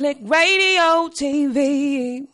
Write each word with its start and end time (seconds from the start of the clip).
click 0.00 0.16
radio 0.22 1.10
TV. 1.12 2.26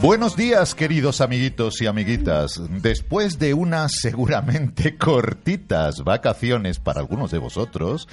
Buenos 0.00 0.36
días, 0.36 0.76
queridos 0.76 1.20
amiguitos 1.20 1.82
y 1.82 1.86
amiguitas. 1.86 2.62
Después 2.80 3.40
de 3.40 3.52
unas 3.52 3.90
seguramente 4.00 4.96
cortitas 4.98 6.04
vacaciones 6.04 6.78
para 6.78 7.00
algunos 7.00 7.32
de 7.32 7.38
vosotros, 7.38 8.06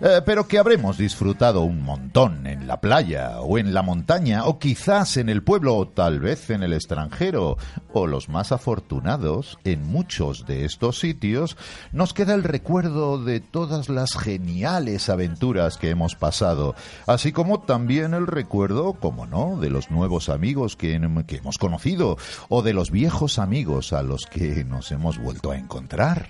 eh, 0.00 0.22
pero 0.24 0.48
que 0.48 0.58
habremos 0.58 0.96
disfrutado 0.96 1.60
un 1.60 1.82
montón 1.82 2.46
la 2.68 2.82
playa 2.82 3.40
o 3.40 3.56
en 3.56 3.72
la 3.72 3.80
montaña 3.82 4.44
o 4.44 4.58
quizás 4.58 5.16
en 5.16 5.30
el 5.30 5.42
pueblo 5.42 5.74
o 5.74 5.88
tal 5.88 6.20
vez 6.20 6.50
en 6.50 6.62
el 6.62 6.74
extranjero 6.74 7.56
o 7.94 8.06
los 8.06 8.28
más 8.28 8.52
afortunados 8.52 9.58
en 9.64 9.84
muchos 9.86 10.44
de 10.46 10.66
estos 10.66 10.98
sitios, 10.98 11.56
nos 11.92 12.12
queda 12.12 12.34
el 12.34 12.44
recuerdo 12.44 13.24
de 13.24 13.40
todas 13.40 13.88
las 13.88 14.18
geniales 14.18 15.08
aventuras 15.08 15.78
que 15.78 15.88
hemos 15.88 16.14
pasado, 16.14 16.74
así 17.06 17.32
como 17.32 17.62
también 17.62 18.12
el 18.12 18.26
recuerdo, 18.26 18.92
como 18.92 19.26
no, 19.26 19.56
de 19.58 19.70
los 19.70 19.90
nuevos 19.90 20.28
amigos 20.28 20.76
que, 20.76 20.94
hemos 20.94 21.56
conocido 21.56 22.18
o 22.50 22.60
de 22.60 22.74
los 22.74 22.90
viejos 22.90 23.38
amigos 23.38 23.94
a 23.94 24.02
los 24.02 24.26
que 24.26 24.62
nos 24.64 24.92
hemos 24.92 25.16
vuelto 25.18 25.52
a 25.52 25.56
encontrar. 25.56 26.28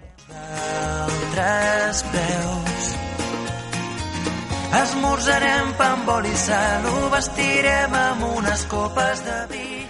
Esmorzarem 4.69 5.71
pa 5.79 5.95
amb 5.95 6.09
oli 6.13 6.35
ho 6.93 7.09
vestirem 7.09 7.95
amb 7.97 8.25
unes 8.37 8.67
copes 8.69 9.23
de 9.25 9.39
vi. 9.49 9.87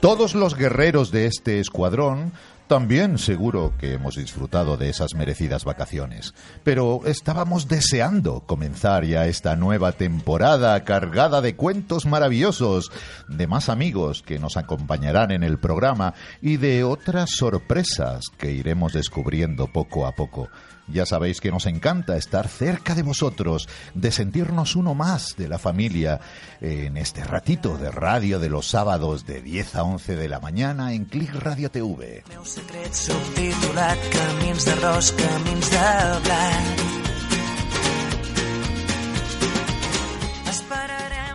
Todos 0.00 0.34
los 0.34 0.54
guerreros 0.54 1.10
de 1.10 1.24
este 1.24 1.60
escuadrón 1.60 2.32
también 2.68 3.18
seguro 3.18 3.72
que 3.78 3.94
hemos 3.94 4.16
disfrutado 4.16 4.76
de 4.76 4.90
esas 4.90 5.14
merecidas 5.14 5.64
vacaciones, 5.64 6.34
pero 6.62 7.00
estábamos 7.06 7.66
deseando 7.66 8.40
comenzar 8.40 9.04
ya 9.04 9.26
esta 9.26 9.56
nueva 9.56 9.92
temporada 9.92 10.84
cargada 10.84 11.40
de 11.40 11.56
cuentos 11.56 12.04
maravillosos, 12.04 12.92
de 13.26 13.46
más 13.46 13.70
amigos 13.70 14.22
que 14.22 14.38
nos 14.38 14.56
acompañarán 14.56 15.30
en 15.30 15.42
el 15.42 15.58
programa 15.58 16.14
y 16.42 16.58
de 16.58 16.84
otras 16.84 17.30
sorpresas 17.30 18.26
que 18.36 18.52
iremos 18.52 18.92
descubriendo 18.92 19.66
poco 19.66 20.06
a 20.06 20.12
poco. 20.12 20.48
Ya 20.90 21.04
sabéis 21.04 21.40
que 21.40 21.50
nos 21.50 21.66
encanta 21.66 22.16
estar 22.16 22.48
cerca 22.48 22.94
de 22.94 23.02
vosotros, 23.02 23.68
de 23.94 24.10
sentirnos 24.10 24.74
uno 24.74 24.94
más 24.94 25.36
de 25.36 25.48
la 25.48 25.58
familia 25.58 26.20
en 26.60 26.96
este 26.96 27.24
ratito 27.24 27.76
de 27.76 27.90
radio 27.90 28.38
de 28.38 28.48
los 28.48 28.66
sábados 28.66 29.26
de 29.26 29.42
10 29.42 29.76
a 29.76 29.82
11 29.82 30.16
de 30.16 30.28
la 30.28 30.40
mañana 30.40 30.94
en 30.94 31.04
Click 31.04 31.34
Radio 31.34 31.70
TV. 31.70 32.24
Secret 32.58 32.96
subtitulat 32.98 34.08
Camins 34.10 34.66
d'arròs, 34.66 35.12
camins 35.20 35.70
de 35.76 35.86
blat. 36.26 37.07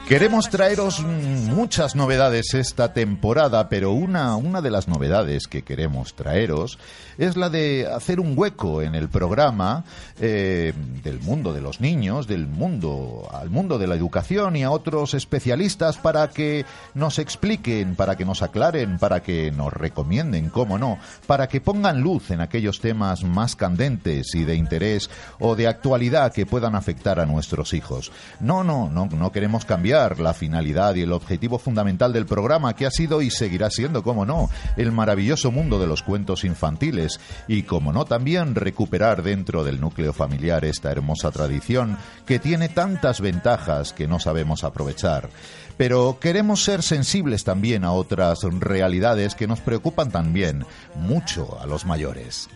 Queremos 0.07 0.49
traeros 0.49 0.99
muchas 1.01 1.95
novedades 1.95 2.53
esta 2.53 2.91
temporada, 2.91 3.69
pero 3.69 3.93
una, 3.93 4.35
una 4.35 4.59
de 4.59 4.69
las 4.69 4.89
novedades 4.89 5.47
que 5.47 5.61
queremos 5.61 6.13
traeros 6.13 6.77
es 7.17 7.37
la 7.37 7.49
de 7.49 7.87
hacer 7.87 8.19
un 8.19 8.37
hueco 8.37 8.81
en 8.81 8.95
el 8.95 9.07
programa 9.07 9.85
eh, 10.19 10.73
del 11.03 11.21
mundo 11.21 11.53
de 11.53 11.61
los 11.61 11.79
niños, 11.79 12.27
del 12.27 12.47
mundo 12.47 13.29
al 13.31 13.49
mundo 13.49 13.79
de 13.79 13.87
la 13.87 13.95
educación 13.95 14.57
y 14.57 14.63
a 14.63 14.71
otros 14.71 15.13
especialistas 15.13 15.97
para 15.97 16.27
que 16.27 16.65
nos 16.93 17.17
expliquen, 17.17 17.95
para 17.95 18.17
que 18.17 18.25
nos 18.25 18.41
aclaren, 18.41 18.99
para 18.99 19.21
que 19.21 19.51
nos 19.51 19.71
recomienden, 19.71 20.49
cómo 20.49 20.77
no, 20.77 20.99
para 21.27 21.47
que 21.47 21.61
pongan 21.61 22.01
luz 22.01 22.29
en 22.29 22.41
aquellos 22.41 22.81
temas 22.81 23.23
más 23.23 23.55
candentes 23.55 24.35
y 24.35 24.43
de 24.43 24.55
interés 24.55 25.09
o 25.39 25.55
de 25.55 25.67
actualidad 25.67 26.33
que 26.33 26.45
puedan 26.45 26.75
afectar 26.75 27.21
a 27.21 27.25
nuestros 27.25 27.73
hijos. 27.73 28.11
No, 28.41 28.65
no, 28.65 28.89
no, 28.89 29.05
no 29.05 29.31
queremos 29.31 29.63
cambiar 29.63 29.92
la 29.93 30.33
finalidad 30.33 30.95
y 30.95 31.01
el 31.01 31.13
objetivo 31.13 31.59
fundamental 31.59 32.11
del 32.13 32.25
programa 32.25 32.75
que 32.75 32.85
ha 32.85 32.91
sido 32.91 33.21
y 33.21 33.29
seguirá 33.29 33.69
siendo, 33.69 34.03
como 34.03 34.25
no, 34.25 34.49
el 34.75 34.91
maravilloso 34.91 35.51
mundo 35.51 35.79
de 35.79 35.87
los 35.87 36.01
cuentos 36.01 36.43
infantiles 36.43 37.19
y, 37.47 37.63
como 37.63 37.93
no, 37.93 38.05
también 38.05 38.55
recuperar 38.55 39.23
dentro 39.23 39.63
del 39.63 39.79
núcleo 39.79 40.13
familiar 40.13 40.65
esta 40.65 40.91
hermosa 40.91 41.31
tradición 41.31 41.97
que 42.25 42.39
tiene 42.39 42.69
tantas 42.69 43.21
ventajas 43.21 43.93
que 43.93 44.07
no 44.07 44.19
sabemos 44.19 44.63
aprovechar. 44.63 45.29
Pero 45.77 46.17
queremos 46.19 46.63
ser 46.63 46.81
sensibles 46.81 47.43
también 47.43 47.83
a 47.83 47.91
otras 47.91 48.39
realidades 48.43 49.35
que 49.35 49.47
nos 49.47 49.59
preocupan 49.59 50.11
también 50.11 50.65
mucho 50.95 51.59
a 51.59 51.65
los 51.65 51.85
mayores. 51.85 52.49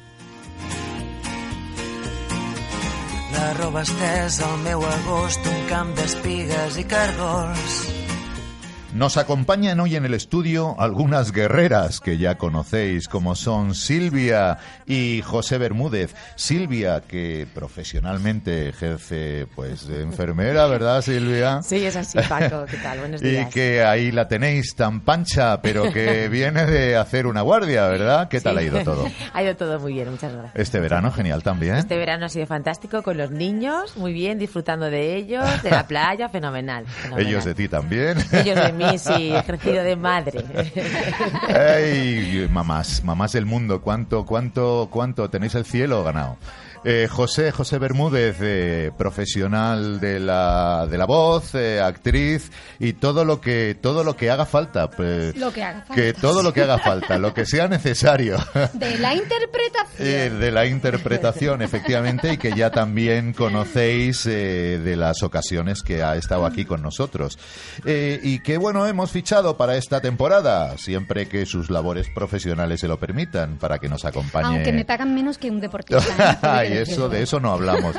La 3.37 3.53
roba 3.53 3.81
estesa 3.81 4.47
al 4.47 4.57
meu 4.65 4.83
agost, 4.85 5.45
un 5.53 5.61
camp 5.69 5.93
d'espigues 5.99 6.81
i 6.81 6.89
cargols. 6.95 7.96
Nos 8.97 9.17
acompañan 9.17 9.79
hoy 9.79 9.95
en 9.95 10.05
el 10.05 10.15
estudio 10.15 10.75
algunas 10.79 11.31
guerreras 11.31 11.99
que 11.99 12.17
ya 12.17 12.39
conocéis, 12.39 13.07
como 13.07 13.35
son 13.35 13.75
Silvia 13.75 14.57
y 14.87 15.21
José 15.23 15.59
Bermúdez. 15.59 16.15
Silvia, 16.35 17.01
que 17.07 17.45
profesionalmente 17.53 18.69
ejerce 18.69 19.45
pues 19.55 19.85
de 19.87 20.01
enfermera, 20.01 20.65
¿verdad, 20.65 21.03
Silvia? 21.03 21.61
Sí, 21.61 21.85
es 21.85 21.95
así, 21.95 22.17
Paco. 22.27 22.65
¿Qué 22.65 22.77
tal? 22.77 22.97
Buenos 22.97 23.21
Y 23.27 23.29
días. 23.29 23.53
que 23.53 23.83
ahí 23.83 24.11
la 24.11 24.27
tenéis 24.27 24.73
tan 24.73 25.01
pancha, 25.01 25.61
pero 25.61 25.93
que 25.93 26.27
viene 26.31 26.65
de 26.65 26.95
hacer 26.97 27.27
una 27.27 27.41
guardia, 27.41 27.85
¿verdad? 27.89 28.27
¿Qué 28.29 28.41
tal 28.41 28.57
Sí. 28.57 28.63
ha 28.63 28.67
ido 28.67 28.83
todo? 28.83 29.05
ha 29.33 29.43
ido 29.43 29.55
todo 29.55 29.79
muy 29.79 29.93
bien, 29.93 30.09
muchas 30.09 30.33
gracias. 30.33 30.55
Este 30.55 30.79
verano 30.79 31.11
genial 31.11 31.43
también. 31.43 31.75
Este 31.75 31.97
verano 31.97 32.25
ha 32.25 32.29
sido 32.29 32.47
fantástico 32.47 33.03
con 33.03 33.15
los 33.15 33.29
niños, 33.29 33.95
muy 33.95 34.11
bien, 34.11 34.39
disfrutando 34.39 34.89
de 34.89 35.15
ellos, 35.17 35.45
de 35.61 35.69
la 35.69 35.85
playa, 35.85 36.29
fenomenal. 36.29 36.87
fenomenal. 36.87 37.27
Ellos 37.27 37.45
de 37.45 37.53
ti 37.53 37.67
también. 37.67 38.17
Ellos 38.31 38.55
de 38.55 38.73
mí, 38.73 38.86
sí, 38.97 39.33
ejercido 39.33 39.83
de 39.83 39.95
madre. 39.95 40.43
Ay, 41.49 42.47
mamás, 42.51 43.03
mamás 43.03 43.33
del 43.33 43.45
mundo, 43.45 43.81
cuánto, 43.81 44.25
cuánto, 44.25 44.87
cuánto 44.91 45.29
tenéis 45.29 45.55
el 45.55 45.65
cielo 45.65 46.03
ganado. 46.03 46.37
Eh, 46.89 47.09
José, 47.09 47.51
José 47.51 47.79
Bermúdez, 47.79 48.37
eh, 48.39 48.91
profesional 48.97 49.99
de 49.99 50.21
la, 50.21 50.87
de 50.89 50.97
la 50.97 51.05
voz, 51.05 51.53
eh, 51.53 51.81
actriz 51.81 52.49
y 52.79 52.93
todo 52.93 53.25
lo 53.25 53.41
que 53.41 53.75
todo 53.75 54.05
lo 54.05 54.15
que 54.15 54.31
haga 54.31 54.45
falta, 54.45 54.89
pues, 54.89 55.35
Lo 55.35 55.51
que 55.51 55.63
haga 55.63 55.81
falta. 55.81 55.95
que 56.01 56.13
todo 56.13 56.41
lo 56.41 56.53
que 56.53 56.61
haga 56.61 56.77
falta, 56.77 57.17
lo 57.17 57.33
que 57.33 57.45
sea 57.45 57.67
necesario. 57.67 58.37
De 58.73 58.97
la 58.99 59.13
interpretación. 59.13 60.07
Eh, 60.07 60.29
de 60.29 60.51
la 60.51 60.65
interpretación, 60.65 61.61
efectivamente, 61.61 62.33
y 62.33 62.37
que 62.37 62.53
ya 62.53 62.69
también 62.69 63.33
conocéis 63.33 64.23
de 64.23 64.95
las 64.95 65.23
ocasiones 65.23 65.81
que 65.81 66.03
ha 66.03 66.15
estado 66.15 66.45
aquí 66.45 66.65
con 66.65 66.81
nosotros. 66.81 67.37
Eh, 67.85 68.19
y 68.23 68.39
que, 68.39 68.57
bueno, 68.57 68.85
hemos 68.87 69.11
fichado 69.11 69.57
para 69.57 69.75
esta 69.75 69.99
temporada, 69.99 70.77
siempre 70.77 71.27
que 71.27 71.45
sus 71.45 71.69
labores 71.69 72.07
profesionales 72.13 72.79
se 72.79 72.87
lo 72.87 72.97
permitan, 72.97 73.57
para 73.57 73.79
que 73.79 73.89
nos 73.89 74.05
acompañe. 74.05 74.47
Aunque 74.47 74.71
me 74.71 74.85
pagan 74.85 75.13
menos 75.13 75.37
que 75.37 75.49
un 75.49 75.59
deportista. 75.59 76.39
Ay, 76.85 76.93
eso, 76.93 77.09
de 77.09 77.21
eso 77.23 77.39
no 77.39 77.51
hablamos. 77.51 77.95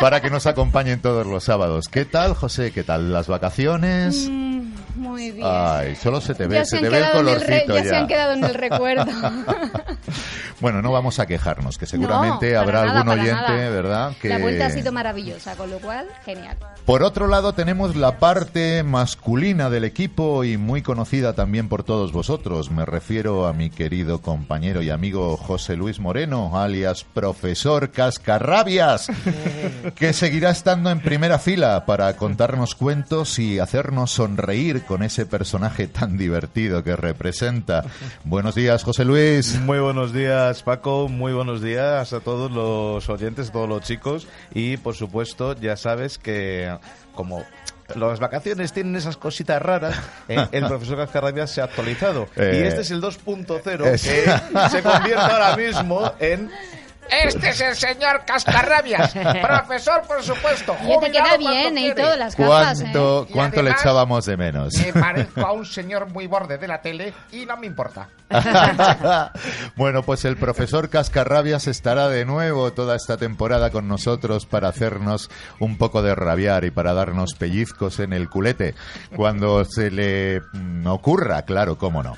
Para 0.00 0.20
que 0.20 0.30
nos 0.30 0.46
acompañen 0.46 1.00
todos 1.00 1.26
los 1.26 1.44
sábados. 1.44 1.88
¿Qué 1.88 2.04
tal, 2.04 2.34
José? 2.34 2.72
¿Qué 2.72 2.82
tal 2.82 3.12
las 3.12 3.28
vacaciones? 3.28 4.28
Mm, 4.30 4.69
Muy 4.96 5.30
bien. 5.30 5.46
Ay, 5.48 5.96
solo 5.96 6.20
se 6.20 6.34
te 6.34 6.46
ve, 6.46 6.56
Ya 6.56 6.64
se 6.64 6.78
te 6.78 6.88
ve 6.88 6.98
el 6.98 7.02
en 7.04 7.08
el 7.08 7.12
colorcito 7.12 7.74
ya 7.74 7.84
se 7.84 7.96
han 7.96 8.06
quedado 8.06 8.32
en 8.32 8.44
el 8.44 8.54
recuerdo. 8.54 9.06
Bueno, 10.60 10.82
no 10.82 10.92
vamos 10.92 11.18
a 11.18 11.26
quejarnos, 11.26 11.78
que 11.78 11.86
seguramente 11.86 12.52
No, 12.52 12.60
habrá 12.60 12.84
nada, 12.84 13.00
algún 13.00 13.12
oyente, 13.18 13.32
nada. 13.32 13.70
¿verdad? 13.70 14.12
Que... 14.20 14.28
La 14.28 14.38
vuelta 14.38 14.66
ha 14.66 14.70
sido 14.70 14.92
maravillosa, 14.92 15.54
con 15.56 15.70
lo 15.70 15.78
cual, 15.78 16.06
genial. 16.24 16.58
Por 16.84 17.02
otro 17.02 17.28
lado, 17.28 17.54
tenemos 17.54 17.96
la 17.96 18.18
parte 18.18 18.82
masculina 18.82 19.70
del 19.70 19.84
equipo 19.84 20.44
y 20.44 20.56
muy 20.58 20.82
conocida 20.82 21.32
también 21.34 21.68
por 21.68 21.82
todos 21.82 22.12
vosotros. 22.12 22.70
Me 22.70 22.84
refiero 22.84 23.46
a 23.46 23.52
mi 23.54 23.70
querido 23.70 24.20
compañero 24.20 24.82
y 24.82 24.90
amigo 24.90 25.36
José 25.38 25.76
Luis 25.76 25.98
Moreno, 25.98 26.58
alias 26.60 27.04
Profesor 27.04 27.90
Cascarrabias, 27.90 29.08
que 29.94 30.12
seguirá 30.12 30.50
estando 30.50 30.90
en 30.90 31.00
primera 31.00 31.38
fila 31.38 31.86
para 31.86 32.14
contarnos 32.16 32.74
cuentos 32.74 33.38
y 33.38 33.58
hacernos 33.58 34.10
sonreír 34.10 34.79
con 34.80 35.02
ese 35.02 35.26
personaje 35.26 35.86
tan 35.86 36.16
divertido 36.16 36.82
que 36.84 36.96
representa. 36.96 37.84
Buenos 38.24 38.54
días, 38.54 38.82
José 38.84 39.04
Luis. 39.04 39.58
Muy 39.60 39.78
buenos 39.78 40.12
días, 40.12 40.62
Paco. 40.62 41.08
Muy 41.08 41.32
buenos 41.32 41.62
días 41.62 42.12
a 42.12 42.20
todos 42.20 42.50
los 42.50 43.08
oyentes, 43.08 43.48
a 43.48 43.52
todos 43.52 43.68
los 43.68 43.82
chicos. 43.82 44.26
Y, 44.54 44.76
por 44.78 44.94
supuesto, 44.94 45.54
ya 45.54 45.76
sabes 45.76 46.18
que 46.18 46.74
como 47.14 47.44
las 47.96 48.20
vacaciones 48.20 48.72
tienen 48.72 48.94
esas 48.96 49.16
cositas 49.16 49.60
raras, 49.60 49.96
eh, 50.28 50.46
el 50.52 50.66
profesor 50.66 50.96
Cascarrabias 50.96 51.50
se 51.50 51.60
ha 51.60 51.64
actualizado. 51.64 52.28
Eh, 52.36 52.60
y 52.62 52.66
este 52.66 52.82
es 52.82 52.90
el 52.92 53.00
2.0 53.00 53.84
es- 53.86 54.02
que 54.02 54.24
se 54.70 54.82
convierte 54.82 55.20
ahora 55.20 55.56
mismo 55.56 56.12
en... 56.20 56.50
Este 57.10 57.50
es 57.50 57.60
el 57.60 57.76
señor 57.76 58.24
Cascarrabias, 58.24 59.12
profesor, 59.42 60.02
por 60.06 60.22
supuesto. 60.22 60.76
Te 61.00 61.10
queda 61.10 61.36
bien, 61.36 61.76
¿eh? 61.78 61.88
Y 61.88 61.94
todo, 61.94 62.16
las 62.16 62.36
gafas, 62.36 62.80
¿eh? 62.80 62.84
¿Cuánto, 62.84 63.26
Y 63.28 63.32
cuánto 63.32 63.62
le 63.62 63.70
echábamos 63.70 64.26
de 64.26 64.36
menos? 64.36 64.74
Me 64.74 64.92
parezco 64.92 65.40
a 65.40 65.52
un 65.52 65.66
señor 65.66 66.08
muy 66.08 66.26
borde 66.26 66.58
de 66.58 66.68
la 66.68 66.80
tele 66.80 67.12
y 67.32 67.46
no 67.46 67.56
me 67.56 67.66
importa. 67.66 68.08
bueno, 69.76 70.02
pues 70.02 70.24
el 70.24 70.36
profesor 70.36 70.88
Cascarrabias 70.88 71.66
estará 71.66 72.08
de 72.08 72.24
nuevo 72.24 72.72
toda 72.72 72.94
esta 72.94 73.16
temporada 73.16 73.70
con 73.70 73.88
nosotros 73.88 74.46
para 74.46 74.68
hacernos 74.68 75.30
un 75.58 75.78
poco 75.78 76.02
de 76.02 76.14
rabiar 76.14 76.64
y 76.64 76.70
para 76.70 76.92
darnos 76.92 77.34
pellizcos 77.34 77.98
en 77.98 78.12
el 78.12 78.28
culete 78.28 78.74
cuando 79.16 79.64
se 79.64 79.90
le 79.90 80.40
mm, 80.52 80.86
ocurra, 80.86 81.42
claro, 81.42 81.76
cómo 81.76 82.02
no. 82.02 82.16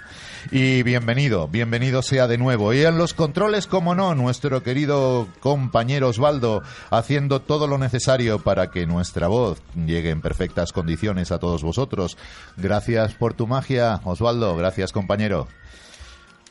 Y 0.50 0.82
bienvenido, 0.82 1.46
bienvenido 1.46 2.02
sea 2.02 2.26
de 2.26 2.36
nuevo. 2.36 2.72
Y 2.72 2.82
en 2.82 2.98
los 2.98 3.14
controles, 3.14 3.66
cómo 3.66 3.94
no, 3.94 4.14
nuestro 4.14 4.62
querido 4.62 5.28
compañero 5.40 6.08
Osvaldo 6.08 6.62
haciendo 6.90 7.40
todo 7.40 7.66
lo 7.66 7.78
necesario 7.78 8.40
para 8.40 8.70
que 8.70 8.86
nuestra 8.86 9.28
voz 9.28 9.62
llegue 9.74 10.10
en 10.10 10.20
perfectas 10.20 10.72
condiciones 10.72 11.30
a 11.30 11.38
todos 11.38 11.62
vosotros. 11.62 12.18
Gracias 12.56 13.14
por 13.14 13.34
tu 13.34 13.46
magia, 13.46 14.00
Osvaldo. 14.04 14.56
Gracias, 14.56 14.92
compañero. 14.92 15.46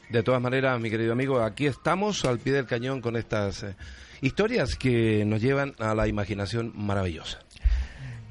De 0.09 0.23
todas 0.23 0.41
maneras, 0.41 0.79
mi 0.79 0.89
querido 0.89 1.13
amigo, 1.13 1.41
aquí 1.41 1.65
estamos 1.65 2.25
al 2.25 2.39
pie 2.39 2.53
del 2.53 2.65
cañón 2.65 3.01
con 3.01 3.15
estas 3.15 3.63
eh, 3.63 3.75
historias 4.21 4.75
que 4.75 5.23
nos 5.25 5.41
llevan 5.41 5.73
a 5.79 5.95
la 5.95 6.07
imaginación 6.07 6.71
maravillosa. 6.75 7.39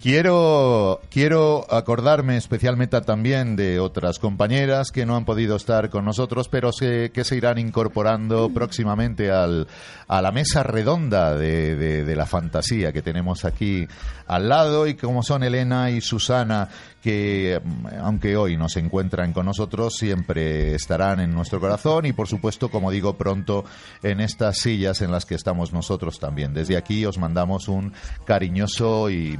Quiero, 0.00 1.02
quiero 1.10 1.66
acordarme 1.70 2.38
especialmente 2.38 2.98
también 3.02 3.54
de 3.54 3.80
otras 3.80 4.18
compañeras 4.18 4.92
que 4.92 5.04
no 5.04 5.14
han 5.14 5.26
podido 5.26 5.56
estar 5.56 5.90
con 5.90 6.06
nosotros, 6.06 6.48
pero 6.48 6.72
sé 6.72 7.10
que 7.12 7.22
se 7.22 7.36
irán 7.36 7.58
incorporando 7.58 8.48
próximamente 8.54 9.30
al, 9.30 9.68
a 10.08 10.22
la 10.22 10.32
mesa 10.32 10.62
redonda 10.62 11.36
de, 11.36 11.76
de- 11.76 12.04
de 12.04 12.16
la 12.16 12.24
fantasía 12.24 12.92
que 12.92 13.02
tenemos 13.02 13.44
aquí 13.44 13.86
al 14.26 14.48
lado 14.48 14.86
y 14.86 14.94
como 14.94 15.22
son 15.22 15.42
Elena 15.42 15.90
y 15.90 16.00
Susana, 16.00 16.68
que 17.02 17.60
aunque 18.00 18.36
hoy 18.38 18.56
no 18.56 18.68
se 18.70 18.80
encuentran 18.80 19.32
con 19.34 19.44
nosotros, 19.46 19.94
siempre 19.98 20.74
estarán 20.74 21.20
en 21.20 21.34
nuestro 21.34 21.60
corazón 21.60 22.06
y 22.06 22.12
por 22.14 22.26
supuesto, 22.26 22.70
como 22.70 22.90
digo, 22.90 23.18
pronto 23.18 23.64
en 24.02 24.20
estas 24.20 24.58
sillas 24.60 25.02
en 25.02 25.10
las 25.12 25.26
que 25.26 25.34
estamos 25.34 25.72
nosotros 25.74 26.18
también. 26.20 26.54
Desde 26.54 26.76
aquí 26.78 27.04
os 27.04 27.18
mandamos 27.18 27.68
un 27.68 27.92
cariñoso 28.24 29.10
y 29.10 29.38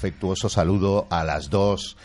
afectuoso 0.00 0.48
saludo 0.48 1.06
a 1.10 1.24
las 1.24 1.50
dos. 1.50 1.96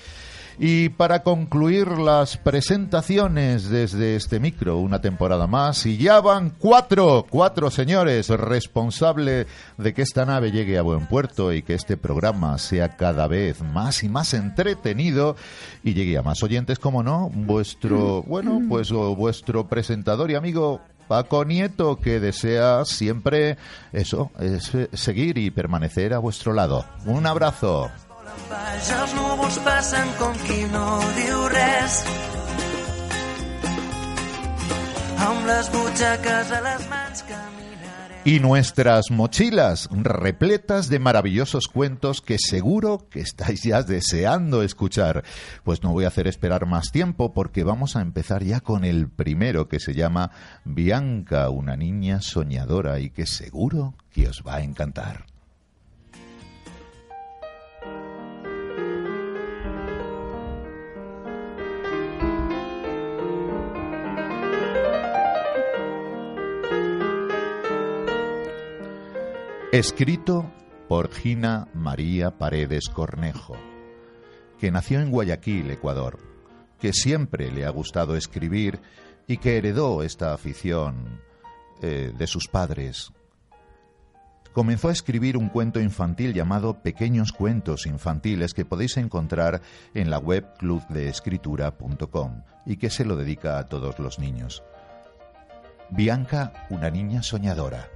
Y 0.57 0.89
para 0.89 1.23
concluir 1.23 1.87
las 1.97 2.37
presentaciones 2.37 3.69
desde 3.69 4.15
este 4.15 4.39
micro, 4.39 4.77
una 4.77 5.01
temporada 5.01 5.47
más, 5.47 5.85
y 5.85 5.97
ya 5.97 6.21
van 6.21 6.49
cuatro, 6.49 7.25
cuatro 7.29 7.69
señores, 7.69 8.29
responsable 8.29 9.47
de 9.77 9.93
que 9.93 10.01
esta 10.01 10.25
nave 10.25 10.51
llegue 10.51 10.77
a 10.77 10.81
buen 10.81 11.07
puerto 11.07 11.51
y 11.51 11.61
que 11.61 11.73
este 11.73 11.97
programa 11.97 12.57
sea 12.57 12.95
cada 12.95 13.27
vez 13.27 13.61
más 13.61 14.03
y 14.03 14.09
más 14.09 14.33
entretenido 14.33 15.35
y 15.83 15.93
llegue 15.93 16.17
a 16.17 16.21
más 16.21 16.41
oyentes, 16.41 16.79
como 16.79 17.03
no, 17.03 17.29
vuestro, 17.33 18.23
bueno, 18.23 18.61
pues 18.69 18.91
vuestro 18.91 19.67
presentador 19.67 20.31
y 20.31 20.35
amigo 20.35 20.81
Paco 21.07 21.45
Nieto, 21.45 21.99
que 21.99 22.19
desea 22.19 22.85
siempre 22.85 23.57
eso, 23.91 24.31
es, 24.39 24.73
eh, 24.73 24.89
seguir 24.93 25.37
y 25.37 25.51
permanecer 25.51 26.13
a 26.13 26.19
vuestro 26.19 26.53
lado. 26.53 26.85
Un 27.05 27.25
abrazo. 27.27 27.91
Y 38.25 38.39
nuestras 38.39 39.11
mochilas 39.11 39.87
repletas 39.91 40.89
de 40.89 40.97
maravillosos 40.97 41.67
cuentos 41.67 42.21
que 42.21 42.37
seguro 42.39 43.07
que 43.11 43.19
estáis 43.19 43.61
ya 43.61 43.83
deseando 43.83 44.63
escuchar. 44.63 45.23
Pues 45.63 45.83
no 45.83 45.91
voy 45.91 46.05
a 46.05 46.07
hacer 46.07 46.27
esperar 46.27 46.65
más 46.65 46.91
tiempo 46.91 47.33
porque 47.33 47.63
vamos 47.63 47.95
a 47.95 48.01
empezar 48.01 48.43
ya 48.43 48.61
con 48.61 48.83
el 48.83 49.09
primero 49.09 49.67
que 49.67 49.79
se 49.79 49.93
llama 49.93 50.31
Bianca, 50.63 51.51
una 51.51 51.77
niña 51.77 52.19
soñadora 52.19 52.99
y 52.99 53.11
que 53.11 53.27
seguro 53.27 53.93
que 54.11 54.27
os 54.27 54.41
va 54.45 54.55
a 54.55 54.63
encantar. 54.63 55.34
Escrito 69.75 70.49
por 70.87 71.11
Gina 71.11 71.67
María 71.73 72.37
Paredes 72.37 72.87
Cornejo, 72.87 73.57
que 74.57 74.71
nació 74.71 75.01
en 75.01 75.11
Guayaquil, 75.11 75.69
Ecuador, 75.69 76.17
que 76.79 76.93
siempre 76.93 77.51
le 77.51 77.65
ha 77.65 77.71
gustado 77.71 78.15
escribir 78.15 78.79
y 79.27 79.35
que 79.35 79.57
heredó 79.57 80.01
esta 80.01 80.33
afición 80.33 81.19
eh, 81.81 82.13
de 82.17 82.25
sus 82.25 82.47
padres. 82.47 83.11
Comenzó 84.53 84.87
a 84.87 84.93
escribir 84.93 85.35
un 85.35 85.49
cuento 85.49 85.81
infantil 85.81 86.33
llamado 86.33 86.81
Pequeños 86.81 87.33
Cuentos 87.33 87.85
Infantiles 87.85 88.53
que 88.53 88.63
podéis 88.63 88.95
encontrar 88.95 89.61
en 89.93 90.09
la 90.09 90.19
web 90.19 90.53
clubdeescritura.com 90.57 92.43
y 92.65 92.77
que 92.77 92.89
se 92.89 93.03
lo 93.03 93.17
dedica 93.17 93.59
a 93.59 93.65
todos 93.65 93.99
los 93.99 94.19
niños. 94.19 94.63
Bianca, 95.89 96.65
una 96.69 96.89
niña 96.89 97.23
soñadora. 97.23 97.89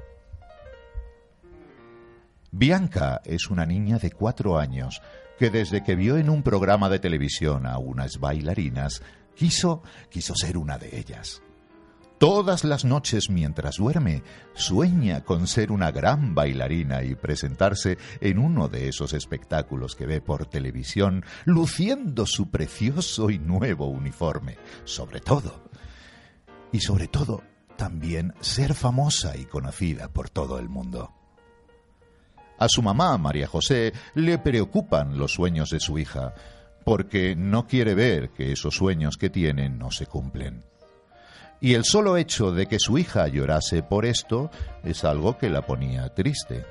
Bianca 2.52 3.22
es 3.26 3.50
una 3.50 3.66
niña 3.66 4.00
de 4.00 4.12
cuatro 4.12 4.58
años 4.58 5.02
que 5.38 5.50
desde 5.50 5.84
que 5.84 5.96
vio 5.96 6.18
en 6.18 6.30
un 6.30 6.44
programa 6.44 6.90
de 6.90 7.00
televisión 7.00 7.66
a 7.66 7.78
unas 7.78 8.20
bailarinas, 8.20 9.02
quiso, 9.36 9.84
quiso 10.10 10.34
ser 10.36 10.58
una 10.58 10.78
de 10.78 11.00
ellas. 11.00 11.42
Todas 12.18 12.66
las 12.66 12.84
noches 12.84 13.30
mientras 13.30 13.78
duerme, 13.78 14.24
sueña 14.54 15.24
con 15.24 15.48
ser 15.48 15.72
una 15.72 15.92
gran 15.92 16.36
bailarina 16.36 17.04
y 17.04 17.16
presentarse 17.16 17.98
en 18.20 18.40
uno 18.40 18.68
de 18.68 18.90
esos 18.90 19.14
espectáculos 19.14 19.96
que 19.96 20.06
ve 20.06 20.20
por 20.20 20.46
televisión, 20.46 21.24
luciendo 21.46 22.26
su 22.26 22.50
precioso 22.50 23.30
y 23.30 23.40
nuevo 23.40 23.88
uniforme. 23.88 24.58
Sobre 24.84 25.22
todo, 25.22 25.70
y 26.74 26.82
sobre 26.82 27.08
todo, 27.08 27.42
también 27.78 28.34
ser 28.42 28.74
famosa 28.74 29.38
y 29.38 29.46
conocida 29.46 30.10
por 30.10 30.30
todo 30.30 30.60
el 30.60 30.68
mundo. 30.68 31.19
A 32.60 32.68
su 32.68 32.82
mamá, 32.82 33.18
María 33.18 33.48
José, 33.48 33.94
le 34.16 34.38
preocupan 34.38 35.18
los 35.18 35.34
sueños 35.34 35.70
de 35.70 35.80
su 35.80 35.98
hija, 35.98 36.34
porque 36.84 37.34
no 37.36 37.66
quiere 37.66 37.96
ver 37.96 38.32
que 38.32 38.52
esos 38.52 38.76
sueños 38.76 39.16
que 39.18 39.30
tiene 39.30 39.70
no 39.70 39.92
se 39.92 40.06
cumplen. 40.06 40.66
Y 41.62 41.74
el 41.76 41.86
solo 41.86 42.18
hecho 42.18 42.52
de 42.52 42.68
que 42.68 42.78
su 42.78 42.98
hija 42.98 43.28
llorase 43.30 43.82
por 43.82 44.06
esto 44.06 44.52
es 44.84 45.06
algo 45.06 45.38
que 45.38 45.50
la 45.50 45.66
ponía 45.66 46.14
triste. 46.14 46.66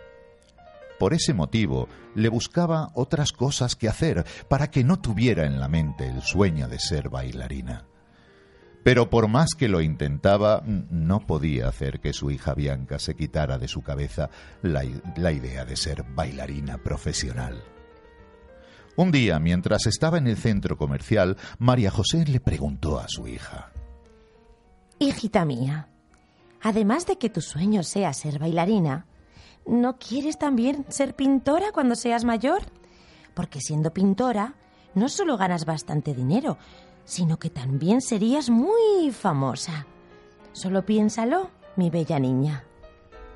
Por 0.99 1.15
ese 1.15 1.33
motivo, 1.33 1.89
le 2.15 2.29
buscaba 2.29 2.91
otras 2.95 3.33
cosas 3.33 3.75
que 3.75 3.89
hacer 3.89 4.27
para 4.49 4.71
que 4.71 4.85
no 4.85 4.99
tuviera 4.99 5.47
en 5.47 5.59
la 5.59 5.69
mente 5.69 6.07
el 6.07 6.23
sueño 6.23 6.69
de 6.69 6.81
ser 6.81 7.09
bailarina. 7.09 7.87
Pero 8.89 9.11
por 9.11 9.29
más 9.29 9.51
que 9.55 9.69
lo 9.69 9.83
intentaba, 9.83 10.63
no 10.65 11.21
podía 11.27 11.69
hacer 11.69 12.01
que 12.01 12.15
su 12.15 12.31
hija 12.31 12.55
Bianca 12.55 12.99
se 12.99 13.15
quitara 13.15 13.59
de 13.59 13.69
su 13.69 13.83
cabeza 13.83 14.31
la, 14.63 14.83
idea 14.83 15.67
de 15.67 15.77
ser 15.77 16.05
bailarina 16.05 16.79
profesional. 16.79 17.63
Un 18.97 19.13
día, 19.13 19.39
mientras 19.41 19.85
estaba 19.85 20.17
en 20.17 20.27
el 20.27 20.39
centro 20.39 20.79
comercial, 20.79 21.37
María 21.59 21.91
José 21.91 22.25
le 22.25 22.41
preguntó 22.41 22.99
a 22.99 23.09
su 23.09 23.29
hija. 23.29 23.73
Hijita 24.99 25.45
mía, 25.45 25.89
Además 26.63 27.05
de 27.05 27.19
que 27.19 27.29
tu 27.29 27.43
sueño 27.43 27.83
sea 27.83 28.15
ser 28.15 28.39
bailarina, 28.39 29.05
¿no 29.67 29.99
quieres 29.99 30.39
también 30.39 30.87
ser 30.89 31.15
pintora 31.15 31.73
cuando 31.73 31.95
seas 31.95 32.25
mayor? 32.25 32.63
Porque 33.35 33.61
siendo 33.61 33.93
pintora, 33.93 34.55
no 34.95 35.11
solo 35.11 35.37
ganas 35.37 35.67
bastante 35.67 36.15
dinero, 36.15 36.57
sino 37.09 37.39
que 37.39 37.49
también 37.49 38.03
serías 38.03 38.51
muy 38.51 39.11
famosa. 39.13 39.87
Solo 40.53 40.85
piénsalo, 40.85 41.51
mi 41.75 41.89
bella 41.89 42.19
niña. 42.19 42.67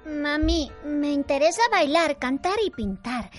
Mami, 0.05 0.71
me 0.85 1.11
interesa 1.11 1.62
bailar, 1.71 2.19
cantar 2.19 2.57
y 2.62 2.71
pintar. 2.71 3.31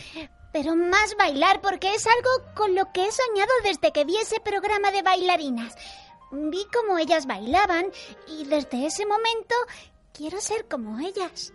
Pero 0.52 0.75
más 0.75 1.16
bailar 1.18 1.62
porque 1.62 1.94
es 1.94 2.08
algo 2.08 2.52
con 2.56 2.74
lo 2.74 2.92
que 2.92 3.06
he 3.06 3.12
soñado 3.12 3.52
desde 3.63 3.92
que 3.92 4.06
vi 4.06 4.18
ese 4.18 4.40
programa 4.40 4.92
de 4.92 5.04
bailarinas. 5.04 5.75
Vi 6.32 6.66
cómo 6.74 6.98
ellas 6.98 7.28
bailaban 7.28 7.86
y 8.28 8.46
desde 8.46 8.88
ese 8.88 9.06
momento 9.06 9.56
quiero 10.13 10.42
ser 10.42 10.68
como 10.68 10.98
ellas. 10.98 11.54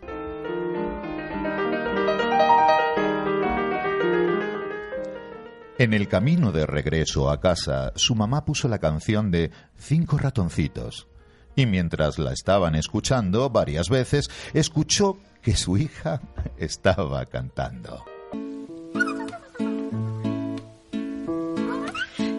En 5.78 5.94
el 5.94 6.08
camino 6.08 6.50
de 6.50 6.66
regreso 6.66 7.30
a 7.30 7.40
casa, 7.40 7.92
su 7.94 8.16
mamá 8.16 8.44
puso 8.44 8.66
la 8.66 8.80
canción 8.80 9.30
de 9.30 9.52
Cinco 9.76 10.18
ratoncitos. 10.18 11.06
Y 11.54 11.66
mientras 11.66 12.18
la 12.18 12.32
estaban 12.32 12.74
escuchando 12.74 13.48
varias 13.48 13.88
veces, 13.88 14.28
escuchó 14.54 15.18
que 15.40 15.54
su 15.54 15.76
hija 15.76 16.20
estaba 16.58 17.24
cantando. 17.26 18.04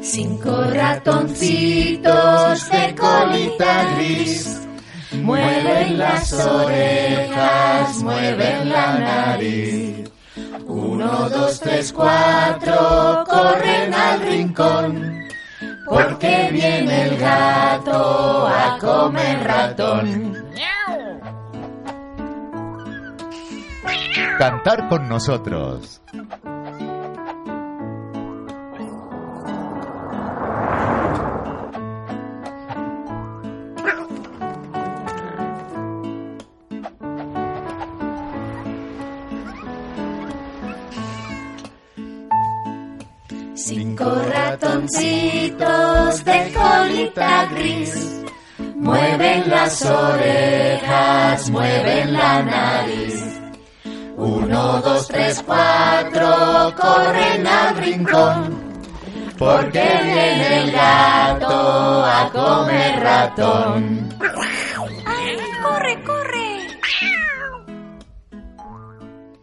Cinco 0.02 0.64
ratoncitos 0.64 2.72
de 2.72 2.96
colita 2.96 3.96
gris 3.96 4.60
mueven 5.14 5.98
las 5.98 6.34
orejas, 6.34 8.04
mueven 8.04 8.70
la 8.70 9.00
nariz. 9.00 10.19
Uno, 10.68 11.30
dos, 11.30 11.60
tres, 11.60 11.92
cuatro, 11.94 13.24
corren 13.28 13.94
al 13.94 14.22
rincón, 14.22 15.28
porque 15.86 16.50
viene 16.52 17.04
el 17.04 17.18
gato 17.18 18.48
a 18.48 18.78
comer 18.80 19.44
ratón. 19.44 20.36
Cantar 24.38 24.88
con 24.88 25.10
nosotros. 25.10 26.02
Ratoncitos 44.90 46.26
de 46.26 46.54
colita 46.54 47.46
gris 47.52 48.24
mueven 48.76 49.50
las 49.50 49.86
orejas, 49.86 51.50
mueven 51.50 52.14
la 52.14 52.44
nariz. 52.44 53.40
Uno, 54.18 54.82
dos, 54.82 55.08
tres, 55.08 55.44
cuatro, 55.46 56.74
corren 56.76 57.48
al 57.48 57.78
rincón. 57.78 58.70
Porque 59.38 59.80
viene 60.04 60.64
el 60.64 60.72
gato 60.72 62.06
a 62.06 62.30
comer 62.34 63.00
ratón. 63.00 64.10
¡Ay, 65.06 65.38
corre, 65.64 66.04
corre! 66.04 66.40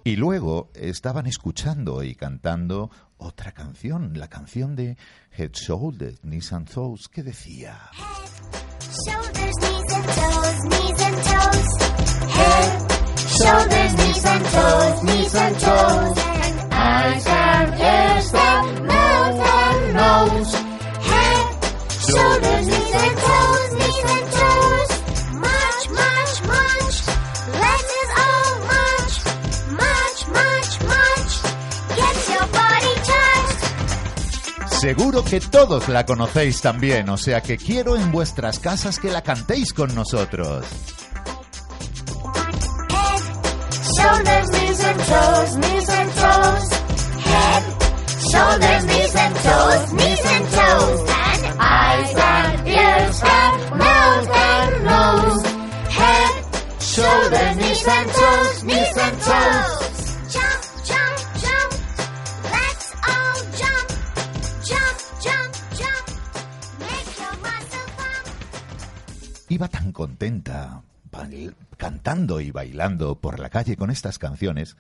Y 0.04 0.14
luego 0.14 0.70
estaban 0.74 1.26
escuchando 1.26 2.04
y 2.04 2.14
cantando 2.14 2.90
otra 3.18 3.52
canción, 3.52 4.12
la 4.18 4.28
canción 4.28 4.76
de 4.76 4.96
Head, 5.36 5.52
Shoulders, 5.52 6.20
Knees 6.22 6.52
and 6.52 6.68
Toes, 6.70 7.08
que 7.08 7.22
decía... 7.22 7.78
Shoulders, 9.04 9.56
knees 9.60 9.92
and 9.92 10.06
toes, 10.06 10.58
knees 10.64 11.00
and 11.02 11.16
toes. 11.26 11.68
Head, 12.36 12.68
shoulders, 13.42 13.92
knees 13.98 14.24
and 14.24 14.44
toes, 14.44 15.02
knees 15.02 15.34
and 15.34 15.58
toes. 15.58 16.18
Eyes 16.70 17.26
and 17.26 17.70
ears 17.80 18.34
and 18.34 18.86
mouth 18.86 19.40
and 19.40 19.94
nose. 19.94 20.54
Head, 21.10 21.46
shoulders, 22.08 22.66
knees 22.68 22.94
and 22.94 23.16
toes, 23.18 23.65
Seguro 34.80 35.24
que 35.24 35.40
todos 35.40 35.88
la 35.88 36.04
conocéis 36.04 36.60
también, 36.60 37.08
o 37.08 37.16
sea 37.16 37.40
que 37.40 37.56
quiero 37.56 37.96
en 37.96 38.12
vuestras 38.12 38.58
casas 38.58 38.98
que 38.98 39.10
la 39.10 39.22
cantéis 39.22 39.72
con 39.72 39.94
nosotros. 39.94 40.66
Head, 42.90 43.22
shoulders, 43.96 44.50
knees 44.50 44.84
and 44.84 45.00
toes, 45.00 45.56
knees 45.56 45.88
and 45.88 46.12
toes. 46.14 46.70
Head, 47.24 47.62
shoulders, 48.30 48.84
knees 48.84 49.16
and 49.16 49.34
toes, 49.36 49.92
knees 49.94 50.24
and 50.26 50.46
toes. 50.50 51.00
And 51.32 51.56
eyes 51.58 52.14
and 52.14 52.68
ears 52.68 53.22
and 53.24 53.78
mouth 53.78 54.30
and 54.30 54.84
nose. 54.84 55.42
Head, 55.88 56.44
shoulders, 56.80 57.56
knees 57.56 57.88
and 57.88 58.10
toes, 58.10 58.64
knees 58.64 58.96
and 58.98 59.20
toes. 59.22 59.75
Iba 69.56 69.68
tan 69.68 69.90
contenta, 69.90 70.82
cantando 71.78 72.42
y 72.42 72.50
bailando 72.50 73.18
por 73.18 73.40
la 73.40 73.48
calle 73.48 73.74
con 73.74 73.90
estas 73.90 74.18
canciones, 74.18 74.76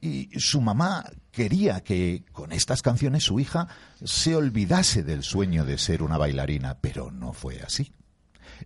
y 0.00 0.28
su 0.40 0.60
mamá 0.60 1.04
quería 1.30 1.84
que 1.84 2.24
con 2.32 2.50
estas 2.50 2.82
canciones 2.82 3.22
su 3.22 3.38
hija 3.38 3.68
se 4.02 4.34
olvidase 4.34 5.04
del 5.04 5.22
sueño 5.22 5.64
de 5.64 5.78
ser 5.78 6.02
una 6.02 6.18
bailarina, 6.18 6.78
pero 6.80 7.12
no 7.12 7.32
fue 7.32 7.60
así. 7.62 7.92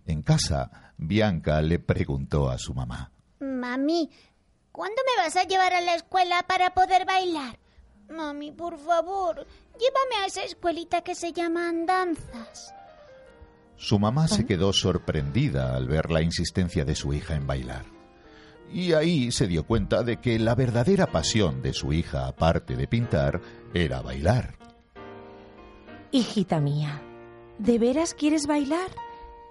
En 0.07 0.23
casa, 0.23 0.71
Bianca 0.97 1.61
le 1.61 1.77
preguntó 1.77 2.49
a 2.49 2.57
su 2.57 2.73
mamá. 2.73 3.11
Mami, 3.39 4.09
¿cuándo 4.71 4.99
me 5.05 5.23
vas 5.23 5.35
a 5.35 5.43
llevar 5.43 5.71
a 5.75 5.81
la 5.81 5.93
escuela 5.93 6.43
para 6.47 6.73
poder 6.73 7.05
bailar? 7.05 7.59
Mami, 8.09 8.53
por 8.53 8.79
favor, 8.79 9.45
llévame 9.77 10.23
a 10.23 10.25
esa 10.25 10.41
escuelita 10.41 11.03
que 11.03 11.13
se 11.13 11.31
llama 11.31 11.69
Andanzas. 11.69 12.73
Su 13.77 13.99
mamá 13.99 14.27
se 14.27 14.45
quedó 14.45 14.73
sorprendida 14.73 15.75
al 15.75 15.87
ver 15.87 16.09
la 16.09 16.21
insistencia 16.23 16.83
de 16.83 16.95
su 16.95 17.13
hija 17.13 17.35
en 17.35 17.45
bailar. 17.45 17.85
Y 18.71 18.93
ahí 18.93 19.31
se 19.31 19.47
dio 19.47 19.65
cuenta 19.65 20.03
de 20.03 20.17
que 20.17 20.39
la 20.39 20.55
verdadera 20.55 21.07
pasión 21.07 21.61
de 21.61 21.73
su 21.73 21.93
hija, 21.93 22.27
aparte 22.27 22.75
de 22.75 22.87
pintar, 22.87 23.39
era 23.73 24.01
bailar. 24.01 24.55
Hijita 26.11 26.59
mía, 26.59 27.01
¿de 27.59 27.77
veras 27.77 28.13
quieres 28.13 28.47
bailar? 28.47 28.89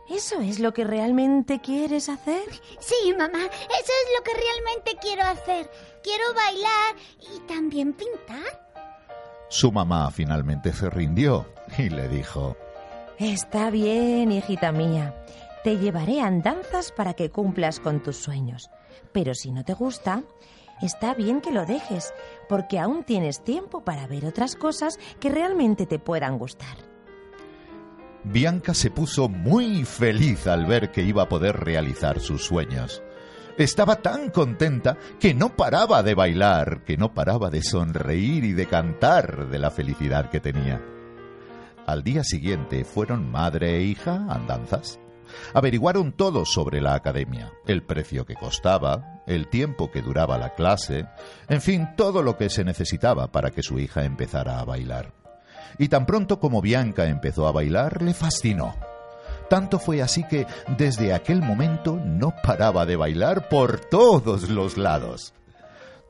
¿Eso 0.09 0.41
es 0.41 0.61
lo 0.61 0.73
que 0.73 0.85
realmente 0.85 1.61
quieres 1.61 2.09
hacer? 2.09 2.45
Sí, 2.79 3.13
mamá, 3.17 3.39
eso 3.39 3.93
es 3.93 4.19
lo 4.19 4.25
que 4.25 4.33
realmente 4.33 4.97
quiero 5.01 5.23
hacer. 5.23 5.71
Quiero 6.03 6.25
bailar 6.35 6.97
y 7.35 7.41
también 7.47 7.93
pintar. 7.93 8.67
Su 9.49 9.73
mamá 9.73 10.11
finalmente 10.11 10.73
se 10.73 10.91
rindió 10.91 11.47
y 11.79 11.89
le 11.89 12.09
dijo, 12.09 12.57
Está 13.19 13.71
bien, 13.71 14.31
hijita 14.31 14.73
mía. 14.73 15.15
Te 15.65 15.79
llevaré 15.79 16.21
a 16.21 16.27
andanzas 16.27 16.93
para 16.93 17.15
que 17.15 17.31
cumplas 17.31 17.81
con 17.81 18.03
tus 18.03 18.17
sueños. 18.17 18.69
Pero 19.13 19.35
si 19.35 19.53
no 19.53 19.65
te 19.65 19.73
gusta, 19.73 20.23
está 20.83 21.15
bien 21.15 21.41
que 21.41 21.51
lo 21.51 21.65
dejes, 21.65 22.13
porque 22.47 22.79
aún 22.79 23.05
tienes 23.05 23.43
tiempo 23.43 23.83
para 23.83 24.07
ver 24.07 24.27
otras 24.27 24.55
cosas 24.55 24.99
que 25.19 25.31
realmente 25.31 25.87
te 25.87 25.99
puedan 25.99 26.37
gustar. 26.37 26.77
Bianca 28.23 28.75
se 28.75 28.91
puso 28.91 29.31
muy 29.31 29.85
feliz 29.85 30.47
al 30.47 30.67
ver 30.67 30.91
que 30.93 31.03
iba 31.03 31.23
a 31.23 31.29
poder 31.29 31.57
realizar 31.57 32.21
sus 32.21 32.45
sueños. 32.45 33.03
Estaba 33.57 33.97
tan 34.03 34.29
contenta 34.29 34.99
que 35.19 35.33
no 35.33 35.57
paraba 35.57 36.03
de 36.03 36.15
bailar, 36.15 36.85
que 36.85 36.99
no 36.99 37.15
paraba 37.15 37.49
de 37.49 37.63
sonreír 37.63 38.45
y 38.45 38.53
de 38.53 38.67
cantar 38.67 39.49
de 39.49 39.59
la 39.59 39.71
felicidad 39.71 40.29
que 40.29 40.41
tenía. 40.41 40.96
Al 41.87 42.03
día 42.03 42.25
siguiente 42.25 42.85
fueron 42.85 43.31
madre 43.31 43.77
e 43.77 43.83
hija 43.83 44.27
andanzas. 44.29 44.99
Averiguaron 45.55 46.11
todo 46.11 46.45
sobre 46.45 46.81
la 46.81 46.95
academia, 46.95 47.53
el 47.65 47.85
precio 47.85 48.27
que 48.27 48.35
costaba, 48.35 49.23
el 49.29 49.47
tiempo 49.47 49.93
que 49.93 50.03
duraba 50.03 50.37
la 50.37 50.55
clase, 50.55 51.07
en 51.49 51.61
fin, 51.61 51.89
todo 51.97 52.23
lo 52.23 52.37
que 52.37 52.51
se 52.51 52.65
necesitaba 52.65 53.31
para 53.31 53.53
que 53.53 53.63
su 53.63 53.79
hija 53.79 54.05
empezara 54.05 54.59
a 54.59 54.65
bailar. 54.65 55.13
Y 55.79 55.87
tan 55.87 56.07
pronto 56.07 56.41
como 56.41 56.61
Bianca 56.61 57.07
empezó 57.07 57.47
a 57.47 57.53
bailar, 57.53 58.03
le 58.03 58.15
fascinó. 58.15 58.75
Tanto 59.49 59.79
fue 59.79 60.03
así 60.03 60.25
que 60.27 60.45
desde 60.77 61.15
aquel 61.15 61.41
momento 61.41 62.01
no 62.05 62.35
paraba 62.43 62.85
de 62.85 62.97
bailar 62.97 63.49
por 63.49 63.79
todos 63.79 64.51
los 64.51 64.77
lados. 64.77 65.35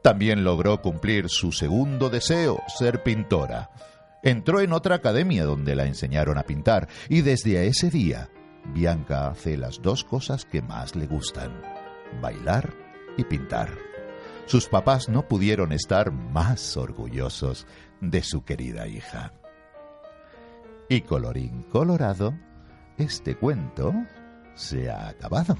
También 0.02 0.42
logró 0.42 0.80
cumplir 0.80 1.28
su 1.28 1.52
segundo 1.52 2.08
deseo, 2.08 2.62
ser 2.78 3.02
pintora. 3.02 3.70
Entró 4.26 4.60
en 4.60 4.72
otra 4.72 4.96
academia 4.96 5.44
donde 5.44 5.76
la 5.76 5.86
enseñaron 5.86 6.36
a 6.36 6.42
pintar 6.42 6.88
y 7.08 7.20
desde 7.20 7.68
ese 7.68 7.90
día 7.90 8.28
Bianca 8.74 9.28
hace 9.28 9.56
las 9.56 9.80
dos 9.80 10.02
cosas 10.02 10.44
que 10.44 10.62
más 10.62 10.96
le 10.96 11.06
gustan, 11.06 11.62
bailar 12.20 12.74
y 13.16 13.22
pintar. 13.22 13.70
Sus 14.46 14.66
papás 14.66 15.08
no 15.08 15.28
pudieron 15.28 15.72
estar 15.72 16.10
más 16.10 16.76
orgullosos 16.76 17.68
de 18.00 18.24
su 18.24 18.42
querida 18.42 18.88
hija. 18.88 19.32
Y 20.88 21.02
colorín 21.02 21.62
colorado, 21.62 22.34
este 22.98 23.36
cuento 23.36 23.94
se 24.56 24.90
ha 24.90 25.06
acabado. 25.06 25.56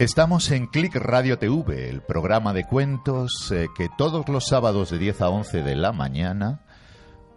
Estamos 0.00 0.50
en 0.50 0.66
Click 0.66 0.96
Radio 0.96 1.38
TV, 1.38 1.90
el 1.90 2.00
programa 2.00 2.54
de 2.54 2.64
cuentos 2.64 3.52
eh, 3.54 3.66
que 3.76 3.90
todos 3.98 4.26
los 4.30 4.46
sábados 4.46 4.88
de 4.88 4.96
10 4.96 5.20
a 5.20 5.28
11 5.28 5.62
de 5.62 5.76
la 5.76 5.92
mañana 5.92 6.62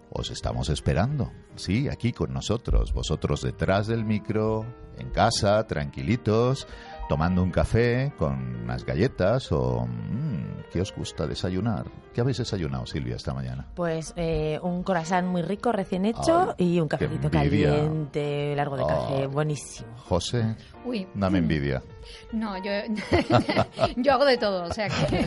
os 0.09 0.31
estamos 0.31 0.69
esperando. 0.69 1.29
Sí, 1.57 1.89
aquí 1.89 2.13
con 2.13 2.31
nosotros, 2.31 2.93
vosotros 2.93 3.41
detrás 3.41 3.87
del 3.87 4.05
micro, 4.05 4.65
en 4.97 5.09
casa, 5.09 5.67
tranquilitos, 5.67 6.65
tomando 7.09 7.43
un 7.43 7.51
café 7.51 8.13
con 8.17 8.61
unas 8.63 8.85
galletas 8.85 9.51
o... 9.51 9.85
mm, 9.85 10.53
¿Qué 10.71 10.79
os 10.79 10.95
gusta 10.95 11.27
desayunar? 11.27 11.85
¿Qué 12.13 12.21
habéis 12.21 12.37
desayunado, 12.37 12.85
Silvia, 12.85 13.17
esta 13.17 13.33
mañana? 13.33 13.67
Pues 13.75 14.13
eh, 14.15 14.57
un 14.63 14.83
croissant 14.83 15.27
muy 15.27 15.41
rico, 15.41 15.73
recién 15.73 16.05
hecho, 16.05 16.55
Ay, 16.57 16.75
y 16.75 16.79
un 16.79 16.87
cafecito 16.87 17.29
caliente, 17.29 18.55
largo 18.55 18.77
de 18.77 18.85
café, 18.85 19.15
Ay. 19.23 19.27
buenísimo. 19.27 19.89
José, 19.97 20.55
Uy. 20.85 21.05
dame 21.13 21.39
envidia. 21.39 21.83
No, 22.31 22.57
yo, 22.63 22.71
yo 23.97 24.13
hago 24.13 24.25
de 24.25 24.37
todo, 24.37 24.63
o 24.63 24.73
sea 24.73 24.89
que 24.89 25.25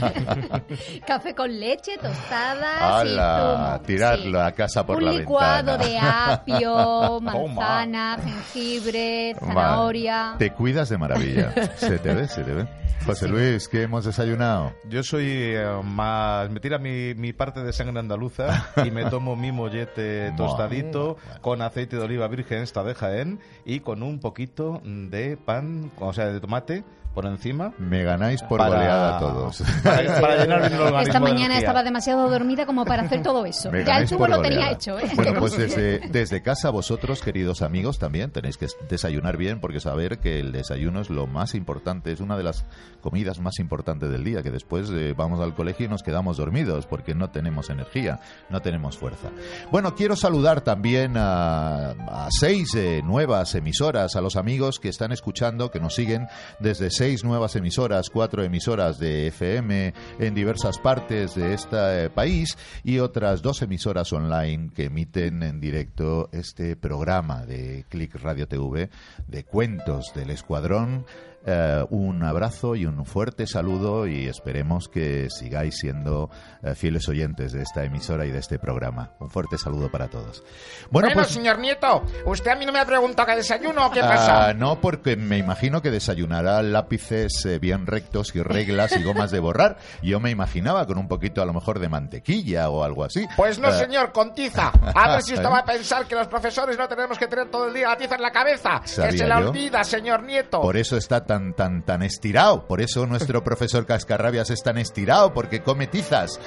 café 1.07 1.35
con 1.35 1.59
leche, 1.59 1.97
tostadas 1.99 2.83
¡Hala! 2.83 3.81
y. 3.83 3.87
Tirarlo 3.87 4.43
a 4.43 4.53
casa 4.53 4.85
por 4.85 4.97
Un 4.97 5.05
la 5.05 5.13
licuado 5.13 5.79
ventana. 5.79 6.43
de 6.45 6.55
apio, 6.55 7.21
manzana, 7.23 8.19
jengibre, 8.23 9.35
zanahoria. 9.39 10.35
Te 10.39 10.53
cuidas 10.53 10.89
de 10.89 10.99
maravilla. 10.99 11.53
Se 11.77 11.99
te 11.99 12.15
ve, 12.15 12.29
se 12.29 12.43
te 12.43 12.53
ve. 12.53 12.67
José 13.05 13.29
Luis, 13.29 13.69
¿qué 13.69 13.83
hemos 13.83 14.05
desayunado? 14.05 14.75
Yo 14.89 15.05
soy 15.05 15.27
eh, 15.29 15.65
más... 15.85 16.51
Me 16.51 16.59
tira 16.59 16.79
mi, 16.79 17.15
mi 17.15 17.33
parte 17.33 17.63
de 17.63 17.73
sangre 17.73 18.01
andaluza 18.01 18.67
y 18.85 18.91
me 18.91 19.05
tomo 19.05 19.37
mi 19.37 19.53
mollete 19.53 20.33
tostadito 20.37 21.17
con 21.41 21.63
aceite 21.63 21.95
de 21.97 22.03
oliva 22.03 22.27
virgen, 22.27 22.63
esta 22.63 22.83
de 22.83 22.97
Jaén, 22.97 23.39
y 23.65 23.79
con 23.79 24.03
un 24.03 24.19
poquito 24.19 24.81
de 24.85 25.37
pan, 25.37 25.93
o 26.01 26.13
sea, 26.13 26.27
de 26.27 26.41
tomate 26.41 26.66
debate 26.67 26.85
por 27.17 27.25
encima. 27.25 27.73
Me 27.79 28.05
ganáis 28.05 28.43
por 28.43 28.59
Para- 28.59 28.75
goleada 28.77 29.19
todos. 29.19 29.63
Para, 29.83 30.21
para 30.21 30.37
llenar 30.37 30.65
el 30.65 30.73
Esta 30.75 31.15
de 31.15 31.21
mañana 31.21 31.37
energía. 31.47 31.59
estaba 31.59 31.83
demasiado 31.83 32.29
dormida 32.29 32.67
como 32.67 32.85
para 32.85 33.05
hacer 33.05 33.23
todo 33.23 33.47
eso. 33.47 33.71
Me 33.73 33.85
Ya 33.87 33.97
el 34.01 34.07
tubo 34.09 34.29
lo 34.29 34.43
tenía 34.43 34.71
hecho, 34.71 34.99
¿eh? 34.99 35.11
Bueno, 35.17 35.41
pues 35.41 35.57
desde, 35.57 36.01
desde 36.11 36.43
casa 36.43 36.69
vosotros, 36.69 37.23
queridos 37.23 37.63
amigos, 37.63 37.99
también 37.99 38.31
tenéis 38.33 38.59
que 38.59 38.67
desayunar 38.91 39.39
bien 39.39 39.61
porque 39.61 39.81
saber 39.81 40.19
que 40.19 40.41
el 40.41 40.53
desayuno 40.53 41.01
es 41.01 41.09
lo 41.09 41.27
más 41.27 41.55
importante, 41.55 42.13
es 42.13 42.21
una 42.21 42.37
de 42.37 42.43
las 42.43 42.67
comidas 43.01 43.41
más 43.41 43.59
importantes 43.61 44.11
del 44.11 44.23
día, 44.23 44.43
que 44.43 44.51
después 44.51 44.91
eh, 44.93 45.15
vamos 45.17 45.41
al 45.41 45.55
colegio 45.55 45.87
y 45.87 45.89
nos 45.89 46.03
quedamos 46.03 46.37
dormidos 46.37 46.85
porque 46.87 47.15
no 47.15 47.31
tenemos 47.31 47.71
energía, 47.71 48.21
no 48.51 48.61
tenemos 48.61 48.99
fuerza. 48.99 49.31
Bueno, 49.73 49.95
quiero 49.95 50.17
saludar 50.17 50.61
también 50.61 51.17
a, 51.17 51.93
a 51.93 52.29
seis 52.31 52.75
eh, 52.75 53.01
nuevas 53.03 53.55
emisoras, 53.55 54.17
a 54.17 54.21
los 54.21 54.37
amigos 54.37 54.79
que 54.79 54.91
están 54.91 55.13
escuchando, 55.13 55.71
que 55.71 55.81
nos 55.81 55.95
siguen 55.95 56.27
desde 56.61 56.91
seis 56.91 57.06
nuevas 57.23 57.55
emisoras, 57.55 58.11
cuatro 58.11 58.43
emisoras 58.43 58.99
de 58.99 59.29
FM 59.29 59.95
en 60.19 60.35
diversas 60.35 60.79
partes 60.79 61.37
de 61.37 61.55
este 61.55 61.77
eh, 61.77 62.11
país 62.11 62.59
y 62.83 62.99
otras 62.99 63.43
dos 63.43 63.63
emisoras 63.63 64.13
online 64.13 64.71
que 64.75 64.87
emiten 64.87 65.45
en 65.45 65.61
directo 65.61 66.29
este 66.33 66.75
programa 66.75 67.47
de 67.47 67.85
Click 67.89 68.17
Radio 68.17 68.49
TV 68.49 68.91
de 69.29 69.45
cuentos 69.45 70.07
del 70.17 70.31
Escuadrón. 70.31 71.07
Eh, 71.49 71.85
un 71.91 72.25
abrazo 72.25 72.75
y 72.75 72.87
un 72.87 73.07
fuerte 73.07 73.47
saludo 73.47 74.07
y 74.09 74.27
esperemos 74.27 74.89
que 74.89 75.29
sigáis 75.31 75.77
siendo 75.79 76.29
eh, 76.63 76.75
fieles 76.75 77.09
oyentes 77.09 77.53
de 77.53 77.63
esta 77.63 77.85
emisora 77.85 78.27
y 78.27 78.33
de 78.33 78.39
este 78.41 78.59
programa. 78.59 79.13
Un 79.21 79.31
fuerte 79.31 79.57
saludo 79.57 79.89
para 79.91 80.09
todos. 80.09 80.43
Bueno, 80.91 81.07
Bueno, 81.07 81.15
pues 81.23 81.29
señor 81.29 81.59
Nieto, 81.61 82.03
usted 82.25 82.51
a 82.51 82.57
mí 82.57 82.67
no 82.67 82.73
me 82.73 82.81
ha 82.81 82.85
preguntado 82.85 83.27
qué 83.29 83.37
desayuno 83.37 83.87
o 83.87 83.91
qué 83.93 84.01
Ah, 84.01 84.09
pasa. 84.09 84.55
no, 84.55 84.81
porque 84.81 85.17
me 85.17 85.39
imagino 85.39 85.81
que 85.83 85.91
desayunará 85.93 86.63
lápices 86.63 87.45
eh, 87.47 87.59
bien 87.61 87.87
rectos 87.87 88.35
y 88.35 88.43
reglas 88.43 88.97
y 88.97 89.05
gomas 89.05 89.31
de 89.31 89.39
borrar. 89.39 89.77
Yo 90.03 90.19
me 90.19 90.31
imaginaba 90.31 90.85
con 90.87 90.99
un 90.99 91.07
poquito 91.07 91.43
a 91.43 91.47
lo 91.47 91.53
mejor 91.53 91.79
de 91.79 91.89
mantequilla 91.89 92.71
o 92.71 92.83
algo 92.83 93.05
así. 93.05 93.25
Pues 93.37 93.61
no, 93.61 93.71
señor, 93.71 94.11
con 94.11 94.35
tiza. 94.35 94.73
A 94.95 95.13
ver 95.13 95.23
si 95.23 95.35
usted 95.35 95.47
va 95.49 95.59
a 95.61 95.65
pensar 95.65 96.07
que 96.07 96.17
los 96.17 96.27
profesores 96.27 96.77
no 96.77 96.89
tenemos 96.89 97.17
que 97.19 97.29
tener 97.29 97.49
todo 97.51 97.69
el 97.69 97.75
día 97.75 97.89
la 97.91 97.97
tiza 97.97 98.17
en 98.17 98.23
la 98.23 98.33
cabeza. 98.33 98.81
Que 98.83 99.13
se 99.13 99.27
la 99.29 99.39
olvida, 99.39 99.85
señor 99.85 100.25
Nieto. 100.25 100.61
Por 100.61 100.77
eso 100.77 100.97
está 100.97 101.25
tan 101.25 101.36
tan 101.55 101.83
tan 101.85 102.03
estirado. 102.03 102.67
Por 102.67 102.81
eso 102.81 103.07
nuestro 103.07 103.43
profesor 103.45 103.87
Cascarrabias 103.87 104.51
es 104.51 104.63
tan 104.63 104.79
estirado 104.79 105.33
porque 105.35 105.63
come 105.63 105.87
tizas. 105.87 106.39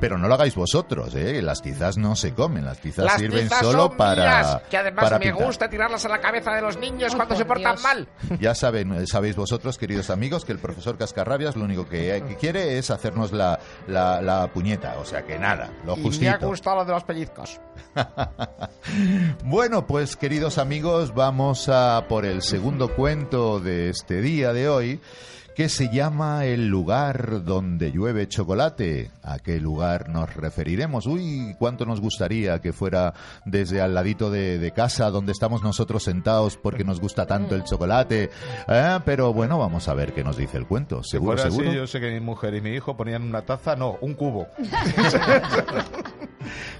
Pero 0.00 0.18
no 0.18 0.28
lo 0.28 0.34
hagáis 0.34 0.54
vosotros, 0.54 1.14
¿eh? 1.14 1.40
Las 1.42 1.62
tizas 1.62 1.96
no 1.98 2.16
se 2.16 2.32
comen. 2.34 2.64
Las 2.64 2.78
tizas 2.80 3.04
Las 3.06 3.18
sirven 3.20 3.44
tizas 3.44 3.60
solo 3.60 3.88
son 3.88 3.96
para 3.96 4.22
mías, 4.22 4.62
que 4.70 4.76
además 4.76 5.04
para 5.04 5.18
me 5.18 5.26
pintar. 5.26 5.46
gusta 5.46 5.68
tirarlas 5.68 6.04
a 6.04 6.08
la 6.08 6.18
cabeza 6.20 6.52
de 6.54 6.62
los 6.62 6.76
niños 6.78 7.12
Ay, 7.12 7.16
cuando 7.16 7.36
se 7.36 7.44
portan 7.44 7.72
Dios. 7.74 7.82
mal. 7.82 8.08
Ya 8.40 8.54
saben, 8.54 8.92
eh, 8.92 9.06
sabéis 9.06 9.36
vosotros, 9.36 9.78
queridos 9.78 10.10
amigos, 10.10 10.44
que 10.44 10.52
el 10.52 10.58
profesor 10.58 10.96
Cascarrabias 10.98 11.56
lo 11.56 11.64
único 11.64 11.88
que, 11.88 12.22
que 12.28 12.36
quiere 12.36 12.78
es 12.78 12.90
hacernos 12.90 13.32
la, 13.32 13.58
la, 13.86 14.20
la 14.22 14.52
puñeta. 14.52 14.96
O 15.00 15.04
sea 15.04 15.22
que 15.24 15.38
nada, 15.38 15.70
lo 15.84 15.94
Y 15.94 15.96
me 15.96 16.00
ha 16.00 16.04
justito. 16.04 16.46
gustado 16.48 16.76
lo 16.76 16.84
de 16.84 16.92
los 16.92 17.04
pellizcos. 17.04 17.60
Bueno, 19.44 19.86
pues 19.86 20.16
queridos 20.16 20.58
amigos, 20.58 21.14
vamos 21.14 21.68
a 21.68 22.04
por 22.08 22.24
el 22.24 22.42
segundo 22.42 22.94
cuento 22.94 23.58
de 23.60 23.90
este 23.90 24.20
día 24.20 24.25
de 24.26 24.68
hoy, 24.68 25.00
que 25.54 25.68
se 25.68 25.88
llama 25.88 26.46
El 26.46 26.66
lugar 26.66 27.44
donde 27.44 27.92
llueve 27.92 28.26
chocolate. 28.26 29.12
¿A 29.22 29.38
qué 29.38 29.60
lugar 29.60 30.08
nos 30.08 30.34
referiremos? 30.34 31.06
Uy, 31.06 31.54
cuánto 31.60 31.86
nos 31.86 32.00
gustaría 32.00 32.60
que 32.60 32.72
fuera 32.72 33.14
desde 33.44 33.80
al 33.80 33.94
ladito 33.94 34.28
de, 34.30 34.58
de 34.58 34.70
casa 34.72 35.10
donde 35.10 35.30
estamos 35.30 35.62
nosotros 35.62 36.02
sentados 36.02 36.56
porque 36.56 36.82
nos 36.82 37.00
gusta 37.00 37.24
tanto 37.24 37.54
el 37.54 37.62
chocolate. 37.62 38.30
Eh, 38.66 38.98
Pero 39.04 39.32
bueno, 39.32 39.58
vamos 39.58 39.86
a 39.88 39.94
ver 39.94 40.12
qué 40.12 40.24
nos 40.24 40.36
dice 40.36 40.58
el 40.58 40.66
cuento. 40.66 41.04
Si 41.04 41.12
Seguro, 41.12 41.40
así, 41.40 41.50
seguro. 41.52 41.72
yo 41.72 41.86
sé 41.86 42.00
que 42.00 42.10
mi 42.10 42.20
mujer 42.20 42.52
y 42.54 42.60
mi 42.60 42.70
hijo 42.70 42.96
ponían 42.96 43.22
una 43.22 43.42
taza, 43.42 43.76
no, 43.76 43.96
un 44.00 44.14
cubo. 44.14 44.48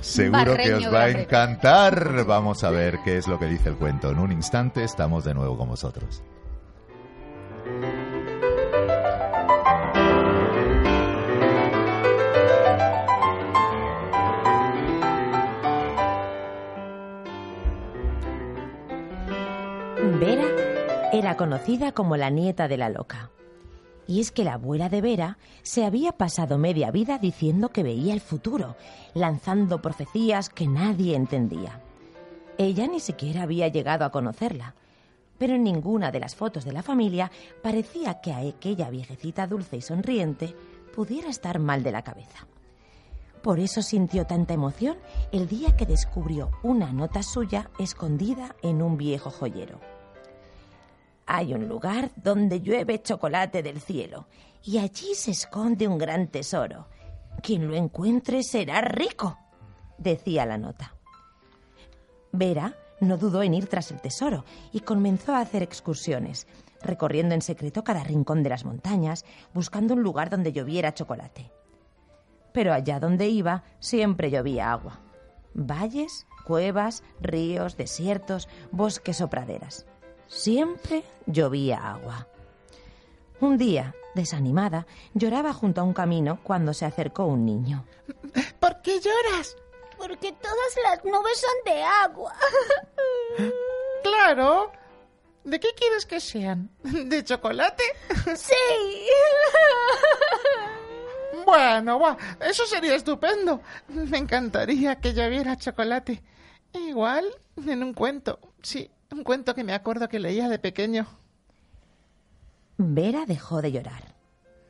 Seguro 0.00 0.56
que 0.56 0.74
os 0.74 0.92
va 0.92 1.04
a 1.04 1.11
encantar. 1.11 2.24
Vamos 2.26 2.62
a 2.64 2.70
ver 2.70 2.98
qué 3.04 3.16
es 3.16 3.26
lo 3.28 3.38
que 3.38 3.46
dice 3.46 3.68
el 3.70 3.76
cuento. 3.76 4.11
En 4.11 4.18
un 4.18 4.32
instante 4.32 4.85
estamos 4.85 5.24
de 5.24 5.35
nuevo 5.35 5.56
con 5.56 5.68
vosotros. 5.68 6.22
Vera 20.20 20.44
era 21.12 21.37
conocida 21.37 21.92
como 21.92 22.16
la 22.16 22.31
nieta 22.31 22.68
de 22.68 22.76
la 22.76 22.88
loca. 22.88 23.31
Y 24.07 24.20
es 24.20 24.31
que 24.31 24.44
la 24.44 24.55
abuela 24.55 24.88
de 24.88 25.00
Vera 25.00 25.38
se 25.62 25.85
había 25.85 26.12
pasado 26.12 26.59
media 26.59 26.90
vida 26.90 27.18
diciendo 27.18 27.70
que 27.70 27.83
veía 27.83 28.14
el 28.14 28.20
futuro, 28.20 28.76
lanzando 29.14 29.83
profecías 29.83 30.48
que 30.48 30.68
nadie 30.68 31.16
entendía. 31.16 31.81
Ella 32.59 32.87
ni 32.87 33.00
siquiera 33.00 33.42
había 33.42 33.68
llegado 33.68 34.05
a 34.05 34.11
conocerla, 34.11 34.74
pero 35.38 35.55
en 35.55 35.64
ninguna 35.64 36.11
de 36.11 36.20
las 36.20 36.35
fotos 36.35 36.64
de 36.64 36.72
la 36.72 36.83
familia 36.83 37.31
parecía 37.62 38.20
que 38.20 38.33
a 38.33 38.38
aquella 38.38 38.90
viejecita 38.90 39.46
dulce 39.46 39.77
y 39.77 39.83
sonriente 39.83 40.55
pudiera 40.94 41.29
estar 41.29 41.59
mal 41.59 41.83
de 41.83 41.92
la 41.92 42.03
cabeza. 42.03 42.46
Por 43.42 43.61
eso 43.61 43.83
sintió 43.83 44.27
tanta 44.27 44.55
emoción 44.55 44.96
el 45.31 45.46
día 45.46 45.77
que 45.77 45.87
descubrió 45.87 46.51
una 46.62 46.92
nota 46.92 47.22
suya 47.22 47.70
escondida 47.79 48.57
en 48.62 48.83
un 48.83 48.96
viejo 48.96 49.31
joyero. 49.31 49.79
Hay 51.27 51.55
un 51.55 51.68
lugar 51.68 52.11
donde 52.16 52.61
llueve 52.61 53.03
chocolate 53.03 53.62
del 53.62 53.81
cielo 53.81 54.27
y 54.64 54.79
allí 54.79 55.14
se 55.14 55.33
esconde 55.33 55.87
un 55.87 55.99
gran 55.99 56.29
tesoro. 56.29 56.88
Quien 57.42 57.68
lo 57.68 57.75
encuentre 57.77 58.42
será 58.42 58.81
rico, 58.81 59.38
decía 59.99 60.46
la 60.46 60.59
nota. 60.59 60.94
Vera 62.33 62.75
no 63.00 63.16
dudó 63.16 63.42
en 63.42 63.54
ir 63.54 63.66
tras 63.66 63.90
el 63.90 64.00
tesoro 64.00 64.44
y 64.72 64.80
comenzó 64.80 65.35
a 65.35 65.40
hacer 65.40 65.62
excursiones, 65.62 66.46
recorriendo 66.82 67.35
en 67.35 67.42
secreto 67.42 67.85
cada 67.85 68.04
rincón 68.04 68.42
de 68.42 68.50
las 68.50 68.64
montañas, 68.64 69.24
buscando 69.54 69.94
un 69.94 70.02
lugar 70.02 70.30
donde 70.30 70.52
lloviera 70.52 70.94
chocolate. 70.94 71.50
Pero 72.52 72.72
allá 72.72 73.00
donde 73.00 73.28
iba 73.28 73.64
siempre 73.80 74.30
llovía 74.30 74.72
agua. 74.72 75.00
Valles, 75.54 76.26
cuevas, 76.44 77.02
ríos, 77.20 77.76
desiertos, 77.76 78.48
bosques 78.70 79.20
o 79.20 79.28
praderas. 79.28 79.87
Siempre 80.26 81.04
llovía 81.26 81.90
agua. 81.90 82.28
Un 83.40 83.59
día, 83.59 83.94
desanimada, 84.14 84.87
lloraba 85.12 85.52
junto 85.52 85.82
a 85.82 85.85
un 85.85 85.92
camino 85.92 86.40
cuando 86.42 86.72
se 86.72 86.87
acercó 86.87 87.26
un 87.26 87.44
niño. 87.44 87.85
¿Por 88.61 88.80
qué 88.80 88.98
lloras? 89.00 89.56
Porque 89.98 90.32
todas 90.32 90.76
las 90.85 91.04
nubes 91.04 91.40
son 91.40 91.74
de 91.74 91.82
agua. 91.82 92.35
Claro. 94.02 94.70
¿De 95.42 95.59
qué 95.59 95.68
quieres 95.76 96.06
que 96.06 96.20
sean? 96.20 96.70
¿De 96.82 97.24
chocolate? 97.24 97.82
Sí. 98.37 98.54
Bueno, 101.44 102.16
eso 102.40 102.66
sería 102.66 102.94
estupendo. 102.94 103.61
Me 103.88 104.18
encantaría 104.18 105.00
que 105.00 105.12
lloviera 105.12 105.56
chocolate. 105.56 106.22
Igual 106.72 107.26
en 107.66 107.82
un 107.82 107.94
cuento. 107.94 108.38
Sí, 108.62 108.90
un 109.12 109.22
cuento 109.22 109.54
que 109.54 109.64
me 109.64 109.74
acuerdo 109.74 110.09
que 110.09 110.18
leía 110.18 110.48
de 110.48 110.59
pequeño. 110.59 111.06
Vera 112.78 113.24
dejó 113.26 113.62
de 113.62 113.72
llorar. 113.72 114.14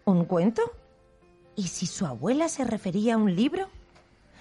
¿Un 0.05 0.25
cuento? 0.25 0.63
¿Y 1.57 1.69
si 1.69 1.87
su 1.87 2.07
abuela 2.07 2.49
se 2.49 2.65
refería 2.65 3.15
a 3.15 3.19
un 3.19 3.35
libro? 3.35 3.69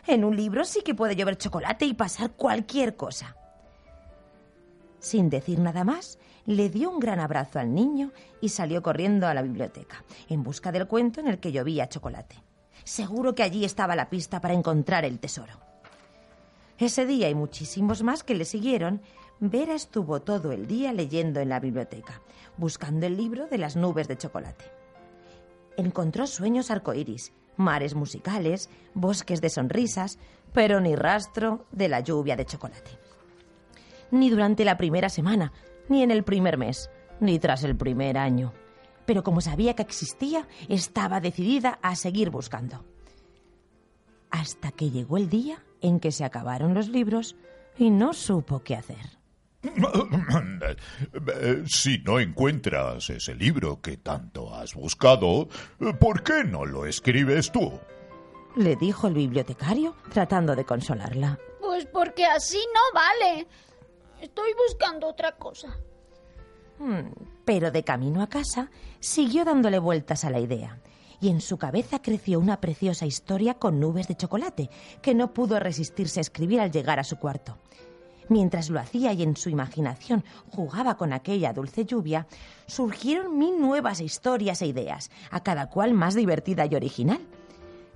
En 0.07 0.23
un 0.23 0.35
libro 0.35 0.65
sí 0.65 0.81
que 0.81 0.93
puede 0.93 1.15
llover 1.15 1.37
chocolate 1.37 1.85
y 1.85 1.93
pasar 1.93 2.31
cualquier 2.31 2.95
cosa. 2.95 3.35
Sin 4.99 5.29
decir 5.29 5.59
nada 5.59 5.83
más, 5.83 6.19
le 6.45 6.69
dio 6.69 6.89
un 6.89 6.99
gran 6.99 7.19
abrazo 7.19 7.59
al 7.59 7.73
niño 7.73 8.11
y 8.39 8.49
salió 8.49 8.83
corriendo 8.83 9.27
a 9.27 9.33
la 9.33 9.41
biblioteca, 9.41 10.03
en 10.29 10.43
busca 10.43 10.71
del 10.71 10.87
cuento 10.87 11.19
en 11.19 11.27
el 11.27 11.39
que 11.39 11.51
llovía 11.51 11.89
chocolate. 11.89 12.35
Seguro 12.83 13.33
que 13.33 13.43
allí 13.43 13.65
estaba 13.65 13.95
la 13.95 14.09
pista 14.09 14.41
para 14.41 14.53
encontrar 14.53 15.05
el 15.05 15.19
tesoro. 15.19 15.53
Ese 16.77 17.05
día 17.05 17.29
y 17.29 17.35
muchísimos 17.35 18.03
más 18.03 18.23
que 18.23 18.35
le 18.35 18.45
siguieron, 18.45 19.01
Vera 19.39 19.73
estuvo 19.73 20.21
todo 20.21 20.51
el 20.51 20.67
día 20.67 20.93
leyendo 20.93 21.39
en 21.39 21.49
la 21.49 21.59
biblioteca, 21.59 22.21
buscando 22.57 23.05
el 23.05 23.17
libro 23.17 23.47
de 23.47 23.57
las 23.57 23.75
nubes 23.75 24.07
de 24.07 24.17
chocolate. 24.17 24.65
Encontró 25.77 26.27
sueños 26.27 26.71
arcoíris, 26.71 27.33
mares 27.57 27.95
musicales, 27.95 28.69
bosques 28.93 29.41
de 29.41 29.49
sonrisas, 29.49 30.19
pero 30.53 30.79
ni 30.79 30.95
rastro 30.95 31.65
de 31.71 31.89
la 31.89 31.99
lluvia 31.99 32.35
de 32.35 32.45
chocolate. 32.45 32.91
Ni 34.11 34.29
durante 34.29 34.65
la 34.65 34.77
primera 34.77 35.09
semana, 35.09 35.51
ni 35.89 36.03
en 36.03 36.11
el 36.11 36.23
primer 36.23 36.57
mes, 36.57 36.89
ni 37.19 37.39
tras 37.39 37.63
el 37.63 37.75
primer 37.75 38.17
año. 38.17 38.53
Pero 39.05 39.23
como 39.23 39.41
sabía 39.41 39.75
que 39.75 39.83
existía, 39.83 40.47
estaba 40.69 41.19
decidida 41.19 41.79
a 41.81 41.95
seguir 41.95 42.29
buscando. 42.29 42.83
Hasta 44.31 44.71
que 44.71 44.89
llegó 44.89 45.17
el 45.17 45.29
día 45.29 45.63
en 45.81 45.99
que 45.99 46.11
se 46.11 46.25
acabaron 46.25 46.73
los 46.73 46.89
libros 46.89 47.35
y 47.77 47.89
no 47.89 48.13
supo 48.13 48.59
qué 48.63 48.75
hacer. 48.75 49.19
Si 51.67 51.99
no 51.99 52.19
encuentras 52.19 53.09
ese 53.09 53.35
libro 53.35 53.81
que 53.81 53.97
tanto 53.97 54.53
has 54.53 54.73
buscado, 54.73 55.47
¿por 55.99 56.23
qué 56.23 56.43
no 56.43 56.65
lo 56.65 56.85
escribes 56.85 57.51
tú? 57.51 57.79
Le 58.55 58.75
dijo 58.75 59.07
el 59.07 59.13
bibliotecario, 59.15 59.95
tratando 60.11 60.55
de 60.55 60.65
consolarla. 60.65 61.39
Pues 61.59 61.85
porque 61.85 62.25
así 62.25 62.59
no 62.73 62.99
vale. 62.99 63.47
Estoy 64.21 64.51
buscando 64.67 65.07
otra 65.07 65.33
cosa. 65.33 65.77
Hmm, 66.79 67.09
Pero 67.43 67.71
de 67.71 67.83
camino 67.83 68.21
a 68.21 68.27
casa 68.27 68.71
siguió 68.99 69.45
dándole 69.45 69.79
vueltas 69.79 70.25
a 70.25 70.29
la 70.29 70.39
idea. 70.39 70.79
Y 71.21 71.29
en 71.29 71.41
su 71.41 71.57
cabeza 71.57 72.01
creció 72.01 72.39
una 72.39 72.59
preciosa 72.59 73.05
historia 73.05 73.55
con 73.55 73.79
nubes 73.79 74.07
de 74.07 74.15
chocolate 74.15 74.69
que 75.01 75.15
no 75.15 75.33
pudo 75.33 75.59
resistirse 75.59 76.19
a 76.19 76.21
escribir 76.21 76.59
al 76.59 76.71
llegar 76.71 76.99
a 76.99 77.03
su 77.05 77.17
cuarto. 77.17 77.57
Mientras 78.27 78.69
lo 78.69 78.79
hacía 78.79 79.13
y 79.13 79.23
en 79.23 79.37
su 79.37 79.49
imaginación 79.49 80.23
jugaba 80.49 80.97
con 80.97 81.13
aquella 81.13 81.53
dulce 81.53 81.85
lluvia, 81.85 82.27
surgieron 82.65 83.37
mil 83.37 83.59
nuevas 83.59 84.01
historias 84.01 84.61
e 84.61 84.67
ideas, 84.67 85.11
a 85.29 85.43
cada 85.43 85.69
cual 85.69 85.93
más 85.93 86.15
divertida 86.15 86.65
y 86.65 86.75
original. 86.75 87.19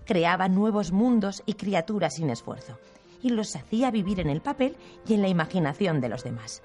Creaba 0.06 0.48
nuevos 0.48 0.92
mundos 0.92 1.44
y 1.46 1.54
criaturas 1.54 2.16
sin 2.16 2.30
esfuerzo, 2.30 2.78
y 3.22 3.30
los 3.30 3.56
hacía 3.56 3.92
vivir 3.92 4.20
en 4.20 4.30
el 4.30 4.42
papel 4.42 4.76
y 5.08 5.14
en 5.16 5.22
la 5.22 5.28
imaginación 5.28 6.00
de 6.02 6.10
los 6.10 6.24
demás. 6.24 6.62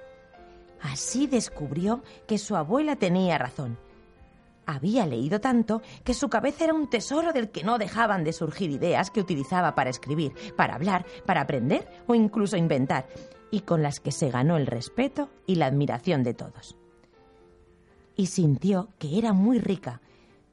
Así 0.81 1.27
descubrió 1.27 2.03
que 2.27 2.37
su 2.37 2.57
abuela 2.57 2.97
tenía 2.97 3.39
razón. 3.39 3.79
Había 4.67 5.07
leído 5.07 5.41
tanto 5.41 5.83
que 6.05 6.15
su 6.15 6.29
cabeza 6.29 6.65
era 6.65 6.75
un 6.75 6.89
tesoro 6.89 7.33
del 7.33 7.51
que 7.51 7.65
no 7.65 7.79
dejaban 7.79 8.25
de 8.25 8.33
surgir 8.33 8.71
ideas 8.71 9.11
que 9.11 9.21
utilizaba 9.21 9.75
para 9.75 9.91
escribir, 9.91 10.33
para 10.57 10.75
hablar, 10.75 11.05
para 11.27 11.43
aprender 11.43 11.87
o 12.07 12.15
incluso 12.15 12.57
inventar, 12.57 13.07
y 13.51 13.61
con 13.61 13.83
las 13.83 14.01
que 14.01 14.11
se 14.11 14.31
ganó 14.31 14.57
el 14.57 14.67
respeto 14.67 15.29
y 15.47 15.57
la 15.57 15.67
admiración 15.67 16.23
de 16.23 16.35
todos. 16.35 16.77
Y 18.17 18.27
sintió 18.27 18.89
que 18.99 19.19
era 19.19 19.33
muy 19.33 19.59
rica, 19.59 20.01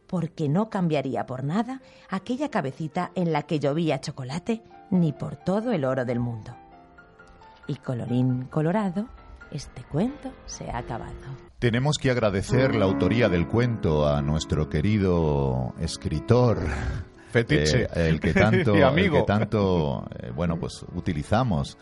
porque 0.08 0.50
no 0.50 0.70
cambiaría 0.70 1.26
por 1.26 1.44
nada 1.44 1.82
aquella 2.10 2.50
cabecita 2.50 3.12
en 3.16 3.32
la 3.32 3.44
que 3.44 3.60
llovía 3.60 4.02
chocolate 4.02 4.62
ni 4.90 5.14
por 5.14 5.38
todo 5.38 5.72
el 5.72 5.86
oro 5.86 6.04
del 6.04 6.20
mundo. 6.20 6.54
Y 7.66 7.76
colorín 7.76 8.46
colorado, 8.46 9.08
este 9.52 9.84
cuento 9.84 10.34
se 10.46 10.70
ha 10.70 10.80
acabado. 10.80 11.51
Tenemos 11.62 12.00
que 12.00 12.10
agradecer 12.10 12.74
la 12.74 12.86
autoría 12.86 13.30
del 13.30 13.48
cuento 13.48 14.08
a 14.08 14.20
nuestro 14.24 14.68
querido 14.68 15.76
escritor. 15.80 16.58
Fetiche. 17.30 17.84
eh, 17.84 18.10
el 18.10 18.20
que 18.20 18.34
tanto, 18.34 18.76
Y 18.76 18.82
amigo. 18.82 19.18
el 19.18 19.22
que 19.22 19.28
tanto 19.28 20.04
eh, 20.20 20.32
bueno, 20.36 20.58
pues 20.60 20.84
utilizamos. 20.96 21.78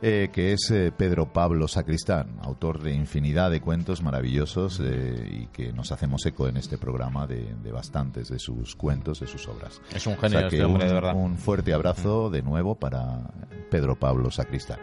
eh, 0.00 0.28
que 0.32 0.52
es 0.52 0.70
eh, 0.70 0.92
Pedro 0.96 1.32
Pablo 1.32 1.66
Sacristán, 1.66 2.38
autor 2.42 2.80
de 2.80 2.92
infinidad 2.92 3.50
de 3.50 3.60
cuentos 3.60 4.00
maravillosos 4.00 4.78
eh, 4.80 5.28
y 5.28 5.46
que 5.48 5.72
nos 5.72 5.90
hacemos 5.90 6.24
eco 6.24 6.46
en 6.46 6.56
este 6.58 6.78
programa 6.78 7.26
de, 7.26 7.52
de 7.64 7.72
bastantes 7.72 8.28
de 8.28 8.38
sus 8.38 8.76
cuentos, 8.76 9.18
de 9.18 9.26
sus 9.26 9.48
obras. 9.48 9.80
Es 9.92 10.06
un 10.06 10.12
O 10.12 10.18
genio 10.18 10.38
sea 10.38 10.46
este 10.48 10.62
hombre, 10.64 10.86
de 10.86 10.92
verdad. 10.94 11.16
un 11.16 11.36
fuerte 11.36 11.72
abrazo 11.74 12.30
de 12.30 12.42
nuevo 12.42 12.76
para 12.76 13.28
Pedro 13.72 13.96
Pablo 13.98 14.30
Sacristán. 14.30 14.78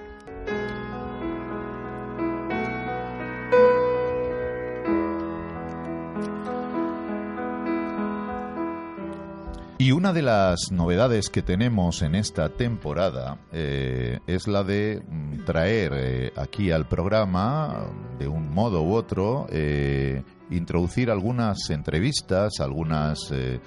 Y 9.83 9.91
una 9.91 10.13
de 10.13 10.21
las 10.21 10.71
novedades 10.71 11.29
que 11.29 11.41
tenemos 11.41 12.03
en 12.03 12.15
esta 12.15 12.47
temporada 12.47 13.39
eh, 13.51 14.21
es 14.27 14.47
la 14.47 14.63
de 14.63 15.03
mm, 15.05 15.43
traer 15.43 15.91
eh, 15.93 16.33
aquí 16.37 16.71
al 16.71 16.87
programa, 16.87 17.87
de 18.17 18.29
un 18.29 18.53
modo 18.53 18.81
u 18.81 18.93
otro, 18.93 19.45
eh, 19.49 20.23
introducir 20.51 21.11
algunas 21.11 21.69
entrevistas, 21.69 22.61
algunas 22.61 23.29
eh, 23.33 23.59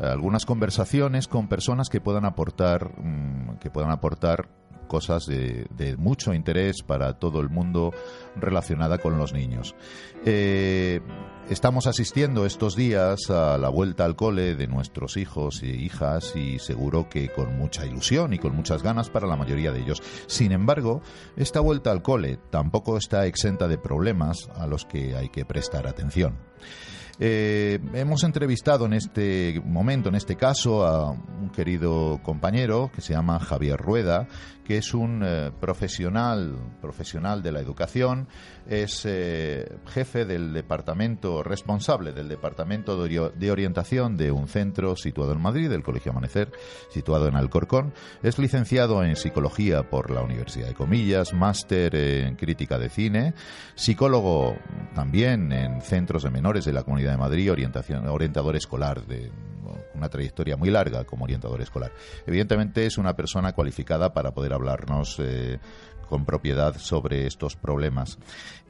algunas 0.00 0.44
conversaciones 0.44 1.28
con 1.28 1.46
personas 1.46 1.88
que 1.88 2.00
puedan 2.00 2.24
aportar 2.24 2.90
mm, 3.00 3.58
que 3.60 3.70
puedan 3.70 3.92
aportar 3.92 4.48
cosas 4.88 5.24
de, 5.26 5.68
de 5.70 5.96
mucho 5.96 6.34
interés 6.34 6.82
para 6.82 7.12
todo 7.20 7.38
el 7.38 7.48
mundo 7.48 7.92
relacionada 8.36 8.98
con 8.98 9.18
los 9.18 9.32
niños. 9.32 9.74
Eh, 10.24 11.00
estamos 11.48 11.86
asistiendo 11.86 12.46
estos 12.46 12.76
días 12.76 13.30
a 13.30 13.58
la 13.58 13.68
vuelta 13.68 14.04
al 14.04 14.16
cole 14.16 14.56
de 14.56 14.66
nuestros 14.66 15.16
hijos 15.16 15.62
e 15.62 15.68
hijas 15.68 16.34
y 16.36 16.58
seguro 16.58 17.08
que 17.08 17.28
con 17.28 17.56
mucha 17.56 17.86
ilusión 17.86 18.32
y 18.32 18.38
con 18.38 18.54
muchas 18.54 18.82
ganas 18.82 19.10
para 19.10 19.26
la 19.26 19.36
mayoría 19.36 19.72
de 19.72 19.80
ellos. 19.80 20.02
Sin 20.26 20.52
embargo, 20.52 21.02
esta 21.36 21.60
vuelta 21.60 21.90
al 21.90 22.02
cole 22.02 22.38
tampoco 22.50 22.96
está 22.96 23.26
exenta 23.26 23.68
de 23.68 23.78
problemas 23.78 24.48
a 24.54 24.66
los 24.66 24.84
que 24.84 25.16
hay 25.16 25.28
que 25.28 25.44
prestar 25.44 25.86
atención. 25.86 26.38
Eh, 27.20 27.78
hemos 27.92 28.24
entrevistado 28.24 28.86
en 28.86 28.94
este 28.94 29.62
momento, 29.64 30.08
en 30.08 30.16
este 30.16 30.36
caso, 30.36 30.84
a 30.84 31.12
un 31.12 31.50
querido 31.50 32.20
compañero 32.22 32.90
que 32.92 33.02
se 33.02 33.12
llama 33.12 33.38
Javier 33.38 33.76
Rueda, 33.78 34.26
que 34.64 34.78
es 34.78 34.94
un 34.94 35.22
eh, 35.24 35.52
profesional, 35.60 36.58
profesional 36.80 37.42
de 37.42 37.52
la 37.52 37.60
educación, 37.60 38.23
es 38.68 39.02
eh, 39.04 39.76
jefe 39.88 40.24
del 40.24 40.52
departamento 40.52 41.42
responsable 41.42 42.12
del 42.12 42.28
departamento 42.28 42.96
de, 42.96 43.10
ori- 43.10 43.32
de 43.32 43.50
orientación 43.50 44.16
de 44.16 44.32
un 44.32 44.48
centro 44.48 44.96
situado 44.96 45.32
en 45.32 45.40
Madrid, 45.40 45.68
del 45.68 45.82
Colegio 45.82 46.12
Amanecer, 46.12 46.50
situado 46.90 47.28
en 47.28 47.36
Alcorcón. 47.36 47.92
Es 48.22 48.38
licenciado 48.38 49.04
en 49.04 49.16
psicología 49.16 49.90
por 49.90 50.10
la 50.10 50.22
Universidad 50.22 50.68
de 50.68 50.74
Comillas, 50.74 51.32
máster 51.34 51.94
en 51.94 52.36
crítica 52.36 52.78
de 52.78 52.88
cine, 52.88 53.34
psicólogo 53.74 54.56
también 54.94 55.52
en 55.52 55.80
centros 55.82 56.22
de 56.22 56.30
menores 56.30 56.64
de 56.64 56.72
la 56.72 56.82
Comunidad 56.82 57.12
de 57.12 57.18
Madrid, 57.18 57.52
orientación, 57.52 58.06
orientador 58.08 58.56
escolar 58.56 59.06
de 59.06 59.30
una 59.64 59.74
una 59.94 60.08
trayectoria 60.08 60.56
muy 60.56 60.70
larga 60.70 61.04
como 61.04 61.24
orientador 61.24 61.60
escolar. 61.62 61.92
Evidentemente 62.26 62.84
es 62.84 62.98
una 62.98 63.14
persona 63.14 63.52
cualificada 63.52 64.12
para 64.12 64.32
poder 64.32 64.52
hablarnos 64.52 65.16
eh, 65.20 65.58
con 66.04 66.24
propiedad 66.24 66.76
sobre 66.78 67.26
estos 67.26 67.56
problemas. 67.56 68.18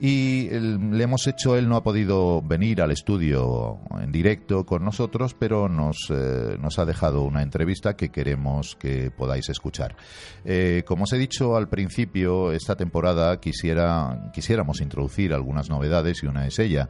Y 0.01 0.51
le 0.51 1.05
hemos 1.05 1.27
hecho, 1.29 1.57
él 1.57 1.69
no 1.69 1.77
ha 1.77 1.85
podido 1.85 2.43
venir 2.43 2.83
al 2.83 2.91
estudio 2.91 3.79
en 4.01 4.11
directo 4.11 4.67
con 4.67 4.85
nosotros, 4.85 5.35
pero 5.39 5.69
nos, 5.69 6.09
eh, 6.11 6.57
nos 6.61 6.81
ha 6.81 6.85
dejado 6.85 7.23
una 7.23 7.43
entrevista 7.43 7.97
que 7.97 8.11
queremos 8.11 8.75
que 8.75 9.13
podáis 9.13 9.49
escuchar. 9.49 9.95
Eh, 10.45 10.83
como 10.85 11.05
os 11.05 11.13
he 11.13 11.19
dicho 11.19 11.57
al 11.57 11.69
principio, 11.69 12.53
esta 12.53 12.75
temporada 12.75 13.39
quisiera, 13.41 14.31
quisiéramos 14.33 14.81
introducir 14.81 15.33
algunas 15.33 15.71
novedades 15.71 16.23
y 16.23 16.27
una 16.27 16.47
es 16.47 16.59
ella, 16.59 16.89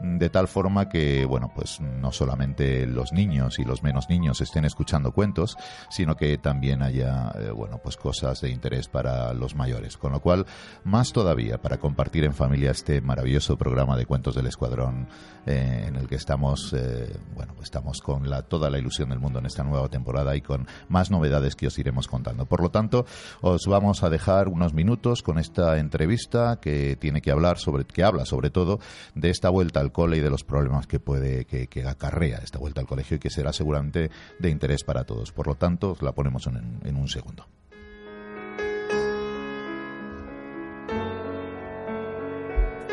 de 0.00 0.30
tal 0.30 0.48
forma 0.48 0.88
que, 0.88 1.26
bueno, 1.26 1.52
pues 1.54 1.80
no 1.80 2.10
solamente 2.10 2.86
los 2.86 3.12
niños 3.12 3.58
y 3.58 3.64
los 3.64 3.82
menos 3.82 4.08
niños 4.08 4.40
estén 4.40 4.64
escuchando 4.64 5.12
cuentos, 5.12 5.56
sino 5.90 6.16
que 6.16 6.38
también 6.38 6.82
haya, 6.82 7.32
eh, 7.38 7.50
bueno, 7.50 7.78
pues 7.82 7.96
cosas 7.96 8.40
de 8.40 8.50
interés 8.50 8.88
para 8.88 9.32
los 9.34 9.54
mayores. 9.54 9.85
Con 9.96 10.12
lo 10.12 10.20
cual, 10.20 10.46
más 10.84 11.12
todavía 11.12 11.58
para 11.60 11.78
compartir 11.78 12.24
en 12.24 12.32
familia 12.34 12.70
este 12.70 13.00
maravilloso 13.00 13.56
programa 13.56 13.96
de 13.96 14.06
cuentos 14.06 14.34
del 14.34 14.46
Escuadrón 14.46 15.06
eh, 15.46 15.84
en 15.88 15.96
el 15.96 16.08
que 16.08 16.14
estamos, 16.16 16.72
eh, 16.72 17.14
bueno, 17.34 17.54
estamos 17.62 18.00
con 18.00 18.28
la, 18.30 18.42
toda 18.42 18.70
la 18.70 18.78
ilusión 18.78 19.10
del 19.10 19.20
mundo 19.20 19.38
en 19.38 19.46
esta 19.46 19.62
nueva 19.62 19.88
temporada 19.88 20.34
y 20.34 20.40
con 20.40 20.66
más 20.88 21.10
novedades 21.10 21.54
que 21.54 21.66
os 21.66 21.78
iremos 21.78 22.08
contando. 22.08 22.46
Por 22.46 22.62
lo 22.62 22.70
tanto, 22.70 23.06
os 23.42 23.66
vamos 23.66 24.02
a 24.02 24.10
dejar 24.10 24.48
unos 24.48 24.72
minutos 24.72 25.22
con 25.22 25.38
esta 25.38 25.78
entrevista 25.78 26.58
que 26.60 26.96
tiene 26.96 27.20
que 27.20 27.30
hablar 27.30 27.58
sobre, 27.58 27.84
que 27.84 28.02
habla 28.02 28.24
sobre 28.24 28.50
todo 28.50 28.80
de 29.14 29.30
esta 29.30 29.50
vuelta 29.50 29.80
al 29.80 29.92
cole 29.92 30.16
y 30.16 30.20
de 30.20 30.30
los 30.30 30.44
problemas 30.44 30.86
que 30.86 30.98
puede, 30.98 31.44
que, 31.44 31.68
acarrea 31.86 32.38
esta 32.38 32.58
vuelta 32.58 32.80
al 32.80 32.86
colegio 32.86 33.16
y 33.16 33.20
que 33.20 33.28
será 33.30 33.52
seguramente 33.52 34.10
de 34.38 34.50
interés 34.50 34.82
para 34.84 35.04
todos. 35.04 35.32
Por 35.32 35.46
lo 35.46 35.54
tanto, 35.56 35.96
la 36.00 36.12
ponemos 36.12 36.46
en- 36.46 36.80
en 36.84 36.96
un 36.96 37.08
segundo. 37.08 37.46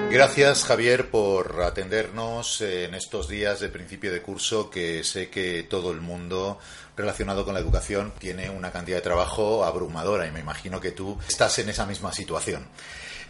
Gracias, 0.10 0.64
Javier, 0.66 1.10
por 1.10 1.62
atendernos 1.64 2.62
en 2.62 2.94
estos 2.94 3.28
días 3.28 3.60
de 3.60 3.70
principio 3.70 4.12
de 4.12 4.22
curso 4.22 4.70
que 4.70 5.04
sé 5.04 5.30
que 5.30 5.64
todo 5.64 5.92
el 5.92 6.02
mundo 6.02 6.60
relacionado 6.96 7.46
con 7.46 7.56
la 7.56 7.60
educación 7.60 8.14
tiene 8.20 8.50
una 8.50 8.72
cantidad 8.72 8.98
de 8.98 9.02
trabajo 9.02 9.66
abrumadora 9.66 10.28
y 10.28 10.32
me 10.32 10.40
imagino 10.40 10.80
que 10.80 10.92
tú 10.92 11.18
estás 11.28 11.58
en 11.60 11.70
esa 11.70 11.86
misma 11.86 12.14
situación. 12.14 12.68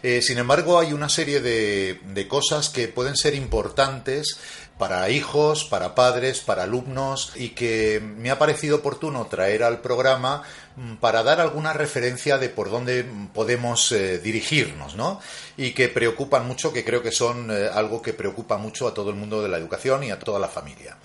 Eh, 0.06 0.20
sin 0.20 0.36
embargo, 0.36 0.78
hay 0.78 0.92
una 0.92 1.08
serie 1.08 1.40
de, 1.40 1.98
de 2.04 2.28
cosas 2.28 2.68
que 2.68 2.88
pueden 2.88 3.16
ser 3.16 3.34
importantes 3.34 4.36
para 4.76 5.08
hijos, 5.08 5.64
para 5.64 5.94
padres, 5.94 6.40
para 6.40 6.64
alumnos 6.64 7.32
y 7.36 7.50
que 7.50 8.02
me 8.02 8.30
ha 8.30 8.38
parecido 8.38 8.76
oportuno 8.76 9.26
traer 9.28 9.62
al 9.62 9.80
programa 9.80 10.42
mm, 10.76 10.96
para 10.96 11.22
dar 11.22 11.40
alguna 11.40 11.72
referencia 11.72 12.36
de 12.36 12.50
por 12.50 12.70
dónde 12.70 13.06
podemos 13.32 13.92
eh, 13.92 14.18
dirigirnos, 14.18 14.94
¿no? 14.94 15.22
Y 15.56 15.72
que 15.72 15.88
preocupan 15.88 16.46
mucho, 16.46 16.70
que 16.70 16.84
creo 16.84 17.02
que 17.02 17.10
son 17.10 17.50
eh, 17.50 17.70
algo 17.72 18.02
que 18.02 18.12
preocupa 18.12 18.58
mucho 18.58 18.86
a 18.86 18.92
todo 18.92 19.08
el 19.08 19.16
mundo 19.16 19.40
de 19.40 19.48
la 19.48 19.56
educación 19.56 20.04
y 20.04 20.10
a 20.10 20.18
toda 20.18 20.38
la 20.38 20.48
familia. 20.48 20.98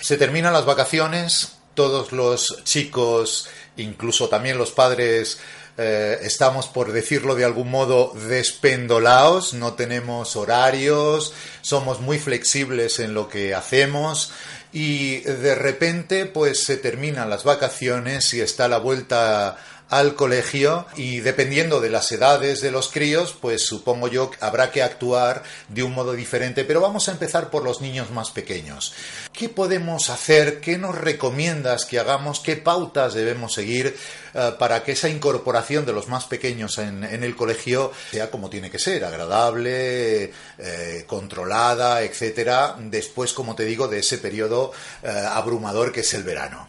Se 0.00 0.16
terminan 0.16 0.54
las 0.54 0.64
vacaciones, 0.64 1.58
todos 1.74 2.10
los 2.12 2.64
chicos, 2.64 3.48
incluso 3.76 4.30
también 4.30 4.56
los 4.56 4.70
padres, 4.70 5.40
eh, 5.78 6.18
estamos, 6.22 6.68
por 6.68 6.92
decirlo 6.92 7.34
de 7.34 7.44
algún 7.44 7.70
modo, 7.70 8.14
despendolados, 8.28 9.52
no 9.52 9.74
tenemos 9.74 10.34
horarios, 10.34 11.34
somos 11.60 12.00
muy 12.00 12.18
flexibles 12.18 12.98
en 12.98 13.12
lo 13.12 13.28
que 13.28 13.54
hacemos 13.54 14.32
y 14.72 15.20
de 15.20 15.54
repente 15.54 16.26
pues 16.26 16.64
se 16.64 16.76
terminan 16.76 17.30
las 17.30 17.44
vacaciones 17.44 18.32
y 18.34 18.40
está 18.40 18.68
la 18.68 18.78
vuelta 18.78 19.58
al 19.88 20.14
colegio 20.14 20.86
y 20.96 21.20
dependiendo 21.20 21.80
de 21.80 21.90
las 21.90 22.10
edades 22.10 22.60
de 22.60 22.72
los 22.72 22.88
críos, 22.88 23.36
pues 23.40 23.64
supongo 23.64 24.08
yo 24.08 24.30
que 24.30 24.38
habrá 24.40 24.70
que 24.72 24.82
actuar 24.82 25.42
de 25.68 25.82
un 25.82 25.94
modo 25.94 26.12
diferente, 26.12 26.64
pero 26.64 26.80
vamos 26.80 27.08
a 27.08 27.12
empezar 27.12 27.50
por 27.50 27.62
los 27.62 27.80
niños 27.80 28.10
más 28.10 28.30
pequeños. 28.30 28.94
¿Qué 29.32 29.48
podemos 29.48 30.10
hacer? 30.10 30.60
¿Qué 30.60 30.76
nos 30.76 30.96
recomiendas 30.96 31.84
que 31.84 32.00
hagamos? 32.00 32.40
¿Qué 32.40 32.56
pautas 32.56 33.14
debemos 33.14 33.54
seguir 33.54 33.96
eh, 34.34 34.52
para 34.58 34.82
que 34.82 34.92
esa 34.92 35.08
incorporación 35.08 35.86
de 35.86 35.92
los 35.92 36.08
más 36.08 36.24
pequeños 36.24 36.78
en, 36.78 37.04
el 37.04 37.36
colegio 37.36 37.92
sea 38.10 38.30
como 38.30 38.50
tiene 38.50 38.70
que 38.70 38.78
ser, 38.78 39.04
agradable, 39.04 40.32
eh, 40.58 41.04
controlada, 41.06 42.02
etcétera, 42.02 42.76
después, 42.78 43.32
como 43.32 43.54
te 43.54 43.64
digo, 43.64 43.88
de 43.88 44.00
ese 44.00 44.18
periodo 44.18 44.72
eh, 45.02 45.08
abrumador 45.08 45.92
que 45.92 46.00
es 46.00 46.14
el 46.14 46.24
verano? 46.24 46.68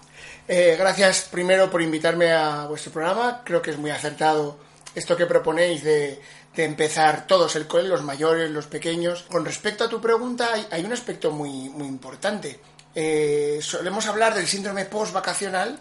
Eh, 0.49 0.77
gracias 0.79 1.27
primero 1.29 1.69
por 1.69 1.81
invitarme 1.81 2.31
a 2.31 2.67
vuestro 2.67 2.91
programa. 2.91 3.41
Creo 3.43 3.62
que 3.62 3.71
es 3.71 3.77
muy 3.77 3.91
acertado 3.91 4.57
esto 4.95 5.17
que 5.17 5.25
proponéis 5.25 5.83
de, 5.83 6.21
empezar 6.55 7.27
todos 7.27 7.55
el 7.55 7.67
cole, 7.67 7.88
los 7.88 8.01
mayores, 8.01 8.49
los 8.49 8.65
pequeños. 8.65 9.23
Con 9.23 9.45
respecto 9.45 9.83
a 9.83 9.89
tu 9.89 10.01
pregunta, 10.01 10.49
hay, 10.53 10.65
hay 10.71 10.86
un 10.86 10.93
aspecto 10.93 11.31
muy, 11.31 11.69
muy 11.69 11.88
importante. 11.88 12.60
Eh, 12.95 13.60
solemos 13.62 14.07
hablar 14.07 14.33
del 14.33 14.47
síndrome 14.47 14.86
post-vacacional, 14.86 15.77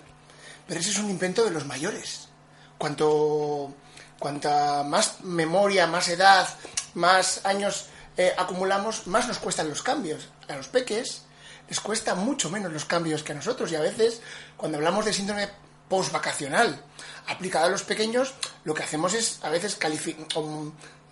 pero 0.67 0.81
ese 0.81 0.91
es 0.91 0.99
un 0.99 1.09
invento 1.09 1.45
de 1.45 1.53
los 1.53 1.65
mayores. 1.65 2.29
Cuanto, 2.77 3.73
cuanta 4.19 4.83
más 4.83 5.23
memoria, 5.23 5.87
más 5.87 6.09
edad, 6.09 6.47
más 6.93 7.41
años 7.47 7.87
eh, 8.17 8.35
acumulamos, 8.37 9.07
más 9.07 9.29
nos 9.29 9.39
cuestan 9.39 9.69
los 9.69 9.83
cambios. 9.83 10.29
A 10.49 10.57
los 10.57 10.69
peques 10.69 11.26
les 11.69 11.81
cuesta 11.81 12.15
mucho 12.15 12.51
menos 12.51 12.73
los 12.73 12.85
cambios 12.85 13.23
que 13.23 13.33
a 13.33 13.35
nosotros 13.35 13.71
y 13.73 13.77
a 13.77 13.81
veces 13.81 14.21
cuando 14.57 14.79
hablamos 14.79 15.05
de 15.05 15.13
síndrome 15.13 15.49
post-vacacional 15.89 16.83
aplicado 17.29 17.67
a 17.67 17.71
los 17.71 17.83
pequeños, 17.83 18.35
lo 18.65 18.75
que 18.75 18.83
hacemos 18.83 19.15
es 19.15 19.39
a 19.43 19.51
veces 19.51 19.79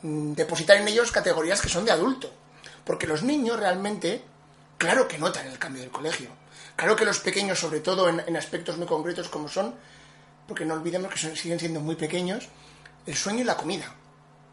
mm, 0.02 0.32
depositar 0.32 0.76
en 0.76 0.88
ellos 0.88 1.12
categorías 1.12 1.60
que 1.60 1.68
son 1.68 1.84
de 1.84 1.92
adulto. 1.92 2.32
Porque 2.84 3.06
los 3.06 3.22
niños 3.22 3.58
realmente, 3.58 4.22
claro 4.78 5.08
que 5.08 5.18
notan 5.18 5.46
el 5.46 5.58
cambio 5.58 5.82
del 5.82 5.90
colegio. 5.90 6.30
Claro 6.76 6.96
que 6.96 7.04
los 7.04 7.20
pequeños, 7.20 7.58
sobre 7.58 7.80
todo 7.80 8.08
en, 8.08 8.36
aspectos 8.36 8.76
muy 8.76 8.86
concretos 8.86 9.28
como 9.28 9.48
son, 9.48 9.74
porque 10.46 10.64
no 10.64 10.74
olvidemos 10.74 11.12
que 11.12 11.36
siguen 11.36 11.58
siendo 11.58 11.80
muy 11.80 11.94
pequeños, 11.94 12.48
el 13.06 13.16
sueño 13.16 13.40
y 13.40 13.44
la 13.44 13.56
comida. 13.56 13.94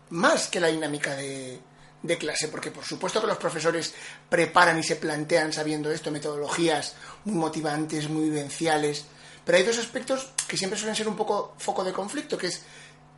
Más 0.10 0.48
que 0.48 0.60
la 0.60 0.68
dinámica 0.68 1.16
de, 1.16 1.60
de 2.04 2.18
clase, 2.18 2.48
porque 2.48 2.72
por 2.72 2.84
supuesto 2.84 3.22
que 3.22 3.28
los 3.28 3.38
profesores 3.38 3.94
preparan 4.30 4.80
y 4.80 4.84
se 4.84 4.96
plantean 4.96 5.54
sabiendo 5.54 5.92
esto, 5.92 6.12
metodologías 6.12 6.96
muy 7.26 7.36
motivantes, 7.36 8.10
muy 8.10 8.30
vivenciales, 8.30 9.06
pero 9.46 9.58
hay 9.58 9.64
dos 9.64 9.78
aspectos 9.78 10.30
que 10.48 10.58
siempre 10.58 10.80
suelen 10.80 10.96
ser 10.96 11.08
un 11.08 11.16
poco 11.16 11.56
foco 11.58 11.84
de 11.84 11.94
conflicto, 11.94 12.38
que 12.38 12.48
es 12.48 12.64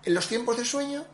en 0.03 0.13
los 0.13 0.27
tiempos 0.27 0.57
de 0.57 0.65
sueño, 0.65 1.05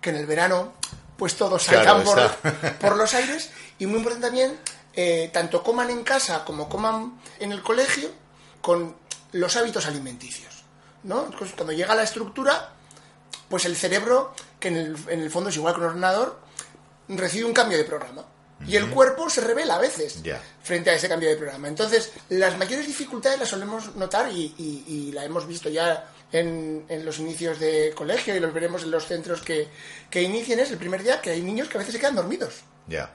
que 0.00 0.10
en 0.10 0.16
el 0.16 0.26
verano 0.26 0.74
pues 1.16 1.36
todos 1.36 1.64
Claro, 1.66 2.04
saltan 2.04 2.78
por, 2.80 2.96
los 2.96 3.14
aires, 3.14 3.50
y 3.78 3.86
muy 3.86 3.98
importante 3.98 4.26
también, 4.26 4.58
eh, 4.94 5.30
tanto 5.32 5.62
coman 5.62 5.90
en 5.90 6.02
casa 6.02 6.44
como 6.44 6.68
coman 6.68 7.20
en 7.38 7.52
el 7.52 7.62
colegio, 7.62 8.10
con 8.60 8.96
los 9.32 9.56
hábitos 9.56 9.86
alimenticios. 9.86 10.64
¿no? 11.04 11.26
Entonces, 11.26 11.52
cuando 11.54 11.72
llega 11.72 11.94
la 11.94 12.02
estructura, 12.02 12.72
pues 13.48 13.64
el 13.64 13.76
cerebro, 13.76 14.34
que 14.58 14.68
en 14.68 14.76
el, 14.76 14.96
en 15.08 15.20
el 15.20 15.30
fondo 15.30 15.50
es 15.50 15.56
igual 15.56 15.74
que 15.74 15.80
un 15.80 15.86
ordenador, 15.86 16.40
recibe 17.08 17.44
un 17.44 17.52
cambio 17.54 17.78
de 17.78 17.84
programa. 17.84 18.24
Y 18.66 18.76
el 18.76 18.88
cuerpo 18.88 19.28
se 19.28 19.40
revela 19.42 19.74
a 19.76 19.78
veces 19.80 20.22
frente 20.62 20.88
a 20.88 20.94
ese 20.94 21.08
cambio 21.08 21.28
de 21.28 21.36
programa. 21.36 21.68
Entonces, 21.68 22.12
las 22.30 22.56
mayores 22.56 22.86
dificultades 22.86 23.38
las 23.38 23.48
solemos 23.48 23.94
notar 23.96 24.30
y, 24.32 24.54
y- 24.56 24.84
y 24.86 25.12
la 25.12 25.24
hemos 25.24 25.46
visto 25.46 25.68
ya 25.68 26.08
en, 26.32 26.84
en 26.88 27.04
los 27.04 27.18
inicios 27.18 27.58
de 27.58 27.92
colegio 27.94 28.34
y 28.34 28.40
los 28.40 28.54
veremos 28.54 28.82
en 28.84 28.90
los 28.92 29.06
centros 29.06 29.42
que, 29.42 29.68
que 30.08 30.22
inicien. 30.22 30.60
Es 30.60 30.70
el 30.70 30.78
primer 30.78 31.02
día 31.02 31.20
que 31.20 31.30
hay 31.30 31.42
niños 31.42 31.68
que 31.68 31.76
a 31.76 31.80
veces 31.80 31.92
se 31.94 32.00
quedan 32.00 32.14
dormidos. 32.14 32.54
Ya. 32.86 33.10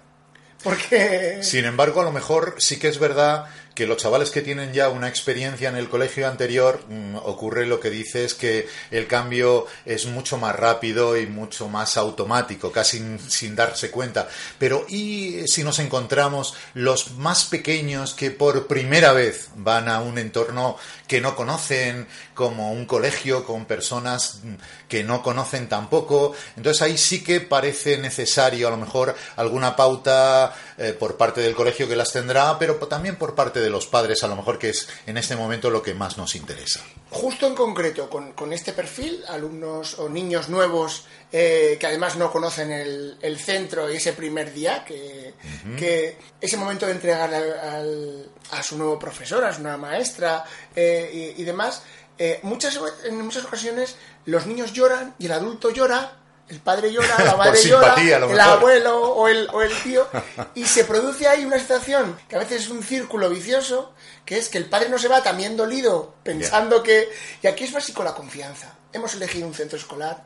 Porque... 0.63 1.39
Sin 1.41 1.65
embargo, 1.65 2.01
a 2.01 2.03
lo 2.03 2.11
mejor 2.11 2.55
sí 2.59 2.77
que 2.77 2.89
es 2.89 2.99
verdad 2.99 3.45
que 3.79 3.87
los 3.87 3.95
chavales 3.95 4.29
que 4.29 4.41
tienen 4.41 4.73
ya 4.73 4.89
una 4.89 5.07
experiencia 5.07 5.69
en 5.69 5.77
el 5.77 5.87
colegio 5.87 6.27
anterior, 6.27 6.83
mm, 6.89 7.15
ocurre 7.15 7.65
lo 7.65 7.79
que 7.79 7.89
dices 7.89 8.33
que 8.33 8.67
el 8.91 9.07
cambio 9.07 9.67
es 9.85 10.05
mucho 10.05 10.37
más 10.37 10.53
rápido 10.53 11.15
y 11.15 11.27
mucho 11.27 11.69
más 11.69 11.95
automático, 11.95 12.73
casi 12.73 13.17
sin, 13.29 13.55
darse 13.55 13.89
cuenta. 13.89 14.27
Pero 14.57 14.85
¿y 14.89 15.47
si 15.47 15.63
nos 15.63 15.79
encontramos 15.79 16.55
los 16.73 17.11
más 17.11 17.45
pequeños 17.45 18.13
que 18.13 18.31
por 18.31 18.67
primera 18.67 19.13
vez 19.13 19.47
van 19.55 19.87
a 19.87 20.01
un 20.01 20.17
entorno 20.17 20.75
que 21.07 21.21
no 21.21 21.37
conocen, 21.37 22.05
como 22.33 22.73
un 22.73 22.85
colegio 22.85 23.45
con 23.45 23.63
personas 23.63 24.39
mm, 24.43 24.55
que 24.89 25.05
no 25.05 25.23
conocen 25.23 25.69
tampoco? 25.69 26.35
Entonces 26.57 26.81
ahí 26.81 26.97
sí 26.97 27.23
que 27.23 27.39
parece 27.39 27.97
necesario 27.97 28.67
a 28.67 28.71
lo 28.71 28.77
mejor 28.77 29.15
alguna 29.37 29.77
pauta 29.77 30.53
eh, 30.77 30.91
por 30.91 31.15
parte 31.15 31.39
del 31.39 31.55
colegio 31.55 31.87
que 31.87 31.95
las 31.95 32.11
tendrá, 32.11 32.59
pero 32.59 32.75
también 32.75 33.15
por 33.15 33.35
parte 33.35 33.61
de 33.61 33.68
de 33.69 33.73
los 33.73 33.87
padres, 33.87 34.23
a 34.23 34.27
lo 34.27 34.35
mejor 34.35 34.57
que 34.59 34.69
es 34.69 34.87
en 35.05 35.17
este 35.17 35.35
momento 35.35 35.69
lo 35.69 35.81
que 35.81 35.93
más 35.93 36.17
nos 36.17 36.35
interesa. 36.35 36.81
Justo 37.11 37.47
en 37.47 37.55
concreto, 37.55 38.09
con, 38.09 38.33
con 38.33 38.51
este 38.53 38.73
perfil, 38.73 39.23
alumnos 39.27 39.97
o 39.99 40.09
niños 40.09 40.49
nuevos 40.49 41.05
eh, 41.31 41.77
que 41.79 41.87
además 41.87 42.17
no 42.17 42.31
conocen 42.31 42.71
el, 42.71 43.17
el 43.21 43.39
centro 43.39 43.91
y 43.91 43.97
ese 43.97 44.13
primer 44.13 44.51
día, 44.53 44.83
que, 44.83 45.33
que 45.77 46.17
ese 46.41 46.57
momento 46.57 46.85
de 46.85 46.91
entregar 46.93 47.33
al- 47.33 47.59
al- 47.59 48.29
a 48.51 48.63
su 48.63 48.77
nuevo 48.77 48.97
profesor, 48.99 49.43
a 49.43 49.53
su 49.53 49.61
nueva 49.61 49.77
maestra 49.77 50.43
eh, 50.75 51.33
y, 51.37 51.41
y 51.41 51.45
demás, 51.45 51.83
eh, 52.17 52.39
muchas, 52.43 52.79
en 53.05 53.21
muchas 53.21 53.45
ocasiones 53.45 53.95
los 54.25 54.45
niños 54.45 54.73
lloran 54.73 55.15
y 55.19 55.27
el 55.27 55.31
adulto 55.31 55.69
llora. 55.71 56.15
El 56.49 56.59
padre 56.59 56.91
llora, 56.91 57.15
la 57.23 57.35
madre 57.37 57.61
llora, 57.69 57.87
simpatía, 57.89 58.19
el 58.33 58.39
abuelo 58.53 59.01
o 59.13 59.27
el, 59.27 59.47
o 59.53 59.61
el 59.61 59.71
tío, 59.83 60.07
y 60.55 60.65
se 60.65 60.83
produce 60.83 61.27
ahí 61.27 61.45
una 61.45 61.59
situación 61.59 62.19
que 62.27 62.35
a 62.35 62.39
veces 62.39 62.63
es 62.63 62.69
un 62.69 62.83
círculo 62.83 63.29
vicioso, 63.29 63.93
que 64.25 64.37
es 64.37 64.49
que 64.49 64.57
el 64.57 64.65
padre 64.65 64.89
no 64.89 64.97
se 64.97 65.07
va 65.07 65.21
también 65.23 65.55
dolido, 65.55 66.15
pensando 66.23 66.81
que... 66.83 67.09
Y 67.43 67.47
aquí 67.47 67.63
es 67.65 67.71
básico 67.71 68.03
la 68.03 68.15
confianza. 68.15 68.73
Hemos 68.93 69.13
elegido 69.13 69.47
un 69.47 69.53
centro 69.53 69.77
escolar, 69.77 70.23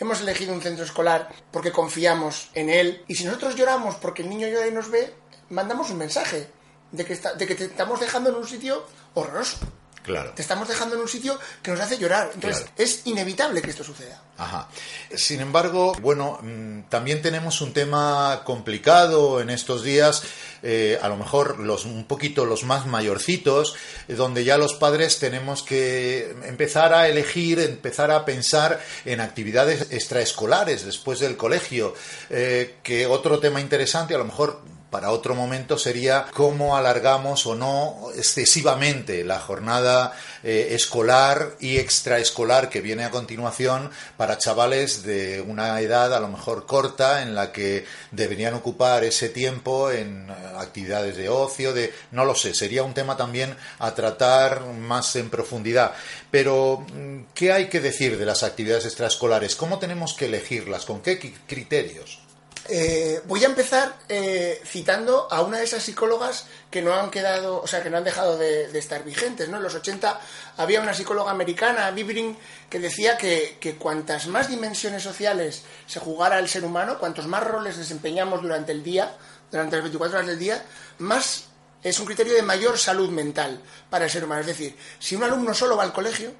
hemos 0.00 0.20
elegido 0.22 0.52
un 0.54 0.62
centro 0.62 0.84
escolar 0.84 1.28
porque 1.50 1.72
confiamos 1.72 2.48
en 2.54 2.70
él, 2.70 3.04
y 3.06 3.14
si 3.14 3.24
nosotros 3.24 3.54
lloramos 3.54 3.96
porque 3.96 4.22
el 4.22 4.30
niño 4.30 4.48
llora 4.48 4.66
y 4.66 4.72
nos 4.72 4.90
ve, 4.90 5.14
mandamos 5.50 5.90
un 5.90 5.98
mensaje 5.98 6.48
de 6.92 7.04
que, 7.04 7.12
está- 7.12 7.34
de 7.34 7.46
que 7.46 7.54
te 7.54 7.64
estamos 7.64 8.00
dejando 8.00 8.30
en 8.30 8.36
un 8.36 8.48
sitio 8.48 8.86
horroroso. 9.14 9.58
Claro. 10.06 10.30
Te 10.34 10.40
estamos 10.42 10.68
dejando 10.68 10.94
en 10.94 11.00
un 11.02 11.08
sitio 11.08 11.38
que 11.62 11.72
nos 11.72 11.80
hace 11.80 11.98
llorar. 11.98 12.30
Entonces, 12.32 12.60
Claro. 12.62 12.74
es 12.78 13.00
inevitable 13.06 13.60
que 13.60 13.70
esto 13.70 13.82
suceda. 13.84 14.22
Ajá. 14.38 14.68
Sin 15.16 15.40
embargo, 15.40 15.94
bueno, 16.00 16.38
mm, 16.40 16.82
también 16.88 17.20
tenemos 17.22 17.60
un 17.60 17.72
tema 17.72 18.42
complicado 18.44 19.40
en 19.40 19.50
estos 19.50 19.82
días, 19.82 20.22
eh, 20.62 20.98
a 21.02 21.08
lo 21.08 21.16
mejor 21.16 21.58
los 21.58 21.84
un 21.86 22.04
poquito 22.06 22.44
los 22.44 22.62
más 22.62 22.86
mayorcitos, 22.86 23.74
donde 24.06 24.44
ya 24.44 24.58
los 24.58 24.74
padres 24.74 25.18
tenemos 25.18 25.62
que 25.64 26.36
empezar 26.44 26.94
a 26.94 27.08
elegir, 27.08 27.58
empezar 27.58 28.10
a 28.12 28.24
pensar 28.24 28.80
en 29.04 29.20
actividades 29.20 29.88
extraescolares 29.90 30.84
después 30.84 31.18
del 31.18 31.36
colegio, 31.36 31.94
eh, 32.30 32.76
que 32.84 33.06
otro 33.06 33.40
tema 33.40 33.60
interesante, 33.60 34.14
a 34.14 34.18
lo 34.18 34.24
mejor 34.24 34.60
para 34.90 35.10
otro 35.10 35.34
momento 35.34 35.78
sería 35.78 36.26
cómo 36.32 36.76
alargamos 36.76 37.46
o 37.46 37.54
no 37.54 38.08
excesivamente 38.14 39.24
la 39.24 39.40
jornada 39.40 40.16
eh, 40.42 40.68
escolar 40.70 41.56
y 41.60 41.78
extraescolar 41.78 42.68
que 42.68 42.80
viene 42.80 43.04
a 43.04 43.10
continuación 43.10 43.90
para 44.16 44.38
chavales 44.38 45.02
de 45.02 45.40
una 45.40 45.80
edad 45.80 46.14
a 46.14 46.20
lo 46.20 46.28
mejor 46.28 46.66
corta 46.66 47.22
en 47.22 47.34
la 47.34 47.52
que 47.52 47.84
deberían 48.12 48.54
ocupar 48.54 49.04
ese 49.04 49.28
tiempo 49.28 49.90
en 49.90 50.30
eh, 50.30 50.32
actividades 50.58 51.16
de 51.16 51.28
ocio, 51.28 51.72
de 51.72 51.92
no 52.12 52.24
lo 52.24 52.34
sé, 52.34 52.54
sería 52.54 52.82
un 52.82 52.94
tema 52.94 53.16
también 53.16 53.56
a 53.78 53.94
tratar 53.94 54.64
más 54.64 55.16
en 55.16 55.30
profundidad. 55.30 55.92
Pero 56.30 56.86
mm, 56.92 57.32
¿qué 57.34 57.52
hay 57.52 57.68
que 57.68 57.80
decir 57.80 58.18
de 58.18 58.26
las 58.26 58.42
actividades 58.42 58.84
extraescolares? 58.84 59.56
¿Cómo 59.56 59.78
tenemos 59.78 60.14
que 60.14 60.26
elegirlas? 60.26 60.84
¿Con 60.84 61.00
qué 61.00 61.18
criterios? 61.46 62.25
Eh, 62.68 63.22
voy 63.26 63.44
a 63.44 63.46
empezar 63.46 63.96
eh, 64.08 64.60
citando 64.64 65.28
a 65.30 65.42
una 65.42 65.58
de 65.58 65.64
esas 65.64 65.84
psicólogas 65.84 66.46
que 66.70 66.82
no 66.82 66.94
han 66.94 67.10
quedado, 67.10 67.60
o 67.60 67.66
sea, 67.66 67.82
que 67.82 67.90
no 67.90 67.96
han 67.96 68.04
dejado 68.04 68.36
de, 68.36 68.76
estar 68.76 69.04
vigentes, 69.04 69.48
¿no? 69.48 69.58
En 69.58 69.62
los 69.62 69.74
80 69.74 70.20
había 70.56 70.80
una 70.80 70.92
psicóloga 70.92 71.30
americana, 71.30 71.90
Bibring, 71.92 72.36
que 72.68 72.80
decía 72.80 73.16
que, 73.16 73.58
que 73.60 73.76
cuantas 73.76 74.26
más 74.26 74.48
dimensiones 74.48 75.02
sociales 75.02 75.62
se 75.86 76.00
jugara 76.00 76.38
el 76.40 76.48
ser 76.48 76.64
humano, 76.64 76.98
cuantos 76.98 77.26
más 77.26 77.44
roles 77.44 77.76
desempeñamos 77.76 78.42
durante 78.42 78.72
el 78.72 78.82
día, 78.82 79.16
durante 79.50 79.76
las 79.76 79.84
24 79.84 80.18
horas 80.18 80.28
del 80.28 80.38
día, 80.38 80.64
más 80.98 81.44
es 81.82 82.00
un 82.00 82.06
criterio 82.06 82.34
de 82.34 82.42
mayor 82.42 82.78
salud 82.78 83.10
mental 83.10 83.60
para 83.90 84.06
el 84.06 84.10
ser 84.10 84.24
humano. 84.24 84.40
Es 84.40 84.48
decir, 84.48 84.76
si 84.98 85.14
un 85.14 85.22
alumno 85.22 85.54
solo 85.54 85.76
va 85.76 85.84
al 85.84 85.92
colegio, 85.92 86.32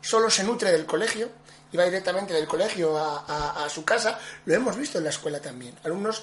solo 0.00 0.30
se 0.30 0.44
nutre 0.44 0.72
del 0.72 0.86
colegio 0.86 1.28
va 1.76 1.84
directamente 1.84 2.32
del 2.32 2.46
colegio 2.46 2.96
a, 2.96 3.64
a- 3.64 3.68
su 3.68 3.84
casa, 3.84 4.18
lo 4.46 4.54
hemos 4.54 4.76
visto 4.76 4.98
en 4.98 5.04
la 5.04 5.10
escuela 5.10 5.40
también. 5.40 5.74
Alumnos, 5.84 6.22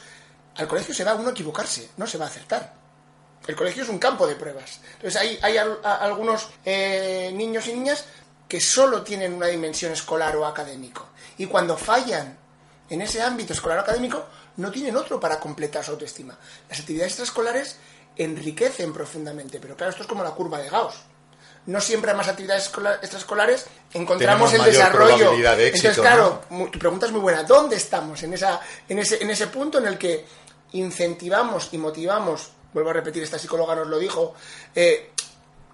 al 0.55 0.67
colegio 0.67 0.93
se 0.93 1.03
va 1.03 1.13
uno 1.15 1.29
a 1.29 1.31
equivocarse, 1.31 1.89
no 1.97 2.07
se 2.07 2.17
va 2.17 2.25
a 2.25 2.29
acertar. 2.29 2.73
El 3.45 3.55
colegio 3.55 3.83
es 3.83 3.89
un 3.89 3.99
campo 3.99 4.25
de 4.25 4.35
pruebas. 4.35 4.79
Entonces 4.95 5.39
hay, 5.43 5.57
algunos 5.57 6.49
eh, 6.65 7.31
niños 7.35 7.67
y 7.67 7.73
niñas 7.73 8.05
que 8.47 8.59
solo 8.59 9.03
tienen 9.03 9.33
una 9.33 9.47
dimensión 9.47 9.91
escolar 9.91 10.35
o 10.37 10.45
académico. 10.45 11.07
Y 11.37 11.45
cuando 11.45 11.77
fallan 11.77 12.37
en 12.89 13.01
ese 13.01 13.21
ámbito 13.21 13.53
escolar 13.53 13.77
o 13.79 13.81
académico, 13.81 14.25
no 14.57 14.71
tienen 14.71 14.95
otro 14.97 15.19
para 15.19 15.39
completar 15.39 15.83
su 15.83 15.91
autoestima. 15.91 16.37
Las 16.69 16.79
actividades 16.79 17.11
extraescolares 17.13 17.77
enriquecen 18.15 18.93
profundamente, 18.93 19.59
pero 19.59 19.75
claro, 19.75 19.91
esto 19.91 20.03
es 20.03 20.07
como 20.09 20.23
la 20.23 20.31
curva 20.31 20.57
de 20.59 20.69
Gauss 20.69 20.95
no 21.67 21.81
siempre 21.81 22.11
hay 22.11 22.17
más 22.17 22.27
actividades 22.27 22.65
escola- 22.65 22.95
extraescolares, 23.01 23.65
encontramos 23.93 24.53
el 24.53 24.61
desarrollo. 24.63 25.31
de 25.55 25.67
éxito, 25.67 25.87
Entonces, 25.89 26.01
claro, 26.01 26.41
tu 26.71 26.79
pregunta 26.79 27.05
es 27.07 27.11
muy 27.11 27.21
buena. 27.21 27.43
¿Dónde 27.43 27.75
estamos 27.75 28.21
en, 28.23 28.33
esa, 28.33 28.59
en, 28.87 28.99
ese, 28.99 29.21
en 29.23 29.29
ese 29.31 29.47
punto 29.47 29.79
en 29.79 29.87
el 29.87 29.97
que 29.97 30.25
incentivamos 30.73 31.69
y 31.71 31.77
motivamos, 31.77 32.49
vuelvo 32.73 32.89
a 32.89 32.93
repetir, 32.93 33.23
esta 33.23 33.39
psicóloga 33.39 33.75
nos 33.75 33.87
lo 33.87 33.97
dijo, 33.97 34.35
eh, 34.75 35.11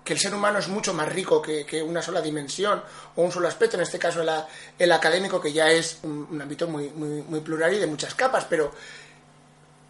que 0.04 0.14
el 0.14 0.20
ser 0.20 0.34
humano 0.34 0.60
es 0.60 0.68
mucho 0.68 0.94
más 0.94 1.08
rico 1.10 1.42
que, 1.42 1.66
que 1.66 1.82
una 1.84 2.02
sola 2.02 2.22
dimensión 2.22 2.82
o 3.16 3.22
un 3.22 3.32
solo 3.32 3.48
aspecto, 3.48 3.76
en 3.78 3.84
este 3.84 4.00
caso 4.00 4.22
el, 4.22 4.30
a- 4.30 4.48
el 4.80 4.92
académico, 4.92 5.40
que 5.42 5.52
ya 5.54 5.70
es 5.72 5.98
un, 6.04 6.28
un 6.32 6.42
ámbito 6.42 6.68
muy, 6.68 6.90
muy, 6.90 7.22
muy 7.24 7.40
plural 7.42 7.74
y 7.74 7.80
de 7.80 7.88
muchas 7.88 8.16
capas, 8.16 8.46
pero 8.50 8.72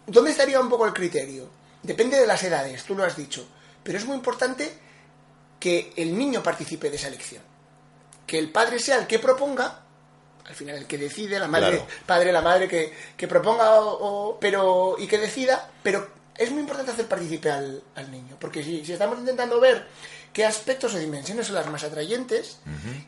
¿dónde 0.06 0.30
estaría 0.32 0.60
un 0.60 0.68
poco 0.68 0.86
el 0.86 0.92
criterio? 0.92 1.48
Depende 1.82 2.18
de 2.18 2.26
las 2.26 2.42
edades, 2.42 2.84
tú 2.84 2.94
lo 2.94 3.04
has 3.04 3.16
dicho, 3.16 3.46
pero 3.82 3.98
es 3.98 4.04
muy 4.04 4.16
importante 4.16 4.72
que 5.62 5.92
el 5.96 6.18
niño 6.18 6.42
participe 6.42 6.90
de 6.90 6.96
esa 6.96 7.06
elección. 7.06 7.40
Que 8.26 8.36
el 8.36 8.50
padre 8.50 8.80
sea 8.80 8.96
el 8.98 9.06
que 9.06 9.20
proponga, 9.20 9.80
al 10.44 10.54
final 10.56 10.76
el 10.76 10.86
que 10.88 10.98
decide, 10.98 11.38
la 11.38 11.46
madre, 11.46 11.76
Claro. 11.78 11.86
padre, 12.04 12.32
la 12.32 12.40
madre 12.42 12.66
que, 12.66 12.92
que 13.16 13.28
proponga 13.28 13.80
o, 13.80 14.30
o- 14.30 14.40
pero, 14.40 14.96
y 14.98 15.06
que 15.06 15.18
decida, 15.18 15.70
pero 15.84 16.08
es 16.36 16.50
muy 16.50 16.62
importante 16.62 16.90
hacer 16.90 17.06
partícipe 17.06 17.48
al, 17.48 17.80
al 17.94 18.10
niño, 18.10 18.36
porque 18.40 18.64
si, 18.64 18.84
si 18.84 18.92
estamos 18.92 19.18
intentando 19.20 19.60
ver 19.60 19.86
qué 20.32 20.44
aspectos 20.44 20.94
o 20.94 20.98
dimensiones 20.98 21.46
son 21.46 21.54
las 21.54 21.66
más 21.70 21.84
atrayentes, 21.84 22.58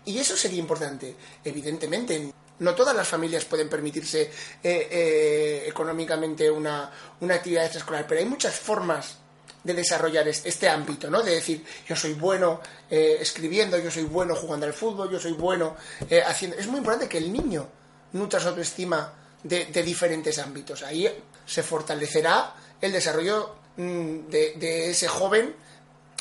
y 0.04 0.18
eso 0.18 0.36
sería 0.36 0.58
importante, 0.60 1.16
evidentemente. 1.44 2.32
No 2.60 2.72
todas 2.76 2.94
las 2.94 3.08
familias 3.08 3.44
pueden 3.46 3.68
permitirse 3.68 4.22
eh, 4.22 4.30
eh, 4.62 5.64
económicamente 5.66 6.48
una, 6.48 6.88
una 7.20 7.34
actividad 7.34 7.64
extraescolar, 7.64 8.06
pero 8.06 8.20
hay 8.20 8.26
muchas 8.26 8.54
formas 8.54 9.16
de 9.64 9.74
desarrollar 9.74 10.28
es- 10.28 10.44
este 10.44 10.68
ámbito, 10.68 11.10
¿no? 11.10 11.22
De 11.22 11.34
decir, 11.34 11.64
yo 11.88 11.96
soy 11.96 12.12
bueno 12.12 12.60
eh, 12.90 13.16
escribiendo, 13.20 13.78
yo 13.78 13.90
soy 13.90 14.04
bueno 14.04 14.36
jugando 14.36 14.66
al 14.66 14.72
fútbol, 14.74 15.10
yo 15.10 15.18
soy 15.18 15.32
bueno 15.32 15.74
eh, 16.08 16.22
haciendo... 16.24 16.56
Es 16.58 16.66
muy 16.68 16.78
importante 16.78 17.08
que 17.08 17.18
el 17.18 17.32
niño 17.32 17.66
nutra 18.12 18.38
su 18.38 18.48
autoestima 18.48 19.12
de, 19.42 19.64
de 19.66 19.82
diferentes 19.82 20.38
ámbitos. 20.38 20.82
Ahí 20.82 21.10
se 21.46 21.62
fortalecerá 21.62 22.54
el 22.80 22.92
desarrollo 22.92 23.56
mm, 23.76 24.28
de, 24.28 24.52
de 24.56 24.90
ese 24.90 25.08
joven 25.08 25.54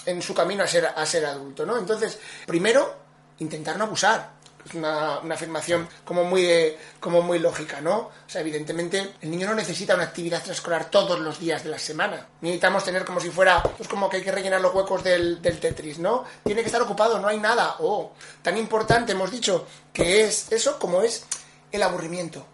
en 0.05 0.21
su 0.21 0.33
camino 0.33 0.63
a 0.63 0.67
ser, 0.67 0.85
a 0.87 1.05
ser 1.05 1.25
adulto, 1.25 1.65
¿no? 1.65 1.77
Entonces, 1.77 2.17
primero, 2.45 2.95
intentar 3.39 3.77
no 3.77 3.83
abusar. 3.85 4.31
Es 4.65 4.73
una, 4.75 5.15
afirmación 5.17 5.87
como 6.05 6.23
muy, 6.23 6.43
de- 6.43 6.77
como 6.99 7.21
muy 7.21 7.37
lógica, 7.39 7.81
¿no? 7.81 7.97
O 7.97 8.11
sea, 8.27 8.41
evidentemente, 8.41 9.15
el 9.21 9.29
niño 9.31 9.47
no 9.47 9.55
necesita 9.55 9.95
una 9.95 10.05
actividad 10.05 10.37
extraescolar 10.39 10.89
todos 10.89 11.19
los 11.19 11.39
días 11.39 11.63
de 11.63 11.69
la 11.69 11.79
semana. 11.79 12.27
Necesitamos 12.41 12.83
tener 12.85 13.03
como 13.03 13.19
si 13.19 13.29
fuera, 13.29 13.61
pues 13.61 13.89
como 13.89 14.09
que 14.09 14.17
hay 14.17 14.23
que 14.23 14.31
rellenar 14.31 14.61
los 14.61 14.73
huecos 14.73 15.03
del, 15.03 15.41
del 15.41 15.59
Tetris, 15.59 15.99
¿no? 15.99 16.23
Tiene 16.45 16.61
que 16.61 16.67
estar 16.67 16.81
ocupado, 16.81 17.19
no 17.19 17.27
hay 17.27 17.39
nada. 17.39 17.75
Oh, 17.79 18.13
tan 18.41 18.57
importante 18.57 19.11
hemos 19.11 19.31
dicho 19.31 19.67
que 19.91 20.23
es 20.23 20.51
eso 20.51 20.79
como 20.79 21.01
es 21.01 21.25
el 21.71 21.83
aburrimiento. 21.83 22.45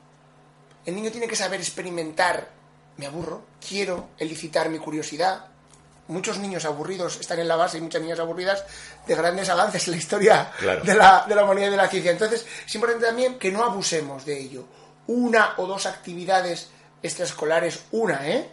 El 0.85 0.95
niño 0.95 1.11
tiene 1.11 1.27
que 1.27 1.35
saber 1.35 1.59
experimentar. 1.59 2.49
Me 2.97 3.05
aburro, 3.05 3.43
quiero 3.65 4.09
elicitar 4.17 4.67
mi 4.69 4.79
curiosidad. 4.79 5.45
Muchos 6.09 6.37
niños 6.39 6.65
aburridos 6.65 7.17
están 7.21 7.39
en 7.39 7.47
la 7.47 7.55
base 7.55 7.77
y 7.77 7.81
muchas 7.81 8.01
niñas 8.01 8.19
aburridas 8.19 8.63
de 9.07 9.15
grandes 9.15 9.47
avances 9.49 9.87
en 9.87 9.91
la 9.91 9.97
historia 9.97 10.51
Claro. 10.59 10.83
de, 10.83 10.95
la, 10.95 11.25
de 11.27 11.35
la 11.35 11.43
humanidad 11.43 11.67
y 11.67 11.71
de 11.71 11.77
la 11.77 11.87
ciencia. 11.87 12.11
Entonces, 12.11 12.45
es 12.65 12.75
importante 12.75 13.05
también 13.05 13.39
que 13.39 13.51
no 13.51 13.63
abusemos 13.63 14.25
de 14.25 14.37
ello. 14.39 14.65
Una 15.07 15.53
o 15.57 15.65
dos 15.65 15.85
actividades 15.85 16.69
extraescolares, 17.01 17.79
una, 17.91 18.27
¿eh? 18.29 18.49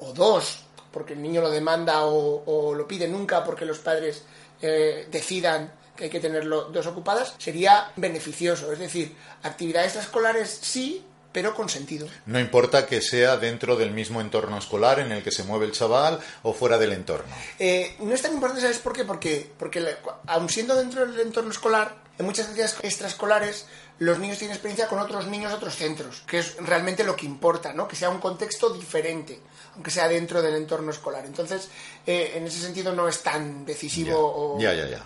O 0.00 0.12
dos, 0.12 0.64
porque 0.92 1.12
el 1.14 1.22
niño 1.22 1.40
lo 1.40 1.50
demanda 1.50 2.04
o, 2.06 2.42
o 2.44 2.74
lo 2.74 2.86
pide 2.88 3.06
nunca 3.08 3.44
porque 3.44 3.64
los 3.64 3.78
padres 3.78 4.22
eh, 4.60 5.06
decidan 5.10 5.72
que 5.96 6.04
hay 6.04 6.10
que 6.10 6.20
tenerlo 6.20 6.64
dos 6.64 6.86
ocupadas, 6.88 7.34
sería 7.38 7.92
beneficioso. 7.96 8.72
Es 8.72 8.78
decir, 8.80 9.16
actividades 9.44 9.88
extraescolares 9.94 10.58
sí, 10.60 11.04
pero 11.34 11.52
con 11.52 11.68
sentido. 11.68 12.06
No 12.26 12.38
importa 12.38 12.86
que 12.86 13.02
sea 13.02 13.36
dentro 13.36 13.74
del 13.74 13.90
mismo 13.90 14.20
entorno 14.20 14.56
escolar 14.56 15.00
en 15.00 15.10
el 15.10 15.24
que 15.24 15.32
se 15.32 15.42
mueve 15.42 15.66
el 15.66 15.72
chaval 15.72 16.20
o 16.44 16.54
fuera 16.54 16.78
del 16.78 16.92
entorno. 16.92 17.34
Eh, 17.58 17.96
no 17.98 18.14
es 18.14 18.22
tan 18.22 18.32
importante, 18.32 18.62
¿sabes 18.62 18.78
por 18.78 18.92
qué? 18.92 19.04
Porque, 19.04 19.50
porque 19.58 19.84
aun 20.28 20.48
siendo 20.48 20.76
dentro 20.76 21.04
del 21.04 21.18
entorno 21.18 21.50
escolar, 21.50 21.96
en 22.16 22.26
muchas 22.26 22.46
actividades 22.46 22.76
extraescolares 22.82 23.66
los 23.98 24.18
niños 24.18 24.38
tienen 24.38 24.54
experiencia 24.54 24.88
con 24.88 25.00
otros 25.00 25.26
niños 25.26 25.50
de 25.50 25.56
otros 25.56 25.74
centros, 25.74 26.22
que 26.26 26.38
es 26.38 26.56
realmente 26.58 27.02
lo 27.02 27.16
que 27.16 27.26
importa, 27.26 27.72
¿no? 27.72 27.86
Que 27.88 27.96
sea 27.96 28.10
un 28.10 28.18
contexto 28.18 28.70
diferente, 28.70 29.40
aunque 29.74 29.90
sea 29.90 30.08
dentro 30.08 30.40
del 30.40 30.54
entorno 30.54 30.90
escolar. 30.90 31.24
Entonces, 31.26 31.68
eh, 32.06 32.32
en 32.36 32.46
ese 32.46 32.60
sentido 32.60 32.92
no 32.92 33.08
es 33.08 33.22
tan 33.22 33.64
decisivo 33.64 34.14
o, 34.16 34.60
Ya, 34.60 34.72
ya, 34.72 34.88
ya. 34.88 35.04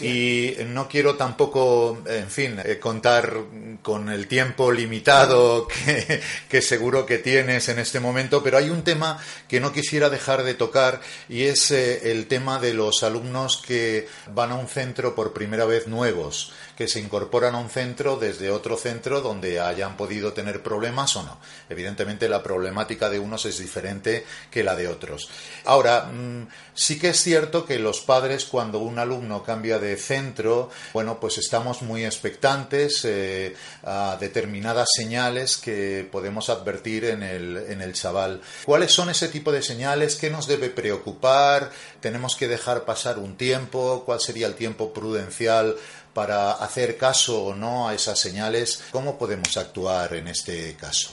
Y 0.00 0.56
no 0.66 0.88
quiero 0.88 1.16
tampoco, 1.16 2.02
en 2.06 2.30
fin, 2.30 2.60
eh, 2.64 2.78
contar 2.78 3.36
con 3.82 4.08
el 4.08 4.26
tiempo 4.26 4.70
limitado 4.72 5.66
que, 5.68 6.20
que 6.48 6.62
seguro 6.62 7.06
que 7.06 7.18
tienes 7.18 7.68
en 7.68 7.78
este 7.78 8.00
momento, 8.00 8.42
pero 8.42 8.58
hay 8.58 8.70
un 8.70 8.82
tema 8.82 9.18
que 9.48 9.60
no 9.60 9.72
quisiera 9.72 10.10
dejar 10.10 10.42
de 10.42 10.54
tocar 10.54 11.00
y 11.28 11.44
es 11.44 11.70
eh, 11.70 12.10
el 12.10 12.26
tema 12.26 12.58
de 12.58 12.74
los 12.74 13.02
alumnos 13.02 13.62
que 13.64 14.08
van 14.32 14.52
a 14.52 14.56
un 14.56 14.68
centro 14.68 15.14
por 15.14 15.32
primera 15.32 15.64
vez 15.64 15.86
nuevos, 15.86 16.52
que 16.76 16.88
se 16.88 17.00
incorporan 17.00 17.54
a 17.54 17.58
un 17.58 17.70
centro 17.70 18.16
desde 18.16 18.50
otro 18.50 18.76
centro 18.76 19.20
donde 19.20 19.60
hayan 19.60 19.96
podido 19.96 20.32
tener 20.32 20.62
problemas 20.62 21.14
o 21.16 21.22
no. 21.22 21.38
Evidentemente 21.68 22.28
la 22.28 22.42
problemática 22.42 23.08
de 23.10 23.18
unos 23.18 23.44
es 23.46 23.58
diferente 23.58 24.24
que 24.50 24.64
la 24.64 24.74
de 24.74 24.88
otros. 24.88 25.28
Ahora, 25.64 26.04
mm, 26.04 26.48
sí 26.74 26.98
que 26.98 27.10
es 27.10 27.20
cierto 27.22 27.64
que 27.64 27.78
los 27.78 28.00
padres 28.00 28.44
cuando 28.44 28.78
un 28.78 28.98
alumno 28.98 29.42
cambia 29.42 29.78
de 29.78 29.96
centro, 29.96 30.70
bueno, 30.92 31.20
pues 31.20 31.38
estamos 31.38 31.82
muy 31.82 32.04
expectantes 32.04 33.04
eh, 33.04 33.54
a 33.84 34.16
determinadas 34.20 34.88
señales 34.94 35.56
que 35.56 36.08
podemos 36.10 36.50
advertir 36.50 37.04
en 37.04 37.22
el, 37.22 37.56
en 37.68 37.80
el 37.80 37.92
chaval. 37.92 38.40
¿Cuáles 38.64 38.92
son 38.92 39.10
ese 39.10 39.28
tipo 39.28 39.52
de 39.52 39.62
señales? 39.62 40.16
¿Qué 40.16 40.30
nos 40.30 40.46
debe 40.46 40.70
preocupar? 40.70 41.70
¿Tenemos 42.00 42.36
que 42.36 42.48
dejar 42.48 42.84
pasar 42.84 43.18
un 43.18 43.36
tiempo? 43.36 44.02
¿Cuál 44.04 44.20
sería 44.20 44.46
el 44.46 44.54
tiempo 44.54 44.92
prudencial 44.92 45.76
para 46.14 46.52
hacer 46.52 46.96
caso 46.96 47.44
o 47.44 47.54
no 47.54 47.88
a 47.88 47.94
esas 47.94 48.18
señales? 48.18 48.84
¿Cómo 48.92 49.18
podemos 49.18 49.56
actuar 49.56 50.14
en 50.14 50.28
este 50.28 50.74
caso? 50.76 51.10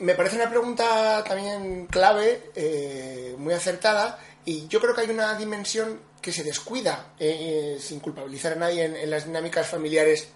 Me 0.00 0.14
parece 0.14 0.36
una 0.36 0.50
pregunta 0.50 1.22
también 1.24 1.86
clave, 1.86 2.50
eh, 2.54 3.34
muy 3.38 3.54
acertada, 3.54 4.18
y 4.44 4.66
yo 4.66 4.80
creo 4.80 4.94
que 4.94 5.02
hay 5.02 5.10
una 5.10 5.34
dimensión 5.34 6.00
que 6.20 6.32
se 6.32 6.42
descuida, 6.42 7.12
eh, 7.18 7.78
sin 7.80 8.00
culpabilizar 8.00 8.52
a 8.52 8.56
nadie 8.56 8.84
en, 8.84 8.96
en 8.96 9.10
las 9.10 9.26
dinámicas 9.26 9.66
familiares 9.66 10.28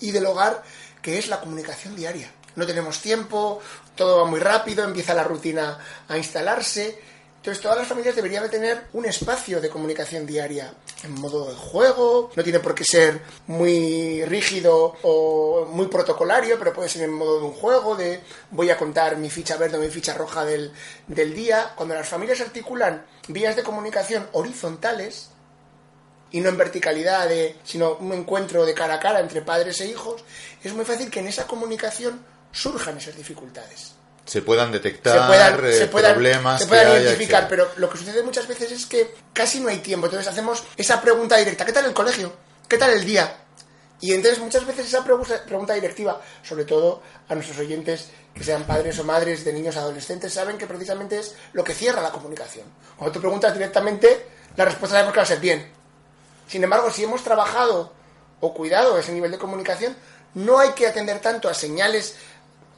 y 0.00 0.10
del 0.10 0.26
hogar, 0.26 0.62
que 1.00 1.18
es 1.18 1.28
la 1.28 1.40
comunicación 1.40 1.94
diaria. 1.94 2.30
No 2.56 2.66
tenemos 2.66 3.00
tiempo, 3.00 3.60
todo 3.96 4.22
va 4.22 4.24
muy 4.26 4.40
rápido, 4.40 4.84
empieza 4.84 5.14
la 5.14 5.24
rutina 5.24 5.78
a 6.08 6.16
instalarse. 6.18 6.98
Entonces 7.36 7.62
todas 7.62 7.78
las 7.78 7.88
familias 7.88 8.14
deberían 8.14 8.44
de 8.44 8.48
tener 8.48 8.86
un 8.92 9.04
espacio 9.04 9.60
de 9.60 9.68
comunicación 9.68 10.26
diaria 10.26 10.74
en 11.04 11.14
modo 11.14 11.48
de 11.48 11.54
juego, 11.54 12.30
no 12.34 12.42
tiene 12.42 12.60
por 12.60 12.74
qué 12.74 12.84
ser 12.84 13.20
muy 13.46 14.24
rígido 14.24 14.96
o 15.02 15.66
muy 15.70 15.86
protocolario, 15.86 16.58
pero 16.58 16.72
puede 16.72 16.88
ser 16.88 17.02
en 17.02 17.12
modo 17.12 17.38
de 17.38 17.44
un 17.46 17.52
juego, 17.52 17.96
de 17.96 18.20
voy 18.50 18.70
a 18.70 18.76
contar 18.76 19.16
mi 19.16 19.30
ficha 19.30 19.56
verde 19.56 19.78
o 19.78 19.80
mi 19.80 19.88
ficha 19.88 20.14
roja 20.14 20.44
del, 20.44 20.72
del 21.06 21.34
día. 21.34 21.72
Cuando 21.76 21.94
las 21.94 22.08
familias 22.08 22.40
articulan 22.40 23.04
vías 23.28 23.56
de 23.56 23.62
comunicación 23.62 24.28
horizontales, 24.32 25.30
y 26.30 26.40
no 26.40 26.48
en 26.48 26.56
verticalidad, 26.56 27.28
de, 27.28 27.58
sino 27.62 27.96
un 27.96 28.12
encuentro 28.12 28.64
de 28.64 28.72
cara 28.72 28.94
a 28.94 29.00
cara 29.00 29.20
entre 29.20 29.42
padres 29.42 29.80
e 29.80 29.88
hijos, 29.88 30.24
es 30.62 30.72
muy 30.72 30.84
fácil 30.84 31.10
que 31.10 31.20
en 31.20 31.28
esa 31.28 31.46
comunicación 31.46 32.24
surjan 32.52 32.96
esas 32.96 33.16
dificultades 33.16 33.96
Se 34.24 34.40
puedan 34.42 34.70
detectar 34.70 35.18
se 35.20 35.26
puedan, 35.26 35.64
eh, 35.66 35.72
se 35.78 35.86
puedan- 35.88 36.12
problemas 36.14 36.60
se 36.60 36.66
puedan 36.68 36.86
que 36.92 37.00
identificar, 37.02 37.48
pero 37.48 37.68
lo 37.76 37.90
que 37.90 37.98
sucede 37.98 38.22
muchas 38.22 38.46
veces 38.46 38.70
es 38.70 38.86
que 38.86 39.14
casi 39.32 39.60
no 39.60 39.68
hay 39.68 39.78
tiempo. 39.78 40.06
Entonces 40.06 40.28
hacemos 40.28 40.62
esa 40.76 41.00
pregunta 41.02 41.36
directa, 41.36 41.64
¿qué 41.64 41.72
tal 41.72 41.86
el 41.86 41.92
colegio? 41.94 42.32
¿Qué 42.68 42.78
tal 42.78 42.90
el 42.92 43.04
día? 43.04 43.36
Y 44.00 44.12
entonces 44.14 44.40
muchas 44.40 44.64
veces 44.66 44.86
esa 44.86 45.04
pregunta, 45.04 45.42
pregunta 45.44 45.74
directiva, 45.74 46.20
sobre 46.42 46.64
todo 46.64 47.02
a 47.28 47.34
nuestros 47.34 47.58
oyentes 47.58 48.08
que 48.34 48.42
sean 48.42 48.64
padres 48.64 48.98
o 48.98 49.04
madres 49.04 49.44
de 49.44 49.52
niños 49.52 49.76
adolescentes, 49.76 50.32
saben 50.32 50.56
que 50.58 50.66
precisamente 50.66 51.18
es 51.18 51.34
lo 51.52 51.62
que 51.62 51.74
cierra 51.74 52.00
la 52.02 52.10
comunicación. 52.10 52.66
Cuando 52.96 53.12
tú 53.12 53.20
preguntas 53.20 53.52
directamente, 53.54 54.26
la 54.56 54.64
respuesta 54.64 54.96
sabemos 54.96 55.12
que 55.12 55.18
va 55.20 55.24
a 55.24 55.26
ser 55.26 55.40
bien. 55.40 55.70
Sin 56.48 56.64
embargo, 56.64 56.90
si 56.90 57.04
hemos 57.04 57.22
trabajado 57.22 57.92
o 58.40 58.54
cuidado 58.54 58.98
ese 58.98 59.12
nivel 59.12 59.30
de 59.30 59.38
comunicación, 59.38 59.96
no 60.34 60.58
hay 60.58 60.70
que 60.70 60.86
atender 60.86 61.20
tanto 61.20 61.48
a 61.48 61.54
señales 61.54 62.16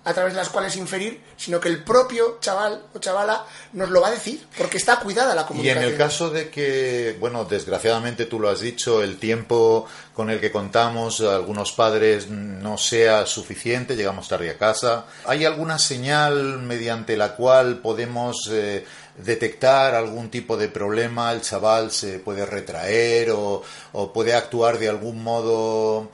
a 0.05 0.12
través 0.12 0.34
de 0.34 0.38
las 0.38 0.50
cuales 0.50 0.76
inferir, 0.76 1.22
sino 1.36 1.59
que 1.59 1.68
el 1.68 1.82
propio 1.82 2.38
chaval 2.40 2.82
o 2.94 2.98
chavala 2.98 3.46
nos 3.72 3.88
lo 3.88 4.00
va 4.02 4.09
a 4.09 4.12
decir, 4.12 4.46
porque 4.57 4.76
está 4.76 5.00
cuidada 5.00 5.34
la 5.34 5.42
Y 5.42 5.44
en 5.44 5.48
comunicación. 5.48 5.84
el 5.84 5.96
caso 5.96 6.30
de 6.30 6.50
que, 6.50 7.16
bueno, 7.18 7.44
desgraciadamente 7.44 8.26
tú 8.26 8.38
lo 8.38 8.50
has 8.50 8.61
dicho, 8.61 9.02
el 9.02 9.18
tiempo 9.18 9.86
con 10.12 10.30
el 10.30 10.40
que 10.40 10.52
contamos 10.52 11.20
algunos 11.20 11.72
padres 11.72 12.28
no 12.28 12.76
sea 12.76 13.26
suficiente, 13.26 13.96
llegamos 13.96 14.28
tarde 14.28 14.50
a 14.50 14.59
casa, 14.59 15.07
¿hay 15.24 15.44
alguna 15.44 15.78
señal 15.78 16.61
mediante 16.61 17.16
la 17.16 17.34
cual 17.34 17.78
podemos 17.78 18.48
eh, 18.52 18.84
detectar 19.16 19.94
algún 19.94 20.30
tipo 20.30 20.57
de 20.57 20.68
problema? 20.68 21.32
¿El 21.32 21.40
chaval 21.40 21.90
se 21.90 22.18
puede 22.18 22.44
retraer 22.44 23.30
o, 23.30 23.62
o 23.92 24.12
puede 24.12 24.34
actuar 24.34 24.78
de 24.78 24.88
algún 24.88 25.22
modo 25.22 26.11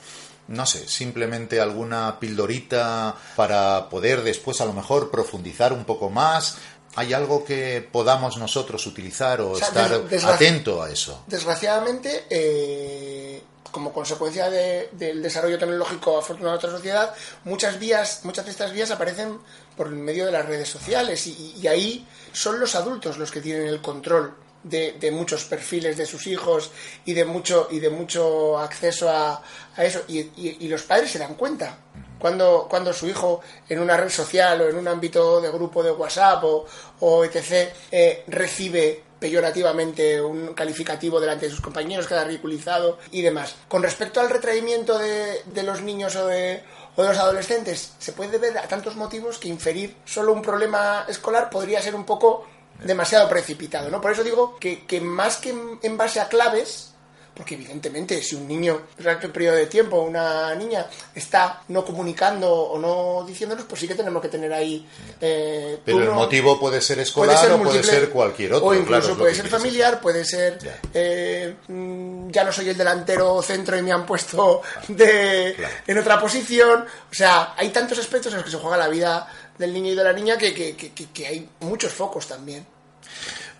no 0.51 0.67
sé, 0.67 0.87
simplemente 0.89 1.61
alguna 1.61 2.21
pildorita 2.21 3.17
para 3.37 3.89
poder 3.89 4.23
después 4.23 4.61
a 4.61 4.67
lo 4.67 4.73
mejor 4.75 5.11
profundizar 5.11 5.73
un 5.73 5.85
poco 5.85 6.11
más. 6.11 6.59
¿Hay 6.97 7.13
algo 7.13 7.45
que 7.45 7.89
podamos 7.93 8.37
nosotros 8.37 8.85
utilizar 8.87 9.41
o, 9.41 9.53
O 9.53 9.57
sea, 9.57 9.69
estar 9.69 9.93
atento 10.35 10.83
a 10.83 10.91
eso? 10.91 11.23
Desgraciadamente, 11.29 12.27
eh, 12.29 13.43
como 13.71 13.93
consecuencia 13.93 14.51
de- 14.51 14.89
del 14.93 15.23
desarrollo 15.23 15.57
tecnológico 15.57 16.19
afortunado 16.19 16.57
de 16.57 16.63
nuestra 16.63 16.71
sociedad, 16.73 17.15
muchas 17.45 17.79
vías, 17.79 18.21
muchas 18.25 18.45
de 18.45 18.51
estas 18.51 18.73
vías 18.73 18.91
aparecen 18.91 19.39
por 19.77 19.87
el 19.87 19.95
medio 19.95 20.27
de 20.27 20.33
las 20.33 20.45
redes 20.47 20.69
sociales 20.69 21.25
y, 21.29 21.55
y 21.63 21.69
ahí 21.69 22.07
son 22.33 22.59
los 22.59 22.75
adultos 22.75 23.19
los 23.19 23.31
que 23.31 23.41
tienen 23.41 23.69
el 23.69 23.81
control 23.81 24.35
de, 24.63 24.93
de 24.93 25.11
muchos 25.11 25.45
perfiles 25.45 25.97
de 25.97 26.07
sus 26.07 26.27
hijos 26.27 26.71
y 27.05 27.15
de 27.15 27.25
mucho 27.25 27.69
y 27.71 27.81
de 27.81 27.91
mucho 27.91 28.59
acceso 28.59 29.09
a, 29.09 29.43
a 29.77 29.85
eso 29.85 30.03
y, 30.09 30.69
los 30.69 30.83
padres 30.83 31.11
se 31.11 31.19
dan 31.19 31.35
cuenta 31.35 31.79
cuando, 32.19 32.67
cuando 32.69 32.93
su 32.93 33.09
hijo 33.09 33.41
en 33.69 33.81
una 33.81 33.97
red 33.97 34.11
social 34.11 34.61
o 34.61 34.69
en 34.69 34.77
un 34.77 34.87
ámbito 34.87 35.41
de 35.41 35.51
grupo 35.51 35.83
de 35.83 35.91
WhatsApp 35.91 36.45
o, 36.45 36.67
o 37.01 37.25
etc. 37.25 37.71
eh, 37.91 38.25
recibe 38.29 39.03
peyorativamente 39.19 40.21
un 40.21 40.55
calificativo 40.55 41.21
delante 41.21 41.47
de 41.47 41.51
sus 41.51 41.61
compañeros, 41.61 42.07
queda 42.07 42.25
ridiculizado 42.25 42.99
y 43.11 43.23
demás. 43.23 43.55
Con 43.69 43.83
respecto 43.83 44.21
al 44.21 44.31
retraimiento 44.31 44.99
de, 44.99 45.43
de 45.45 45.63
los 45.63 45.83
niños 45.83 46.17
o 46.17 46.27
de, 46.27 46.63
o 46.97 47.03
de 47.03 47.09
los 47.09 47.19
adolescentes, 47.19 47.95
se 47.99 48.13
puede 48.13 48.39
ver 48.39 48.57
a 48.59 48.67
tantos 48.67 48.97
motivos 48.97 49.39
que 49.39 49.49
inferir 49.49 49.97
solo 50.05 50.33
un 50.33 50.43
problema 50.43 51.05
escolar 51.07 51.51
podría 51.51 51.83
ser 51.83 51.95
un 51.95 52.05
poco 52.05 52.47
demasiado 52.85 53.29
precipitado, 53.29 53.91
¿no? 53.91 54.01
Por 54.01 54.13
eso 54.13 54.25
digo 54.25 54.57
que, 54.59 54.87
que 54.87 55.01
más 55.01 55.37
que 55.37 55.55
en, 55.83 55.97
base 55.97 56.21
a 56.21 56.29
claves, 56.29 56.90
porque 57.35 57.55
evidentemente 57.55 58.23
si 58.23 58.35
un 58.35 58.47
niño 58.47 58.83
durante 58.99 59.27
un 59.27 59.33
periodo 59.33 59.57
de 59.57 59.67
tiempo, 59.67 60.01
una 60.03 60.55
niña, 60.55 60.87
está 61.15 61.63
no 61.69 61.85
comunicando 61.85 62.53
o 62.53 62.79
no 62.79 63.25
diciéndonos, 63.27 63.65
pues 63.65 63.81
sí 63.81 63.89
que 63.89 63.95
tenemos 63.95 64.21
que 64.21 64.29
tener 64.29 64.53
ahí... 64.53 64.87
eh, 65.21 65.79
Pero 65.85 65.99
el 65.99 66.11
motivo 66.11 66.59
puede 66.61 66.81
ser 66.81 66.99
escolar 66.99 67.37
o 67.53 67.63
puede 67.65 67.79
ser 68.01 68.11
cualquier 68.11 68.53
otro. 68.55 68.69
O 68.69 68.75
incluso 68.75 69.01
claro, 69.01 69.19
puede 69.19 69.35
ser 69.35 69.49
familiar, 69.49 70.01
puede 70.01 70.25
ser... 70.25 70.59
eh, 70.95 71.55
mm, 71.69 72.31
ya 72.31 72.45
no 72.45 72.53
soy 72.53 72.69
el 72.69 72.77
delantero 72.77 73.41
centro 73.43 73.77
y 73.79 73.83
me 73.83 73.93
han 73.93 74.05
puesto 74.07 74.63
de, 74.89 75.57
en 75.87 75.99
otra 75.99 76.21
posición. 76.21 76.85
O 77.11 77.15
sea, 77.15 77.55
hay 77.57 77.71
tantos 77.71 77.99
aspectos 77.99 78.33
en 78.33 78.37
los 78.39 78.45
que 78.45 78.51
se 78.51 78.59
juega 78.59 78.77
la 78.77 78.89
vida 78.89 79.27
del 79.57 79.73
niño 79.73 79.93
y 79.93 79.95
de 79.95 80.05
la 80.05 80.13
niña 80.13 80.37
que- 80.39 80.53
que- 80.55 80.77
que 80.93 81.27
hay 81.27 81.49
muchos 81.61 81.93
focos 81.93 82.27
también. 82.27 82.67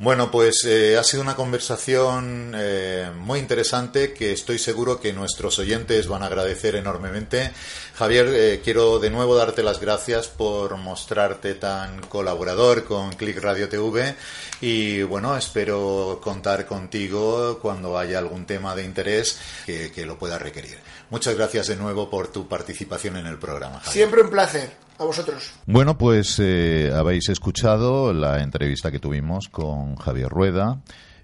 Bueno, 0.01 0.31
pues 0.31 0.65
eh, 0.65 0.97
ha 0.97 1.05
sido 1.05 1.23
una 1.23 1.37
conversación 1.37 2.55
eh, 2.57 3.11
muy 3.19 3.39
interesante 3.39 4.15
que 4.15 4.33
estoy 4.33 4.59
seguro 4.59 4.99
que 4.99 5.13
nuestros 5.13 5.59
oyentes 5.59 6.09
van 6.09 6.23
a 6.23 6.27
agradecer 6.27 6.75
enormemente. 6.75 7.53
Javier, 7.97 8.29
eh, 8.29 8.61
quiero 8.65 8.99
de 8.99 9.11
nuevo 9.11 9.37
darte 9.37 9.63
las 9.63 9.79
gracias 9.79 10.29
por 10.29 10.79
mostrarte 10.79 11.55
tan 11.55 12.01
colaborador 12.01 12.85
con 12.85 13.13
Click 13.13 13.43
Radio 13.43 13.69
TV 13.69 14.17
y 14.63 15.03
bueno, 15.03 15.37
espero 15.37 16.19
contar 16.23 16.65
contigo 16.65 17.59
cuando 17.61 17.99
haya 17.99 18.21
algún 18.21 18.47
tema 18.47 18.75
de 18.75 18.85
interés 18.85 19.39
que, 19.67 19.93
que 19.93 20.07
lo 20.07 20.19
pueda 20.19 20.39
requerir. 20.39 20.79
Muchas 21.11 21.37
gracias 21.37 21.67
de 21.67 21.77
nuevo 21.77 22.09
por 22.09 22.29
tu 22.29 22.47
participación 22.47 23.17
en 23.17 23.27
el 23.27 23.39
programa. 23.39 23.81
Javier. 23.81 23.93
Siempre 23.93 24.23
un 24.23 24.31
placer. 24.31 24.71
A 24.99 25.05
vosotros. 25.05 25.53
Bueno, 25.65 25.97
pues 25.97 26.37
eh, 26.41 26.93
habéis 26.95 27.31
escuchado 27.31 28.13
la 28.13 28.43
entrevista 28.43 28.91
que 28.91 28.99
tuvimos 28.99 29.49
con 29.49 29.97
Javier 29.97 30.29
Rueda 30.29 30.79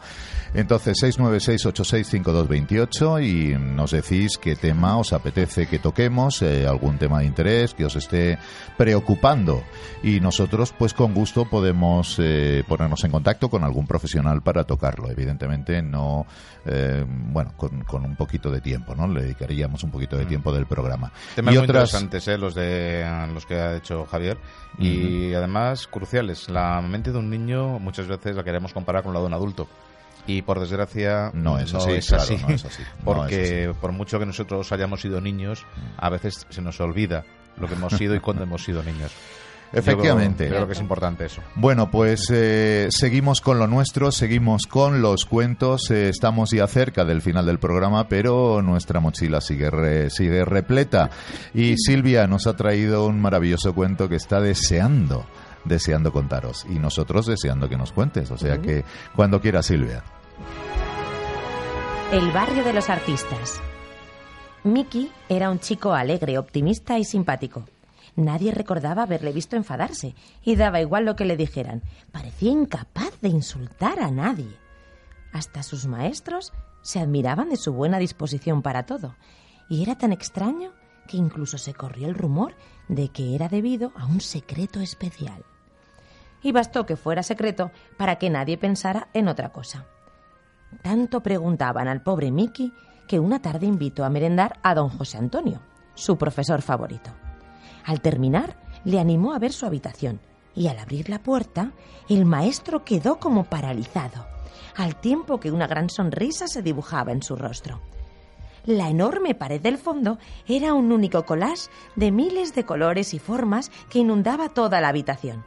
Entonces, 0.54 1.02
696-865228 1.02 3.26
y 3.26 3.58
nos 3.58 3.92
decís 3.92 4.38
qué 4.38 4.58
tema 4.58 4.98
os 4.98 5.14
apetece 5.14 5.68
que 5.68 5.80
toquemos, 5.80 6.42
eh, 6.42 6.68
algún 6.68 6.98
tema 6.98 7.20
de 7.20 7.26
interés 7.26 7.74
que 7.74 7.86
os 7.86 7.96
esté 7.96 8.38
preocupando. 8.78 9.64
Y 10.04 10.20
nosotros, 10.20 10.74
pues 10.78 10.94
con 10.94 11.14
gusto, 11.14 11.46
podemos 11.46 12.20
eh, 12.22 12.64
ponernos 12.68 13.04
en 13.04 13.12
contacto 13.12 13.50
con 13.50 13.64
algún 13.64 13.86
profesional 13.88 14.42
para 14.42 14.64
tocarlo. 14.64 15.10
Evidentemente, 15.10 15.82
no, 15.82 16.26
eh, 16.66 17.04
bueno, 17.08 17.54
con, 17.58 17.84
con 17.84 18.06
un 18.06 18.16
poquito 18.16 18.50
de 18.52 18.62
tiempo, 18.62 18.96
¿no? 18.96 19.08
Le 19.08 19.24
dedicaríamos 19.24 19.84
un 19.84 19.92
poquito 19.92 20.18
de 20.18 20.26
tiempo 20.26 20.54
del 20.54 20.66
programa. 20.66 21.12
Temas 21.36 21.54
y 21.54 21.58
muy 21.58 21.64
otras, 21.66 21.94
interesantes, 21.94 22.28
¿eh? 22.28 22.38
los 22.38 22.56
de 22.56 23.28
los 23.34 23.46
que 23.46 23.56
ha 23.56 23.76
hecho 23.76 24.06
Javier 24.06 24.38
y 24.78 25.34
además 25.34 25.88
cruciales. 25.88 26.50
La 26.50 26.82
mente 26.82 27.12
de 27.12 27.18
un 27.18 27.30
niño 27.30 27.80
muchas 27.80 28.08
veces 28.08 28.36
la 28.36 28.44
queremos 28.44 28.74
comparar 28.74 29.04
con 29.04 29.14
la 29.14 29.20
de 29.20 29.26
un 29.26 29.34
adulto. 29.34 29.68
Y 30.28 30.44
por 30.44 30.60
desgracia 30.60 31.32
No 31.34 31.58
es 31.58 31.74
así, 31.74 32.00
claro, 32.08 32.48
no 32.48 32.54
es 32.54 32.64
así, 32.66 32.84
no 33.00 33.06
porque 33.06 33.64
es 33.64 33.68
Mm. 33.70 33.80
por 33.80 33.92
mucho 33.92 34.20
que 34.20 34.26
nosotros 34.28 34.72
hayamos 34.72 35.02
sido 35.02 35.20
niños, 35.20 35.66
a 35.98 36.10
veces 36.10 36.46
se 36.50 36.62
nos 36.62 36.80
olvida 36.80 37.24
lo 37.58 37.68
que 37.68 37.74
hemos 37.74 37.94
sido 37.94 38.16
y 38.16 38.20
cuando 38.20 38.44
hemos 38.44 38.64
sido 38.64 38.84
niños. 38.84 39.12
Yo 39.74 39.80
Efectivamente. 39.80 40.46
Creo, 40.48 40.58
creo 40.58 40.68
que 40.68 40.74
es 40.74 40.80
importante 40.82 41.26
eso. 41.26 41.42
Bueno, 41.56 41.90
pues 41.90 42.26
eh, 42.30 42.88
seguimos 42.90 43.40
con 43.40 43.58
lo 43.58 43.68
nuestro, 43.68 44.12
seguimos 44.12 44.64
con 44.68 45.02
los 45.02 45.26
cuentos. 45.26 45.90
eh, 45.92 46.10
estamos 46.10 46.52
ya 46.52 46.68
cerca 46.68 47.06
del 47.06 47.22
final 47.22 47.46
del 47.46 47.58
programa, 47.60 48.08
pero 48.10 48.62
nuestra 48.62 49.00
mochila 49.00 49.40
sigue, 49.40 49.70
re- 49.70 50.10
sigue 50.10 50.44
repleta. 50.44 51.10
Y 51.54 51.76
Silvia 51.78 52.28
nos 52.28 52.48
ha 52.48 52.56
traído 52.58 53.06
un 53.08 53.22
maravilloso 53.22 53.74
cuento 53.74 54.10
que 54.10 54.18
está 54.18 54.42
deseando, 54.42 55.26
deseando 55.64 56.12
contaros. 56.12 56.66
Y 56.70 56.80
nosotros 56.80 57.26
deseando 57.26 57.70
que 57.70 57.78
nos 57.78 57.94
cuentes. 57.94 58.30
O 58.32 58.38
sea 58.38 58.58
que 58.58 58.84
cuando 59.16 59.40
quieras, 59.40 59.68
Silvia. 59.68 60.04
El 62.12 62.30
barrio 62.32 62.64
de 62.66 62.74
los 62.74 62.90
artistas. 62.90 63.62
Mickey 64.66 65.10
era 65.30 65.50
un 65.50 65.60
chico 65.60 65.94
alegre, 65.94 66.38
optimista 66.38 67.00
y 67.00 67.06
simpático. 67.06 67.64
Nadie 68.16 68.52
recordaba 68.52 69.04
haberle 69.04 69.32
visto 69.32 69.56
enfadarse 69.56 70.16
y 70.44 70.56
daba 70.56 70.82
igual 70.82 71.06
lo 71.06 71.16
que 71.16 71.26
le 71.26 71.38
dijeran. 71.38 71.82
Parecía 72.12 72.52
incapaz 72.52 73.20
de 73.22 73.30
insultar 73.30 74.00
a 74.00 74.12
nadie. 74.12 74.58
Hasta 75.32 75.64
sus 75.64 75.88
maestros 75.88 76.52
se 76.82 77.00
admiraban 77.00 77.50
de 77.50 77.58
su 77.58 77.74
buena 77.74 78.00
disposición 78.00 78.62
para 78.62 78.86
todo. 78.86 79.16
Y 79.70 79.82
era 79.84 79.98
tan 79.98 80.12
extraño 80.12 80.74
que 81.08 81.18
incluso 81.18 81.58
se 81.58 81.74
corrió 81.74 82.08
el 82.08 82.16
rumor 82.16 82.56
de 82.90 83.10
que 83.10 83.36
era 83.36 83.48
debido 83.48 83.94
a 83.96 84.06
un 84.06 84.20
secreto 84.20 84.82
especial. 84.82 85.46
Y 86.44 86.52
bastó 86.52 86.86
que 86.86 86.98
fuera 86.98 87.24
secreto 87.24 87.72
para 87.98 88.18
que 88.18 88.30
nadie 88.30 88.58
pensara 88.58 89.08
en 89.14 89.28
otra 89.28 89.52
cosa. 89.52 89.86
Tanto 90.82 91.22
preguntaban 91.22 91.88
al 91.88 92.02
pobre 92.02 92.32
Mickey 92.32 92.74
que 93.08 93.20
una 93.20 93.42
tarde 93.42 93.68
invitó 93.68 94.04
a 94.04 94.10
merendar 94.10 94.60
a 94.64 94.74
don 94.74 94.90
José 94.90 95.18
Antonio, 95.18 95.62
su 95.96 96.18
profesor 96.18 96.62
favorito. 96.62 97.12
Al 97.86 98.02
terminar, 98.02 98.58
le 98.84 99.00
animó 99.00 99.34
a 99.34 99.40
ver 99.40 99.54
su 99.54 99.66
habitación 99.66 100.20
y 100.56 100.68
al 100.68 100.80
abrir 100.80 101.10
la 101.10 101.20
puerta, 101.20 101.72
el 102.10 102.26
maestro 102.26 102.84
quedó 102.84 103.20
como 103.20 103.46
paralizado, 103.46 104.26
al 104.76 104.96
tiempo 104.96 105.40
que 105.40 105.52
una 105.52 105.68
gran 105.68 105.90
sonrisa 105.90 106.48
se 106.48 106.62
dibujaba 106.62 107.12
en 107.12 107.24
su 107.24 107.36
rostro. 107.36 107.82
La 108.66 108.90
enorme 108.90 109.34
pared 109.34 109.60
del 109.60 109.78
fondo 109.78 110.20
era 110.48 110.74
un 110.74 110.92
único 110.92 111.26
collage 111.26 111.70
de 111.96 112.12
miles 112.12 112.54
de 112.54 112.64
colores 112.64 113.14
y 113.14 113.20
formas 113.20 113.72
que 113.90 114.00
inundaba 114.00 114.50
toda 114.50 114.82
la 114.82 114.90
habitación. 114.90 115.44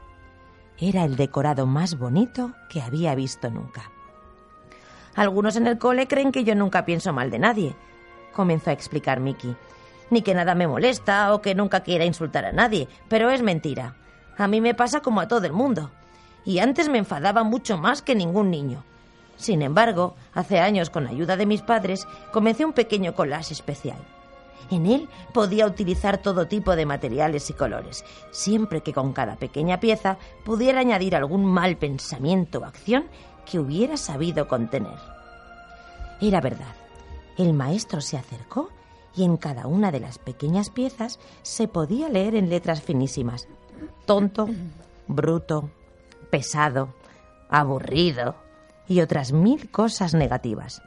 Era 0.78 1.04
el 1.04 1.16
decorado 1.16 1.66
más 1.66 1.96
bonito 1.96 2.54
que 2.68 2.82
había 2.82 3.14
visto 3.14 3.50
nunca. 3.50 3.92
Algunos 5.14 5.54
en 5.54 5.68
el 5.68 5.78
cole 5.78 6.08
creen 6.08 6.32
que 6.32 6.42
yo 6.42 6.56
nunca 6.56 6.84
pienso 6.84 7.12
mal 7.12 7.30
de 7.30 7.38
nadie, 7.38 7.76
comenzó 8.32 8.70
a 8.70 8.72
explicar 8.72 9.20
Mickey. 9.20 9.56
Ni 10.10 10.22
que 10.22 10.34
nada 10.34 10.54
me 10.54 10.66
molesta 10.66 11.34
o 11.34 11.40
que 11.40 11.54
nunca 11.54 11.80
quiera 11.80 12.04
insultar 12.04 12.44
a 12.44 12.52
nadie, 12.52 12.88
pero 13.08 13.30
es 13.30 13.42
mentira. 13.42 13.96
A 14.36 14.48
mí 14.48 14.60
me 14.60 14.74
pasa 14.74 15.00
como 15.00 15.20
a 15.20 15.28
todo 15.28 15.46
el 15.46 15.52
mundo. 15.52 15.90
Y 16.44 16.58
antes 16.58 16.88
me 16.88 16.98
enfadaba 16.98 17.42
mucho 17.42 17.78
más 17.78 18.02
que 18.02 18.14
ningún 18.14 18.50
niño. 18.50 18.84
Sin 19.36 19.62
embargo, 19.62 20.14
hace 20.32 20.60
años, 20.60 20.90
con 20.90 21.06
ayuda 21.06 21.36
de 21.36 21.46
mis 21.46 21.62
padres, 21.62 22.06
comencé 22.32 22.64
un 22.64 22.72
pequeño 22.72 23.14
collage 23.14 23.52
especial. 23.52 23.98
En 24.70 24.86
él 24.86 25.08
podía 25.32 25.66
utilizar 25.66 26.18
todo 26.18 26.46
tipo 26.46 26.74
de 26.76 26.86
materiales 26.86 27.50
y 27.50 27.52
colores, 27.52 28.04
siempre 28.30 28.82
que 28.82 28.92
con 28.92 29.12
cada 29.12 29.36
pequeña 29.36 29.80
pieza 29.80 30.18
pudiera 30.44 30.80
añadir 30.80 31.16
algún 31.16 31.44
mal 31.44 31.76
pensamiento 31.76 32.60
o 32.60 32.64
acción 32.64 33.06
que 33.44 33.58
hubiera 33.58 33.96
sabido 33.96 34.48
contener. 34.48 34.98
Era 36.20 36.40
verdad. 36.40 36.74
El 37.36 37.52
maestro 37.52 38.00
se 38.00 38.16
acercó 38.16 38.70
y 39.16 39.24
en 39.24 39.36
cada 39.36 39.66
una 39.66 39.92
de 39.92 40.00
las 40.00 40.18
pequeñas 40.18 40.70
piezas 40.70 41.18
se 41.42 41.68
podía 41.68 42.08
leer 42.08 42.34
en 42.34 42.48
letras 42.48 42.82
finísimas 42.82 43.48
tonto, 44.06 44.48
bruto, 45.06 45.70
pesado, 46.30 46.94
aburrido 47.48 48.34
y 48.88 49.00
otras 49.00 49.32
mil 49.32 49.70
cosas 49.70 50.14
negativas. 50.14 50.82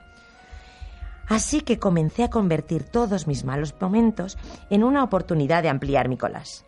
Así 1.27 1.61
que 1.61 1.77
comencé 1.77 2.23
a 2.23 2.29
convertir 2.29 2.83
todos 2.83 3.27
mis 3.27 3.43
malos 3.43 3.75
momentos 3.79 4.37
en 4.69 4.83
una 4.83 5.03
oportunidad 5.03 5.61
de 5.61 5.69
ampliar 5.69 6.07
mi 6.07 6.17
collage. 6.17 6.63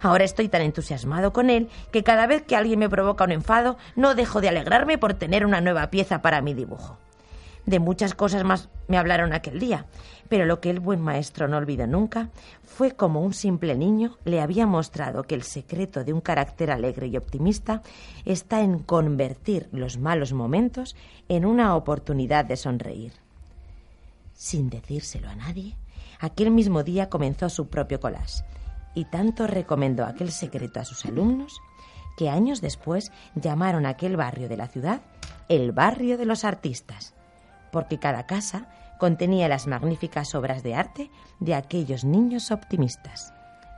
Ahora 0.00 0.24
estoy 0.24 0.48
tan 0.48 0.62
entusiasmado 0.62 1.32
con 1.32 1.50
él 1.50 1.68
que 1.90 2.04
cada 2.04 2.28
vez 2.28 2.42
que 2.42 2.54
alguien 2.54 2.78
me 2.78 2.88
provoca 2.88 3.24
un 3.24 3.32
enfado 3.32 3.76
no 3.96 4.14
dejo 4.14 4.40
de 4.40 4.48
alegrarme 4.48 4.98
por 4.98 5.14
tener 5.14 5.44
una 5.44 5.60
nueva 5.60 5.90
pieza 5.90 6.22
para 6.22 6.40
mi 6.40 6.54
dibujo. 6.54 6.98
De 7.66 7.80
muchas 7.80 8.14
cosas 8.14 8.44
más 8.44 8.68
me 8.86 8.96
hablaron 8.96 9.32
aquel 9.32 9.58
día, 9.58 9.86
pero 10.28 10.44
lo 10.44 10.60
que 10.60 10.70
el 10.70 10.78
buen 10.78 11.00
maestro 11.00 11.48
no 11.48 11.56
olvidó 11.56 11.88
nunca 11.88 12.30
fue 12.62 12.92
como 12.92 13.20
un 13.20 13.34
simple 13.34 13.74
niño 13.76 14.18
le 14.24 14.40
había 14.40 14.66
mostrado 14.66 15.24
que 15.24 15.34
el 15.34 15.42
secreto 15.42 16.04
de 16.04 16.12
un 16.12 16.20
carácter 16.20 16.70
alegre 16.70 17.08
y 17.08 17.16
optimista 17.16 17.82
está 18.24 18.60
en 18.60 18.78
convertir 18.78 19.68
los 19.72 19.98
malos 19.98 20.32
momentos 20.32 20.94
en 21.28 21.44
una 21.44 21.74
oportunidad 21.74 22.44
de 22.44 22.56
sonreír. 22.56 23.12
Sin 24.32 24.70
decírselo 24.70 25.28
a 25.28 25.34
nadie, 25.34 25.76
aquel 26.20 26.52
mismo 26.52 26.84
día 26.84 27.08
comenzó 27.08 27.48
su 27.48 27.66
propio 27.68 27.98
collage 27.98 28.44
y 28.94 29.06
tanto 29.06 29.48
recomendó 29.48 30.04
aquel 30.04 30.30
secreto 30.30 30.78
a 30.78 30.84
sus 30.84 31.04
alumnos 31.04 31.60
que 32.16 32.30
años 32.30 32.60
después 32.60 33.10
llamaron 33.34 33.86
a 33.86 33.90
aquel 33.90 34.16
barrio 34.16 34.48
de 34.48 34.56
la 34.56 34.68
ciudad 34.68 35.00
el 35.48 35.72
barrio 35.72 36.16
de 36.16 36.24
los 36.26 36.44
artistas, 36.44 37.14
porque 37.70 37.98
cada 37.98 38.26
casa 38.26 38.66
contenía 38.98 39.48
las 39.48 39.66
magníficas 39.66 40.34
obras 40.34 40.62
de 40.62 40.74
arte 40.74 41.10
de 41.40 41.54
aquellos 41.54 42.04
niños 42.04 42.50
optimistas. 42.50 43.32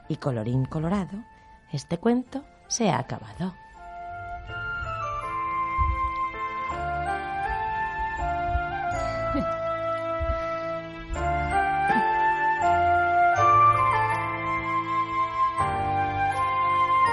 Y 0.08 0.16
colorín 0.16 0.64
colorado, 0.64 1.24
este 1.72 1.98
cuento 1.98 2.44
se 2.68 2.90
ha 2.90 2.98
acabado. 2.98 3.54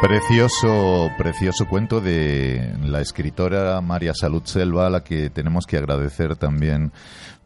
Precioso, 0.08 1.10
precioso 1.18 1.68
cuento 1.68 2.00
de 2.00 2.76
la 2.84 3.02
escritora 3.02 3.82
María 3.82 4.14
Salud 4.14 4.44
Selva, 4.46 4.86
a 4.86 4.90
la 4.92 5.04
que 5.04 5.32
tenemos 5.32 5.66
que 5.66 5.78
agradecer 5.78 6.36
también, 6.36 6.92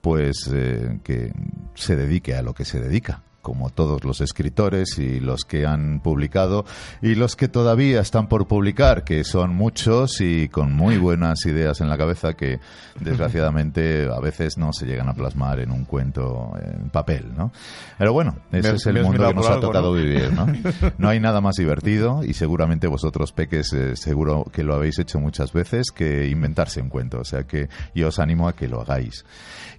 pues, 0.01 0.49
eh, 0.53 0.99
que 1.01 1.31
se 1.75 1.95
dedique 1.95 2.35
a 2.35 2.41
lo 2.41 2.53
que 2.53 2.65
se 2.65 2.81
dedica 2.81 3.23
como 3.49 3.71
todos 3.71 4.03
los 4.03 4.21
escritores 4.21 4.99
y 4.99 5.19
los 5.19 5.41
que 5.43 5.65
han 5.65 6.01
publicado 6.01 6.65
y 7.01 7.15
los 7.15 7.35
que 7.35 7.47
todavía 7.47 7.99
están 7.99 8.27
por 8.27 8.47
publicar, 8.47 9.03
que 9.03 9.23
son 9.23 9.55
muchos 9.55 10.21
y 10.21 10.49
con 10.49 10.71
muy 10.71 10.97
buenas 10.99 11.43
ideas 11.47 11.81
en 11.81 11.89
la 11.89 11.97
cabeza 11.97 12.35
que 12.35 12.59
desgraciadamente 12.99 14.07
a 14.15 14.19
veces 14.19 14.59
no 14.59 14.71
se 14.71 14.85
llegan 14.85 15.09
a 15.09 15.15
plasmar 15.15 15.59
en 15.61 15.71
un 15.71 15.85
cuento 15.85 16.53
en 16.61 16.89
papel, 16.91 17.33
¿no? 17.35 17.51
Pero 17.97 18.13
bueno, 18.13 18.35
ese 18.51 18.69
Me- 18.69 18.75
es 18.77 18.85
el 18.85 19.01
mundo 19.03 19.27
que 19.27 19.33
nos 19.33 19.43
por 19.45 19.51
ha 19.51 19.55
algo, 19.55 19.67
tocado 19.67 19.89
¿no? 19.89 19.93
vivir, 20.01 20.31
¿no? 20.31 20.45
No 20.99 21.09
hay 21.09 21.19
nada 21.19 21.41
más 21.41 21.55
divertido 21.55 22.23
y 22.23 22.33
seguramente 22.35 22.85
vosotros, 22.87 23.31
peques, 23.31 23.73
eh, 23.73 23.95
seguro 23.95 24.45
que 24.53 24.63
lo 24.63 24.75
habéis 24.75 24.99
hecho 24.99 25.19
muchas 25.19 25.51
veces, 25.53 25.87
que 25.91 26.27
inventarse 26.27 26.81
un 26.81 26.89
cuento. 26.89 27.19
O 27.19 27.25
sea 27.25 27.43
que 27.45 27.67
yo 27.95 28.09
os 28.09 28.19
animo 28.19 28.47
a 28.47 28.53
que 28.53 28.67
lo 28.67 28.81
hagáis. 28.81 29.25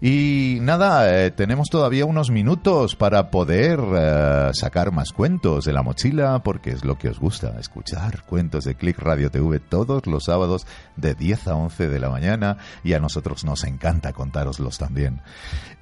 Y 0.01 0.59
nada, 0.63 1.25
eh, 1.25 1.31
tenemos 1.31 1.69
todavía 1.71 2.07
unos 2.07 2.31
minutos 2.31 2.97
para 2.97 3.31
poder 3.31 3.60
eh, 3.63 4.51
sacar 4.55 4.93
más 4.93 5.13
cuentos 5.13 5.65
de 5.65 5.73
la 5.73 5.83
mochila, 5.83 6.43
porque 6.43 6.71
es 6.71 6.85
lo 6.85 6.97
que 6.97 7.09
os 7.09 7.19
gusta, 7.19 7.59
escuchar 7.59 8.25
cuentos 8.25 8.65
de 8.65 8.75
Click 8.75 8.99
Radio 8.99 9.31
TV 9.31 9.61
todos 9.61 10.07
los 10.07 10.25
sábados 10.25 10.67
de 10.97 11.15
10 11.15 11.49
a 11.49 11.57
11 11.57 11.89
de 11.89 12.01
la 12.01 12.09
mañana 12.09 12.57
y 12.83 12.95
a 12.95 13.01
nosotros 13.01 13.45
nos 13.45 13.65
encanta 13.65 14.13
contároslos 14.13 14.79
también. 14.79 15.21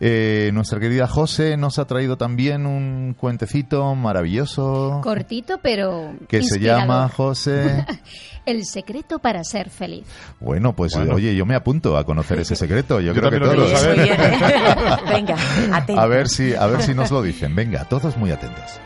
Eh, 0.00 0.50
nuestra 0.52 0.80
querida 0.80 1.06
José 1.06 1.56
nos 1.56 1.78
ha 1.78 1.86
traído 1.86 2.16
también 2.16 2.66
un 2.66 3.14
cuentecito 3.14 3.94
maravilloso 3.94 5.00
Cortito, 5.02 5.58
pero. 5.62 6.14
que 6.28 6.42
se 6.42 6.60
llama 6.60 7.08
José. 7.08 7.86
El 8.48 8.64
secreto 8.64 9.18
para 9.18 9.44
ser 9.44 9.68
feliz. 9.68 10.04
Bueno, 10.40 10.74
pues 10.74 10.94
Bueno. 10.94 11.14
oye, 11.16 11.34
yo 11.36 11.44
me 11.44 11.54
apunto 11.54 11.96
a 11.98 12.04
conocer 12.04 12.38
ese 12.40 12.56
secreto. 12.56 12.98
Yo, 13.00 13.12
Yo 13.12 13.20
creo 13.20 13.30
que 13.30 13.40
todos. 13.40 13.78
saber. 13.78 13.98
Venga, 15.08 15.36
atento. 15.72 16.00
A 16.00 16.06
ver 16.06 16.28
si, 16.28 16.54
a 16.54 16.66
ver 16.66 16.82
si 16.82 16.94
nos 16.94 17.10
lo 17.10 17.20
dicen. 17.20 17.54
Venga, 17.54 17.84
todos 17.84 18.16
muy 18.16 18.30
atentos. 18.30 18.80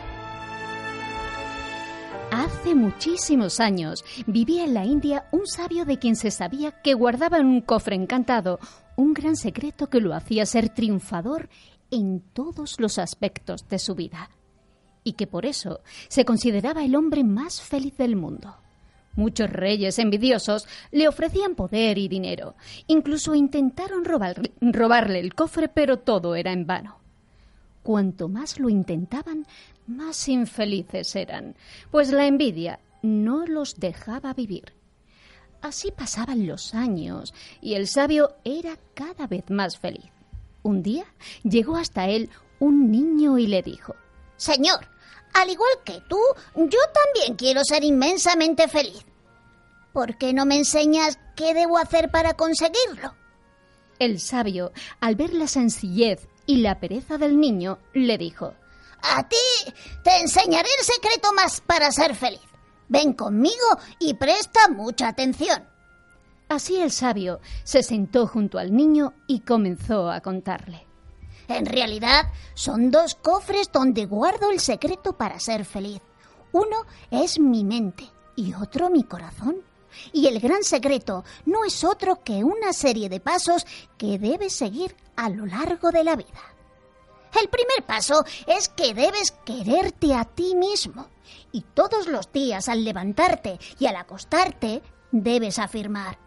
Hace 2.31 2.75
muchísimos 2.75 3.59
años 3.59 4.03
vivía 4.25 4.63
en 4.65 4.73
la 4.73 4.85
India 4.85 5.25
un 5.31 5.45
sabio 5.47 5.85
de 5.85 5.97
quien 5.99 6.15
se 6.15 6.31
sabía 6.31 6.71
que 6.81 6.93
guardaba 6.93 7.37
en 7.37 7.45
un 7.45 7.61
cofre 7.61 7.95
encantado 7.95 8.59
un 8.95 9.13
gran 9.13 9.35
secreto 9.35 9.87
que 9.89 10.01
lo 10.01 10.13
hacía 10.15 10.45
ser 10.45 10.69
triunfador 10.69 11.49
en 11.91 12.21
todos 12.33 12.79
los 12.79 12.97
aspectos 12.97 13.67
de 13.69 13.79
su 13.79 13.95
vida 13.95 14.29
y 15.03 15.13
que 15.13 15.27
por 15.27 15.45
eso 15.45 15.81
se 16.07 16.25
consideraba 16.25 16.83
el 16.83 16.95
hombre 16.95 17.23
más 17.23 17.61
feliz 17.61 17.95
del 17.97 18.15
mundo. 18.15 18.55
Muchos 19.15 19.49
reyes 19.49 19.99
envidiosos 19.99 20.67
le 20.91 21.07
ofrecían 21.07 21.55
poder 21.55 21.97
y 21.97 22.07
dinero. 22.07 22.55
Incluso 22.87 23.35
intentaron 23.35 24.03
robar- 24.05 24.51
robarle 24.61 25.19
el 25.19 25.35
cofre, 25.35 25.67
pero 25.69 25.99
todo 25.99 26.35
era 26.35 26.51
en 26.51 26.65
vano. 26.65 26.97
Cuanto 27.83 28.29
más 28.29 28.59
lo 28.59 28.69
intentaban, 28.69 29.45
más 29.87 30.27
infelices 30.29 31.15
eran, 31.15 31.55
pues 31.91 32.11
la 32.11 32.25
envidia 32.25 32.79
no 33.01 33.45
los 33.45 33.75
dejaba 33.79 34.33
vivir. 34.33 34.73
Así 35.61 35.91
pasaban 35.91 36.47
los 36.47 36.73
años 36.73 37.33
y 37.61 37.75
el 37.75 37.87
sabio 37.87 38.35
era 38.43 38.77
cada 38.93 39.27
vez 39.27 39.49
más 39.49 39.77
feliz. 39.77 40.11
Un 40.61 40.81
día 40.81 41.05
llegó 41.43 41.75
hasta 41.75 42.07
él 42.07 42.29
un 42.59 42.89
niño 42.89 43.37
y 43.37 43.47
le 43.47 43.61
dijo, 43.61 43.95
Señor, 44.37 44.87
al 45.33 45.49
igual 45.49 45.71
que 45.83 46.01
tú, 46.07 46.19
yo 46.55 46.79
también 46.93 47.35
quiero 47.35 47.63
ser 47.63 47.83
inmensamente 47.83 48.67
feliz. 48.67 49.05
¿Por 49.91 50.17
qué 50.17 50.33
no 50.33 50.45
me 50.45 50.57
enseñas 50.57 51.19
qué 51.35 51.53
debo 51.53 51.77
hacer 51.77 52.09
para 52.09 52.33
conseguirlo? 52.33 53.15
El 53.99 54.19
sabio, 54.19 54.71
al 54.99 55.15
ver 55.15 55.33
la 55.33 55.47
sencillez 55.47 56.27
y 56.45 56.57
la 56.57 56.79
pereza 56.79 57.17
del 57.17 57.39
niño, 57.39 57.79
le 57.93 58.17
dijo, 58.17 58.53
A 59.01 59.27
ti 59.27 59.73
te 60.03 60.19
enseñaré 60.19 60.69
el 60.79 60.85
secreto 60.85 61.31
más 61.33 61.61
para 61.61 61.91
ser 61.91 62.15
feliz. 62.15 62.41
Ven 62.89 63.13
conmigo 63.13 63.77
y 63.99 64.15
presta 64.15 64.67
mucha 64.69 65.07
atención. 65.07 65.67
Así 66.49 66.79
el 66.79 66.91
sabio 66.91 67.39
se 67.63 67.81
sentó 67.81 68.27
junto 68.27 68.59
al 68.59 68.75
niño 68.75 69.13
y 69.27 69.39
comenzó 69.41 70.11
a 70.11 70.21
contarle. 70.21 70.85
En 71.47 71.65
realidad, 71.65 72.31
son 72.53 72.91
dos 72.91 73.15
cofres 73.15 73.71
donde 73.71 74.05
guardo 74.05 74.51
el 74.51 74.59
secreto 74.59 75.13
para 75.13 75.39
ser 75.39 75.65
feliz. 75.65 76.01
Uno 76.51 76.85
es 77.11 77.39
mi 77.39 77.63
mente 77.63 78.09
y 78.35 78.53
otro 78.53 78.89
mi 78.89 79.03
corazón. 79.03 79.57
Y 80.11 80.27
el 80.27 80.39
gran 80.39 80.63
secreto 80.63 81.23
no 81.45 81.65
es 81.65 81.83
otro 81.83 82.23
que 82.23 82.43
una 82.43 82.73
serie 82.73 83.09
de 83.09 83.19
pasos 83.19 83.65
que 83.97 84.17
debes 84.17 84.53
seguir 84.53 84.95
a 85.15 85.29
lo 85.29 85.45
largo 85.45 85.91
de 85.91 86.03
la 86.03 86.15
vida. 86.15 86.53
El 87.39 87.49
primer 87.49 87.83
paso 87.85 88.23
es 88.47 88.69
que 88.69 88.93
debes 88.93 89.31
quererte 89.45 90.13
a 90.13 90.25
ti 90.25 90.55
mismo. 90.55 91.07
Y 91.51 91.61
todos 91.61 92.07
los 92.07 92.31
días 92.31 92.69
al 92.69 92.83
levantarte 92.83 93.59
y 93.79 93.85
al 93.85 93.95
acostarte 93.95 94.81
debes 95.11 95.59
afirmar, 95.59 96.17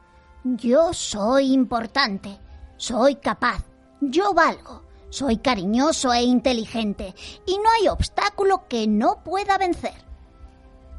yo 0.44 0.92
soy 0.92 1.52
importante, 1.52 2.38
soy 2.76 3.16
capaz, 3.16 3.64
yo 4.00 4.32
valgo, 4.32 4.84
soy 5.16 5.38
cariñoso 5.38 6.12
e 6.12 6.22
inteligente 6.22 7.14
y 7.46 7.56
no 7.56 7.70
hay 7.70 7.88
obstáculo 7.88 8.68
que 8.68 8.86
no 8.86 9.24
pueda 9.24 9.56
vencer. 9.56 9.94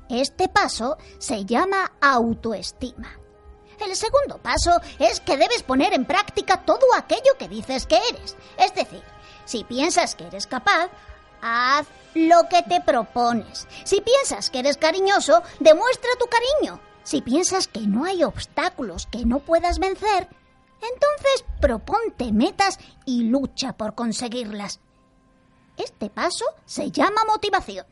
Este 0.09 0.47
paso 0.47 0.97
se 1.19 1.45
llama 1.45 1.91
autoestima. 2.01 3.11
El 3.79 3.95
segundo 3.95 4.39
paso 4.39 4.81
es 4.97 5.19
que 5.19 5.37
debes 5.37 5.61
poner 5.61 5.93
en 5.93 6.05
práctica 6.05 6.65
todo 6.65 6.95
aquello 6.97 7.37
que 7.37 7.47
dices 7.47 7.85
que 7.85 7.99
eres. 8.09 8.35
Es 8.57 8.73
decir, 8.73 9.03
si 9.45 9.63
piensas 9.63 10.15
que 10.15 10.25
eres 10.25 10.47
capaz, 10.47 10.89
haz 11.43 11.85
lo 12.15 12.49
que 12.49 12.63
te 12.63 12.81
propones. 12.81 13.67
Si 13.83 14.01
piensas 14.01 14.49
que 14.49 14.59
eres 14.59 14.77
cariñoso, 14.77 15.43
demuestra 15.59 16.09
tu 16.19 16.25
cariño. 16.25 16.79
Si 17.03 17.21
piensas 17.21 17.67
que 17.67 17.81
no 17.81 18.05
hay 18.05 18.23
obstáculos 18.23 19.05
que 19.05 19.25
no 19.25 19.39
puedas 19.39 19.77
vencer, 19.77 20.27
entonces 20.81 21.45
proponte 21.59 22.31
metas 22.31 22.79
y 23.05 23.23
lucha 23.23 23.73
por 23.73 23.95
conseguirlas. 23.95 24.79
Este 25.77 26.09
paso 26.09 26.45
se 26.65 26.91
llama 26.91 27.21
motivación. 27.25 27.85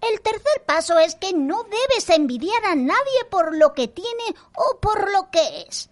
El 0.00 0.20
tercer 0.20 0.64
paso 0.66 0.98
es 0.98 1.14
que 1.14 1.32
no 1.32 1.64
debes 1.64 2.10
envidiar 2.10 2.64
a 2.66 2.74
nadie 2.74 3.24
por 3.30 3.56
lo 3.56 3.72
que 3.72 3.88
tiene 3.88 4.34
o 4.54 4.78
por 4.80 5.10
lo 5.10 5.30
que 5.30 5.62
es. 5.68 5.88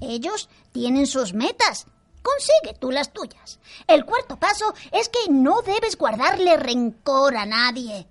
Ellos 0.00 0.48
tienen 0.72 1.06
sus 1.06 1.34
metas. 1.34 1.86
Consigue 2.22 2.78
tú 2.78 2.90
las 2.90 3.12
tuyas. 3.12 3.58
El 3.86 4.04
cuarto 4.04 4.38
paso 4.38 4.74
es 4.92 5.08
que 5.08 5.30
no 5.30 5.62
debes 5.62 5.96
guardarle 5.96 6.56
rencor 6.56 7.36
a 7.36 7.46
nadie. 7.46 8.06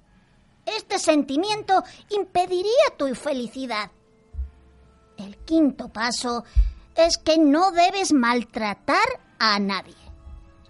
Este 0.66 1.00
sentimiento 1.00 1.84
impediría 2.10 2.98
tu 2.98 3.14
felicidad. 3.16 3.92
El 5.18 5.38
quinto 5.38 5.90
paso 5.90 6.44
es 6.96 7.18
que 7.18 7.38
no 7.38 7.72
debes 7.72 8.14
maltratar 8.14 9.08
a 9.40 9.60
nadie. 9.60 9.96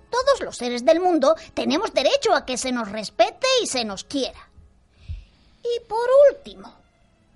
Todos 0.10 0.42
los 0.42 0.58
seres 0.58 0.86
del 0.86 1.00
mundo 1.00 1.36
tenemos 1.54 1.94
derecho 1.94 2.34
a 2.34 2.46
que 2.46 2.58
se 2.58 2.72
nos 2.72 2.92
respete 2.92 3.48
y 3.62 3.68
se 3.68 3.86
nos 3.86 4.04
quiera. 4.04 4.50
Y 5.62 5.88
por 5.88 6.08
último, 6.32 6.74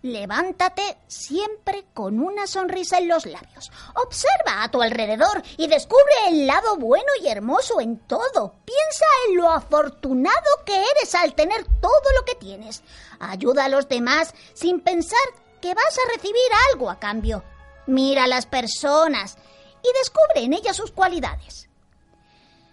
levántate 0.02 0.98
siempre 1.08 1.86
con 1.94 2.20
una 2.20 2.48
sonrisa 2.48 2.98
en 2.98 3.08
los 3.08 3.26
labios. 3.26 3.72
Observa 3.96 4.64
a 4.64 4.72
tu 4.72 4.82
alrededor 4.82 5.42
y 5.58 5.68
descubre 5.68 6.14
el 6.28 6.48
lado 6.48 6.78
bueno 6.78 7.08
y 7.22 7.28
hermoso 7.28 7.80
en 7.80 8.00
todo. 8.00 8.56
Piensa 8.66 9.06
en 9.28 9.38
lo 9.38 9.50
afortunado 9.50 10.64
que 10.66 10.76
eres 10.76 11.14
al 11.16 11.36
tener 11.36 11.66
todo 11.80 12.12
lo 12.16 12.26
que 12.26 12.36
tienes. 12.36 12.84
Ayuda 13.20 13.66
a 13.66 13.70
los 13.70 13.88
demás 13.88 14.34
sin 14.54 14.80
pensar 14.82 15.20
que 15.62 15.74
vas 15.74 15.98
a 15.98 16.16
recibir 16.16 16.42
algo 16.72 16.90
a 16.90 17.00
cambio. 17.00 17.44
Mira 17.88 18.26
a 18.26 18.28
las 18.28 18.46
personas 18.46 19.38
y 19.84 19.98
descubre 20.00 20.44
en 20.46 20.54
ellas 20.54 20.76
sus 20.76 20.92
cualidades. 20.92 21.70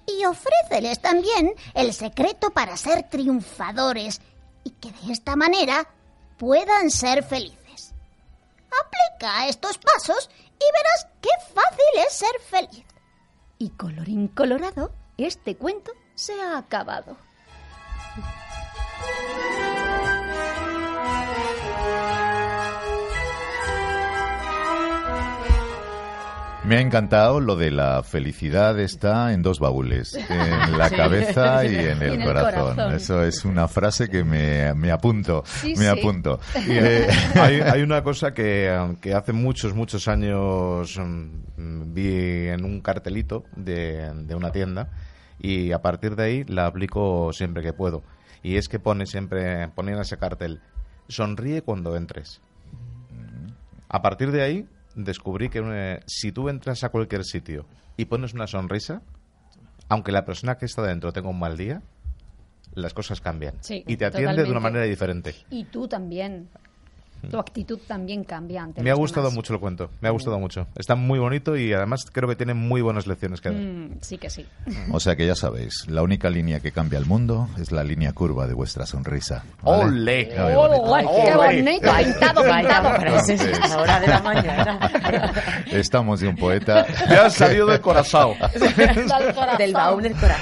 Y 0.06 0.24
ofréceles 0.24 1.00
también 1.00 1.54
el 1.74 1.92
secreto 1.92 2.50
para 2.50 2.76
ser 2.76 3.08
triunfadores 3.08 4.20
y 4.64 4.70
que 4.70 4.90
de 4.90 5.12
esta 5.12 5.36
manera 5.36 5.88
puedan 6.38 6.90
ser 6.90 7.22
felices. 7.22 7.94
Aplica 8.84 9.48
estos 9.48 9.78
pasos 9.78 10.30
y 10.54 10.64
verás 10.72 11.06
qué 11.20 11.30
fácil 11.54 12.06
es 12.06 12.12
ser 12.12 12.40
feliz. 12.48 12.84
Y 13.58 13.70
colorín 13.70 14.28
colorado, 14.28 14.92
este 15.18 15.56
cuento 15.56 15.92
se 16.14 16.40
ha 16.40 16.58
acabado. 16.58 17.16
Me 26.70 26.76
ha 26.76 26.80
encantado 26.82 27.40
lo 27.40 27.56
de 27.56 27.72
la 27.72 28.04
felicidad 28.04 28.78
está 28.78 29.32
en 29.32 29.42
dos 29.42 29.58
baúles, 29.58 30.14
en 30.30 30.78
la 30.78 30.88
Sí. 30.88 30.94
cabeza 30.94 31.64
y 31.66 31.74
en 31.74 31.74
Y 31.74 31.78
el, 31.84 32.02
en 32.02 32.20
el 32.20 32.24
corazón. 32.24 32.52
corazón. 32.76 32.94
Eso 32.94 33.24
es 33.24 33.44
una 33.44 33.66
frase 33.66 34.08
que 34.08 34.22
me, 34.22 34.72
me 34.74 34.92
apunto, 34.92 35.42
Sí, 35.46 35.70
me 35.76 35.82
sí. 35.82 35.86
apunto. 35.88 36.38
Y, 36.64 36.70
Eh, 36.78 37.08
hay, 37.34 37.60
hay 37.60 37.82
una 37.82 38.04
cosa 38.04 38.32
que, 38.32 38.94
que 39.00 39.14
hace 39.14 39.32
muchos, 39.32 39.74
muchos 39.74 40.06
años 40.06 40.96
mm, 40.96 41.92
vi 41.92 42.46
en 42.50 42.64
un 42.64 42.80
cartelito 42.82 43.42
de, 43.56 44.08
de 44.14 44.34
una 44.36 44.52
tienda 44.52 44.90
y 45.40 45.72
a 45.72 45.82
partir 45.82 46.14
de 46.14 46.22
ahí 46.22 46.44
la 46.44 46.66
aplico 46.66 47.32
siempre 47.32 47.64
que 47.64 47.72
puedo. 47.72 48.04
Y 48.44 48.58
es 48.58 48.68
que 48.68 48.78
pone 48.78 49.06
siempre, 49.06 49.66
ponía 49.74 49.94
en 49.96 50.02
ese 50.02 50.18
cartel, 50.18 50.60
sonríe 51.08 51.62
cuando 51.62 51.96
entres. 51.96 52.40
A 53.88 54.02
partir 54.02 54.30
de 54.30 54.42
ahí 54.42 54.68
descubrí 54.94 55.48
que 55.48 55.62
eh, 55.64 56.00
si 56.06 56.32
tú 56.32 56.48
entras 56.48 56.84
a 56.84 56.88
cualquier 56.90 57.24
sitio 57.24 57.66
y 57.96 58.06
pones 58.06 58.34
una 58.34 58.46
sonrisa, 58.46 59.02
aunque 59.88 60.12
la 60.12 60.24
persona 60.24 60.56
que 60.56 60.66
está 60.66 60.82
dentro 60.82 61.12
tenga 61.12 61.28
un 61.28 61.38
mal 61.38 61.56
día, 61.56 61.82
las 62.74 62.94
cosas 62.94 63.20
cambian. 63.20 63.54
Sí, 63.60 63.84
y 63.86 63.96
te 63.96 64.04
atiende 64.04 64.44
de 64.44 64.50
una 64.50 64.60
manera 64.60 64.84
diferente. 64.84 65.34
Y 65.50 65.64
tú 65.64 65.88
también. 65.88 66.48
Tu 67.28 67.38
actitud 67.38 67.78
también 67.86 68.24
cambia 68.24 68.62
ante 68.62 68.82
Me 68.82 68.90
ha 68.90 68.94
gustado 68.94 69.26
demás. 69.26 69.36
mucho 69.36 69.54
el 69.54 69.60
cuento, 69.60 69.90
me 70.00 70.08
ha 70.08 70.10
gustado 70.10 70.38
mucho. 70.38 70.66
Está 70.76 70.94
muy 70.94 71.18
bonito 71.18 71.56
y 71.56 71.72
además 71.72 72.04
creo 72.12 72.28
que 72.28 72.36
tiene 72.36 72.54
muy 72.54 72.80
buenas 72.80 73.06
lecciones 73.06 73.40
que 73.40 73.50
dar. 73.50 73.60
Mm, 73.60 73.98
sí 74.00 74.18
que 74.18 74.30
sí. 74.30 74.46
o 74.92 75.00
sea 75.00 75.16
que 75.16 75.26
ya 75.26 75.34
sabéis, 75.34 75.86
la 75.88 76.02
única 76.02 76.30
línea 76.30 76.60
que 76.60 76.72
cambia 76.72 76.98
el 76.98 77.06
mundo 77.06 77.48
es 77.58 77.72
la 77.72 77.84
línea 77.84 78.12
curva 78.12 78.46
de 78.46 78.54
vuestra 78.54 78.86
sonrisa. 78.86 79.44
¿vale? 79.62 79.84
¡Ole! 79.84 80.28
Qué 80.28 80.40
bonito. 80.54 80.82
¡Ole, 80.82 81.06
qué 81.24 81.34
bonito! 81.36 81.90
Pintado, 82.00 82.42
pintado. 82.42 83.68
La 83.68 83.78
hora 83.80 84.00
de 84.00 84.06
la 84.06 84.20
mañana. 84.22 84.90
estamos 85.72 86.20
de 86.20 86.28
un 86.28 86.36
poeta. 86.36 86.86
Ya 87.08 87.26
ha 87.26 87.30
salido 87.30 87.66
del 87.70 87.80
corazón. 87.80 88.34
Del 89.58 89.72
baúl 89.72 90.02
del 90.02 90.14
corazón. 90.14 90.40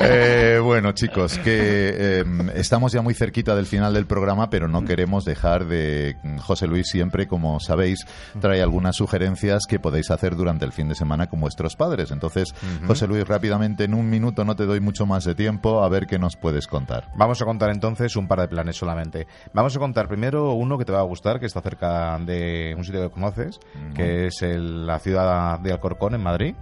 Eh, 0.00 0.60
bueno, 0.62 0.92
chicos, 0.92 1.38
que 1.38 2.20
eh, 2.20 2.24
estamos 2.54 2.92
ya 2.92 3.02
muy 3.02 3.14
cerquita 3.14 3.56
del 3.56 3.66
final 3.66 3.92
del 3.94 4.06
programa, 4.06 4.48
pero 4.50 4.68
no 4.68 4.84
queremos 4.84 5.24
dejar 5.24 5.66
de. 5.66 5.95
José 6.40 6.66
Luis 6.66 6.86
siempre, 6.88 7.26
como 7.26 7.60
sabéis, 7.60 8.06
trae 8.40 8.62
algunas 8.62 8.96
sugerencias 8.96 9.64
que 9.68 9.78
podéis 9.78 10.10
hacer 10.10 10.36
durante 10.36 10.64
el 10.64 10.72
fin 10.72 10.88
de 10.88 10.94
semana 10.94 11.28
con 11.28 11.40
vuestros 11.40 11.76
padres. 11.76 12.10
Entonces, 12.10 12.54
José 12.86 13.06
Luis, 13.06 13.26
rápidamente, 13.26 13.84
en 13.84 13.94
un 13.94 14.08
minuto, 14.08 14.44
no 14.44 14.56
te 14.56 14.66
doy 14.66 14.80
mucho 14.80 15.06
más 15.06 15.24
de 15.24 15.34
tiempo, 15.34 15.82
a 15.82 15.88
ver 15.88 16.06
qué 16.06 16.18
nos 16.18 16.36
puedes 16.36 16.66
contar. 16.66 17.10
Vamos 17.16 17.40
a 17.42 17.44
contar 17.44 17.70
entonces 17.70 18.16
un 18.16 18.28
par 18.28 18.40
de 18.40 18.48
planes 18.48 18.76
solamente. 18.76 19.26
Vamos 19.52 19.74
a 19.76 19.78
contar 19.78 20.08
primero 20.08 20.52
uno 20.52 20.78
que 20.78 20.84
te 20.84 20.92
va 20.92 21.00
a 21.00 21.04
gustar, 21.04 21.40
que 21.40 21.46
está 21.46 21.60
cerca 21.60 22.18
de 22.18 22.74
un 22.76 22.84
sitio 22.84 23.02
que 23.02 23.10
conoces, 23.10 23.58
que 23.94 24.26
es 24.26 24.42
el- 24.42 24.86
la 24.86 24.98
ciudad 24.98 25.58
de 25.60 25.72
Alcorcón, 25.72 26.14
en 26.14 26.22
Madrid, 26.22 26.54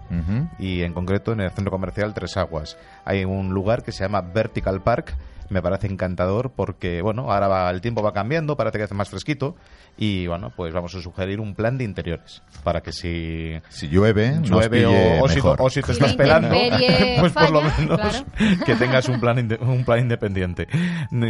y 0.58 0.82
en 0.82 0.92
concreto 0.92 1.32
en 1.32 1.40
el 1.40 1.50
centro 1.50 1.70
comercial 1.70 2.14
Tres 2.14 2.36
Aguas. 2.36 2.76
Hay 3.04 3.24
un 3.24 3.52
lugar 3.52 3.82
que 3.82 3.92
se 3.92 4.04
llama 4.04 4.20
Vertical 4.22 4.82
Park. 4.82 5.14
Me 5.50 5.60
parece 5.62 5.86
encantador 5.86 6.52
porque, 6.56 7.02
bueno, 7.02 7.30
ahora 7.32 7.48
va- 7.48 7.70
el 7.70 7.80
tiempo 7.80 8.02
va 8.02 8.12
cambiando, 8.12 8.56
parece 8.56 8.78
que 8.78 8.84
hace 8.84 8.94
más 8.94 9.08
fresquito. 9.10 9.56
Y, 9.96 10.26
bueno, 10.26 10.52
pues 10.56 10.74
vamos 10.74 10.92
a 10.96 11.00
sugerir 11.00 11.38
un 11.38 11.54
plan 11.54 11.78
de 11.78 11.84
interiores 11.84 12.42
para 12.64 12.80
que 12.82 12.90
si 12.92 13.60
Si 13.68 13.86
llueve, 13.88 14.32
nos 14.32 14.50
llueve 14.50 14.78
pille 14.84 15.20
o, 15.20 15.24
o 15.24 15.28
si, 15.28 15.38
o 15.40 15.70
si 15.70 15.80
te 15.82 15.86
Si 15.86 15.92
estás 15.92 16.10
intemperie 16.12 17.16
pues 17.20 17.32
por 17.32 17.50
lo 17.52 17.60
falla, 17.60 17.78
menos 17.78 18.24
que 18.66 18.74
tengas 18.74 19.08
un 19.08 19.20
plan, 19.20 19.56
un 19.60 19.84
plan 19.84 20.00
independiente. 20.00 20.66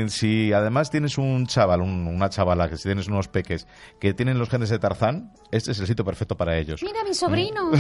Si 0.09 0.51
además 0.55 0.91
tienes 0.91 1.19
un 1.19 1.47
chaval, 1.47 1.83
un- 1.83 2.07
una 2.07 2.31
chavala, 2.31 2.71
que 2.71 2.79
si 2.79 2.85
tienes 2.85 3.07
unos 3.09 3.29
peques 3.29 3.67
que 4.01 4.15
tienen 4.15 4.39
los 4.39 4.49
genes 4.49 4.71
de 4.71 4.79
Tarzán, 4.79 5.33
este 5.51 5.73
es 5.73 5.79
el 5.81 5.87
sitio 5.87 6.05
perfecto 6.07 6.35
para 6.37 6.57
ellos. 6.57 6.83
Mira, 6.83 7.05
mi 7.07 7.13
sobrino. 7.13 7.71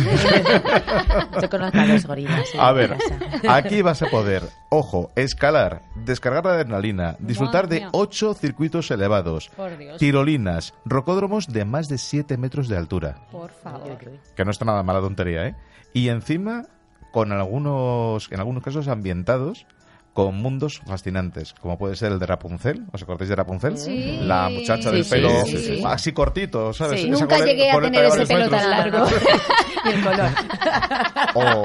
Yo 1.40 1.48
conozco 1.50 1.78
a 1.78 1.86
los 1.86 2.06
gorilas. 2.06 2.48
sí, 2.50 2.58
A 2.60 2.72
ver, 2.72 2.96
aquí 3.48 3.82
vas 3.82 4.02
a 4.02 4.06
poder, 4.06 4.42
ojo, 4.70 5.10
escalar, 5.16 5.80
descargar 6.24 6.46
la 6.46 6.58
adrenalina, 6.58 7.16
disfrutar 7.18 7.68
de 7.68 7.86
ocho 7.92 8.32
circuitos 8.32 8.90
elevados, 8.90 9.50
tirolinas, 9.98 10.72
rocódromos 10.86 11.48
de 11.48 11.66
más 11.66 11.88
de 11.88 11.98
7 11.98 12.38
metros 12.38 12.66
de 12.68 12.78
altura. 12.78 13.26
Por 13.30 13.50
favor. 13.50 13.98
Que 14.34 14.44
no 14.46 14.50
está 14.50 14.64
nada 14.64 14.82
mala 14.82 15.00
tontería, 15.00 15.48
¿eh? 15.48 15.54
Y 15.92 16.08
encima, 16.08 16.64
con 17.12 17.30
algunos, 17.30 18.32
en 18.32 18.40
algunos 18.40 18.62
casos 18.62 18.88
ambientados 18.88 19.66
con 20.14 20.36
mundos 20.36 20.80
fascinantes, 20.86 21.52
como 21.60 21.76
puede 21.76 21.96
ser 21.96 22.12
el 22.12 22.18
de 22.18 22.24
Rapunzel. 22.26 22.84
¿Os 22.92 23.02
acordáis 23.02 23.28
de 23.28 23.36
Rapunzel? 23.36 23.76
Sí. 23.76 24.20
La 24.22 24.48
muchacha 24.48 24.88
Sí, 24.88 24.94
del 24.96 25.04
sí, 25.04 25.10
pelo 25.10 25.28
sí, 25.44 25.56
sí. 25.58 25.82
así 25.84 26.12
cortito, 26.12 26.72
¿sabes? 26.72 27.06
Nunca 27.06 27.36
cole- 27.36 27.46
llegué 27.50 27.70
a 27.70 27.80
tener 27.80 28.04
ese 28.06 28.26
pelo 28.26 28.48
tan 28.48 28.70
largo. 28.70 29.06
y 29.84 29.88
el 29.90 30.02
color. 30.02 30.30
O, 31.36 31.64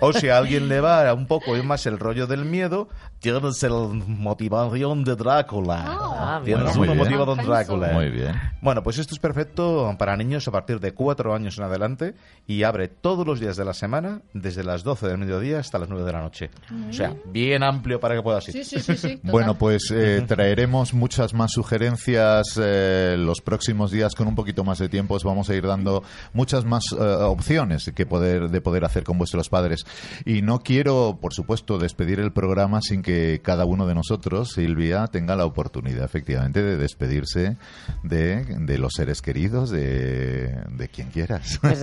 o 0.00 0.12
si 0.12 0.28
a 0.28 0.38
alguien 0.38 0.68
le 0.68 0.80
va 0.80 1.14
un 1.14 1.26
poco 1.26 1.54
más 1.62 1.86
el 1.86 2.00
rollo 2.00 2.26
del 2.26 2.44
miedo, 2.44 2.88
tienes 3.20 3.62
el 3.62 3.72
motivación 3.72 5.04
de 5.04 5.14
Drácula. 5.14 5.84
Ah, 5.86 6.40
tienes 6.44 6.76
bueno, 6.76 6.94
muy 6.96 7.06
una 7.14 7.42
Drácula. 7.42 7.92
Muy 7.92 8.10
bien. 8.10 8.34
Bueno, 8.60 8.82
pues 8.82 8.98
esto 8.98 9.14
es 9.14 9.20
perfecto 9.20 9.94
para 9.98 10.16
niños 10.16 10.48
a 10.48 10.50
partir 10.50 10.80
de 10.80 10.92
cuatro 10.94 11.32
años 11.32 11.58
en 11.58 11.64
adelante 11.64 12.14
y 12.46 12.64
abre 12.64 12.88
todos 12.88 13.24
los 13.26 13.38
días 13.38 13.56
de 13.56 13.64
la 13.64 13.72
semana 13.72 14.22
desde 14.34 14.64
las 14.64 14.82
12 14.82 15.06
del 15.06 15.18
mediodía 15.18 15.60
hasta 15.60 15.78
las 15.78 15.88
9 15.88 16.04
de 16.04 16.12
la 16.12 16.20
noche. 16.22 16.50
O 16.88 16.92
sea, 16.92 17.14
bien 17.36 17.62
amplio 17.62 18.00
para 18.00 18.16
que 18.16 18.22
puedas 18.22 18.48
ir. 18.48 18.54
Sí, 18.54 18.64
sí, 18.64 18.80
sí, 18.80 18.96
sí. 18.96 19.20
Bueno, 19.22 19.58
pues 19.58 19.90
eh, 19.90 20.24
traeremos 20.26 20.94
muchas 20.94 21.34
más 21.34 21.52
sugerencias 21.52 22.58
eh, 22.60 23.16
los 23.18 23.40
próximos 23.42 23.90
días 23.90 24.14
con 24.14 24.26
un 24.26 24.34
poquito 24.34 24.64
más 24.64 24.78
de 24.78 24.88
tiempo. 24.88 25.14
Os 25.14 25.24
vamos 25.24 25.50
a 25.50 25.54
ir 25.54 25.66
dando 25.66 26.02
muchas 26.32 26.64
más 26.64 26.84
eh, 26.92 27.02
opciones 27.02 27.92
que 27.94 28.06
poder, 28.06 28.48
de 28.48 28.60
poder 28.60 28.84
hacer 28.84 29.04
con 29.04 29.18
vuestros 29.18 29.50
padres. 29.50 29.84
Y 30.24 30.40
no 30.40 30.60
quiero, 30.60 31.18
por 31.20 31.34
supuesto, 31.34 31.78
despedir 31.78 32.20
el 32.20 32.32
programa 32.32 32.80
sin 32.80 33.02
que 33.02 33.40
cada 33.42 33.66
uno 33.66 33.86
de 33.86 33.94
nosotros, 33.94 34.52
Silvia, 34.52 35.06
tenga 35.08 35.36
la 35.36 35.44
oportunidad, 35.44 36.04
efectivamente, 36.04 36.62
de 36.62 36.76
despedirse 36.76 37.58
de, 38.02 38.44
de 38.44 38.78
los 38.78 38.94
seres 38.94 39.20
queridos, 39.20 39.70
de, 39.70 40.56
de 40.70 40.88
quien 40.88 41.10
quieras. 41.10 41.60
Pues, 41.66 41.82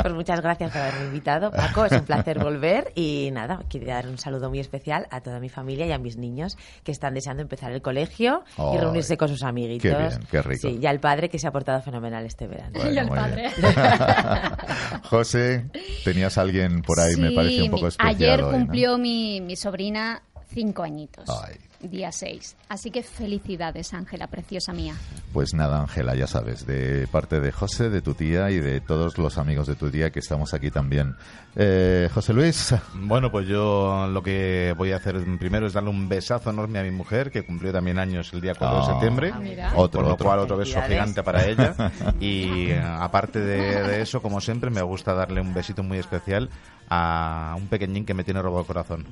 pues 0.00 0.14
muchas 0.14 0.40
gracias 0.40 0.70
por 0.70 0.80
haberme 0.80 1.06
invitado, 1.06 1.50
Paco. 1.50 1.84
Es 1.84 1.92
un 1.92 2.04
placer 2.04 2.38
volver. 2.38 2.92
Y 2.94 3.30
nada, 3.32 3.60
quiero 3.68 3.86
dar 3.86 4.06
un 4.06 4.18
saludo 4.22 4.48
muy 4.48 4.60
especial 4.60 5.06
a 5.10 5.20
toda 5.20 5.38
mi 5.40 5.48
familia 5.48 5.86
y 5.86 5.92
a 5.92 5.98
mis 5.98 6.16
niños 6.16 6.56
que 6.84 6.92
están 6.92 7.14
deseando 7.14 7.42
empezar 7.42 7.72
el 7.72 7.82
colegio 7.82 8.44
y 8.56 8.78
reunirse 8.78 9.16
con 9.16 9.28
sus 9.28 9.42
amiguitos. 9.42 9.90
qué 9.90 9.96
bien, 9.98 10.20
qué 10.30 10.42
rico. 10.42 10.68
Sí, 10.68 10.78
y 10.80 10.86
al 10.86 11.00
padre 11.00 11.28
que 11.28 11.38
se 11.38 11.46
ha 11.46 11.52
portado 11.52 11.82
fenomenal 11.82 12.24
este 12.24 12.46
verano. 12.46 12.72
Bueno, 12.74 12.92
Y 12.92 12.98
al 12.98 13.08
padre. 13.08 13.50
José, 15.08 15.66
tenías 16.04 16.38
a 16.38 16.42
alguien 16.42 16.82
por 16.82 17.00
ahí, 17.00 17.16
me 17.16 17.28
Sí, 17.30 17.34
parece 17.36 17.62
un 17.62 17.70
poco 17.70 17.88
especial. 17.88 18.14
Ayer 18.14 18.42
hoy, 18.42 18.52
¿no? 18.52 18.58
cumplió 18.58 18.98
mi, 18.98 19.40
mi 19.40 19.56
sobrina 19.56 20.22
cinco 20.48 20.82
añitos. 20.82 21.28
Ay. 21.28 21.56
Día 21.82 22.10
6. 22.12 22.56
Así 22.68 22.90
que 22.90 23.02
felicidades, 23.02 23.92
Ángela, 23.94 24.26
preciosa 24.28 24.72
mía. 24.72 24.94
Pues 25.32 25.52
nada, 25.54 25.80
Ángela, 25.80 26.14
ya 26.14 26.26
sabes, 26.26 26.66
de 26.66 27.06
parte 27.10 27.40
de 27.40 27.50
José, 27.52 27.90
de 27.90 28.02
tu 28.02 28.14
tía 28.14 28.50
y 28.50 28.60
de 28.60 28.80
todos 28.80 29.18
los 29.18 29.36
amigos 29.38 29.66
de 29.66 29.74
tu 29.74 29.90
tía 29.90 30.10
que 30.10 30.20
estamos 30.20 30.54
aquí 30.54 30.70
también. 30.70 31.14
Eh, 31.56 32.08
José 32.14 32.32
Luis, 32.32 32.74
Bueno, 32.94 33.30
pues 33.30 33.46
yo 33.46 34.06
lo 34.08 34.22
que 34.22 34.74
voy 34.76 34.92
a 34.92 34.96
hacer 34.96 35.16
primero 35.38 35.66
es 35.66 35.72
darle 35.72 35.90
un 35.90 36.08
besazo 36.08 36.50
enorme 36.50 36.78
a 36.78 36.82
mi 36.82 36.90
mujer, 36.90 37.30
que 37.30 37.44
cumplió 37.44 37.72
también 37.72 37.98
años 37.98 38.32
el 38.32 38.40
día 38.40 38.54
4 38.56 38.76
de 38.78 38.82
Ah. 38.82 38.86
septiembre. 38.86 39.32
Ah. 39.34 39.72
Otro, 39.76 40.00
Con 40.00 40.08
lo 40.08 40.14
otro. 40.14 40.26
cual, 40.26 40.38
otro 40.38 40.56
beso 40.56 40.80
gigante 40.82 41.22
para 41.22 41.44
ella. 41.46 41.74
Y 42.20 42.70
eh, 42.70 42.80
aparte 42.80 43.40
de, 43.40 43.82
de 43.82 44.02
eso, 44.02 44.22
como 44.22 44.40
siempre, 44.40 44.70
me 44.70 44.82
gusta 44.82 45.12
darle 45.14 45.40
un 45.40 45.52
besito 45.52 45.82
muy 45.82 45.98
especial 45.98 46.48
a 46.88 47.54
un 47.56 47.66
pequeñín 47.68 48.04
que 48.04 48.14
me 48.14 48.22
tiene 48.24 48.40
robado 48.42 48.60
el 48.60 48.66
corazón. 48.66 49.06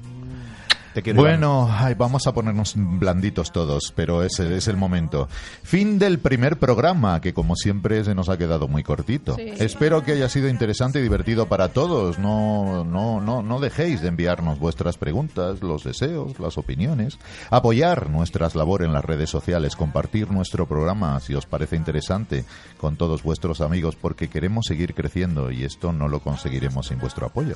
Te 0.95 1.03
quiero, 1.03 1.21
Iván. 1.21 1.33
Bueno, 1.33 1.69
ay, 1.71 1.95
vamos 1.95 2.27
a 2.27 2.33
ponernos 2.33 2.75
blanditos 2.77 3.53
todos, 3.53 3.93
pero 3.95 4.23
ese 4.23 4.57
es 4.57 4.69
el 4.69 4.77
momento. 4.77 5.29
Fin 5.63 5.99
del 5.99 6.19
primer 6.19 6.59
programa, 6.59 7.21
que 7.21 7.33
como 7.33 7.55
siempre 7.55 8.03
se 8.05 8.15
nos 8.15 8.29
ha 8.29 8.39
quedado 8.39 8.67
muy 8.69 8.83
cortito. 8.83 9.37
Sí. 9.37 9.53
Espero 9.59 10.03
que 10.03 10.13
haya 10.13 10.29
sido 10.29 10.49
interesante 10.49 10.99
y 10.99 11.03
divertido 11.03 11.47
para 11.47 11.69
todos. 11.69 12.19
No, 12.19 12.85
no, 12.85 13.21
no, 13.21 13.43
no 13.43 13.61
dejéis 13.61 14.01
de 14.01 14.09
enviarnos 14.09 14.59
vuestras 14.59 14.97
preguntas, 14.97 15.63
los 15.63 15.85
deseos, 15.85 16.39
las 16.41 16.59
opiniones. 16.59 17.19
Apoyar 17.51 18.11
nuestras 18.11 18.55
labores 18.55 18.87
en 18.87 18.93
las 18.93 19.05
redes 19.05 19.31
sociales, 19.31 19.77
compartir 19.77 20.31
nuestro 20.31 20.67
programa 20.67 21.21
si 21.21 21.35
os 21.35 21.47
parece 21.47 21.77
interesante 21.77 22.45
con 22.79 22.97
todos 22.97 23.23
vuestros 23.23 23.61
amigos, 23.61 23.97
porque 23.97 24.29
queremos 24.29 24.67
seguir 24.67 24.95
creciendo 24.95 25.51
y 25.51 25.65
esto 25.65 25.93
no 25.93 26.09
lo 26.09 26.21
conseguiremos 26.21 26.89
sin 26.89 26.99
vuestro 26.99 27.27
apoyo. 27.27 27.55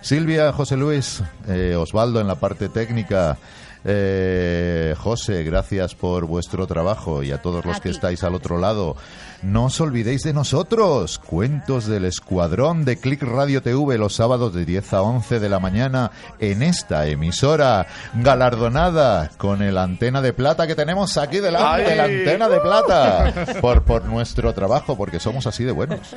Silvia, 0.00 0.52
José 0.52 0.76
Luis, 0.76 1.22
eh, 1.48 1.76
Osvaldo 1.76 2.20
en 2.20 2.26
la 2.26 2.34
parte 2.34 2.53
técnica. 2.54 3.38
Eh, 3.84 4.94
José, 4.98 5.44
gracias 5.44 5.94
por 5.94 6.26
vuestro 6.26 6.66
trabajo 6.66 7.22
y 7.22 7.32
a 7.32 7.42
todos 7.42 7.64
los 7.64 7.80
que 7.80 7.90
estáis 7.90 8.24
al 8.24 8.34
otro 8.34 8.58
lado. 8.58 8.96
No 9.42 9.66
os 9.66 9.78
olvidéis 9.80 10.22
de 10.22 10.32
nosotros. 10.32 11.18
Cuentos 11.18 11.86
del 11.86 12.06
Escuadrón 12.06 12.86
de 12.86 12.96
Click 12.96 13.22
Radio 13.22 13.60
TV 13.62 13.98
los 13.98 14.14
sábados 14.14 14.54
de 14.54 14.64
10 14.64 14.94
a 14.94 15.02
11 15.02 15.38
de 15.38 15.48
la 15.50 15.60
mañana 15.60 16.10
en 16.38 16.62
esta 16.62 17.06
emisora 17.06 17.86
galardonada 18.14 19.30
con 19.36 19.60
el 19.60 19.76
antena 19.76 20.22
de 20.22 20.32
plata 20.32 20.66
que 20.66 20.74
tenemos 20.74 21.18
aquí 21.18 21.40
delante, 21.40 21.90
¡Ay! 21.90 21.96
la 21.96 22.04
antena 22.04 22.48
de 22.48 22.60
plata, 22.60 23.34
por, 23.60 23.82
por 23.82 24.06
nuestro 24.06 24.54
trabajo, 24.54 24.96
porque 24.96 25.20
somos 25.20 25.46
así 25.46 25.62
de 25.64 25.72
buenos. 25.72 26.16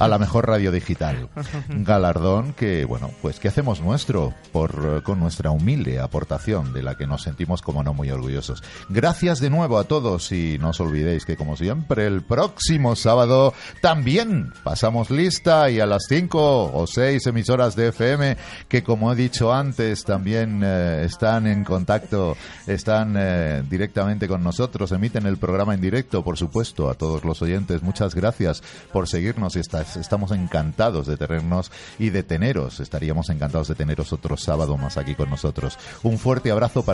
A 0.00 0.08
la 0.08 0.18
mejor 0.18 0.48
radio 0.48 0.72
digital. 0.72 1.28
Galardón 1.68 2.54
que, 2.54 2.84
bueno, 2.84 3.10
pues 3.22 3.38
que 3.38 3.48
hacemos 3.48 3.80
nuestro 3.80 4.34
por, 4.50 5.04
con 5.04 5.20
nuestra 5.20 5.50
humilde 5.50 6.00
aportación 6.00 6.72
de 6.72 6.82
la 6.82 6.96
que 6.96 7.03
nos 7.06 7.22
sentimos 7.22 7.62
como 7.62 7.82
no 7.82 7.94
muy 7.94 8.10
orgullosos. 8.10 8.62
Gracias 8.88 9.40
de 9.40 9.50
nuevo 9.50 9.78
a 9.78 9.84
todos 9.84 10.32
y 10.32 10.58
no 10.58 10.70
os 10.70 10.80
olvidéis 10.80 11.24
que 11.24 11.36
como 11.36 11.56
siempre 11.56 12.06
el 12.06 12.22
próximo 12.22 12.96
sábado 12.96 13.54
también 13.80 14.52
pasamos 14.62 15.10
lista 15.10 15.70
y 15.70 15.80
a 15.80 15.86
las 15.86 16.04
5 16.08 16.72
o 16.74 16.86
6 16.86 17.26
emisoras 17.26 17.76
de 17.76 17.88
FM 17.88 18.36
que 18.68 18.82
como 18.82 19.12
he 19.12 19.16
dicho 19.16 19.52
antes 19.52 20.04
también 20.04 20.62
eh, 20.64 21.04
están 21.04 21.46
en 21.46 21.64
contacto, 21.64 22.36
están 22.66 23.14
eh, 23.16 23.62
directamente 23.68 24.28
con 24.28 24.42
nosotros, 24.42 24.92
emiten 24.92 25.26
el 25.26 25.36
programa 25.36 25.74
en 25.74 25.80
directo, 25.80 26.22
por 26.22 26.36
supuesto, 26.36 26.88
a 26.90 26.94
todos 26.94 27.24
los 27.24 27.42
oyentes. 27.42 27.82
Muchas 27.82 28.14
gracias 28.14 28.62
por 28.92 29.08
seguirnos 29.08 29.56
y 29.56 29.60
estamos 29.60 30.30
encantados 30.32 31.06
de 31.06 31.16
tenernos 31.16 31.70
y 31.98 32.10
de 32.10 32.22
teneros. 32.22 32.80
Estaríamos 32.80 33.30
encantados 33.30 33.68
de 33.68 33.74
teneros 33.74 34.12
otro 34.12 34.36
sábado 34.36 34.76
más 34.76 34.96
aquí 34.96 35.14
con 35.14 35.30
nosotros. 35.30 35.78
Un 36.02 36.18
fuerte 36.18 36.50
abrazo 36.50 36.84
para 36.84 36.93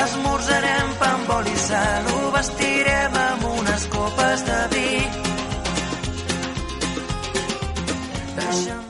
Esmorzarem 0.00 0.92
pa 1.00 1.08
amb 1.16 1.32
oli 1.36 1.56
i 1.56 1.62
sal, 1.66 2.06
ho 2.12 2.30
vestirem 2.36 3.18
amb 3.24 3.48
unes 3.50 3.88
copes 3.96 4.46
de 4.48 4.60
vi. 4.74 4.86
Deixa'm 8.38 8.89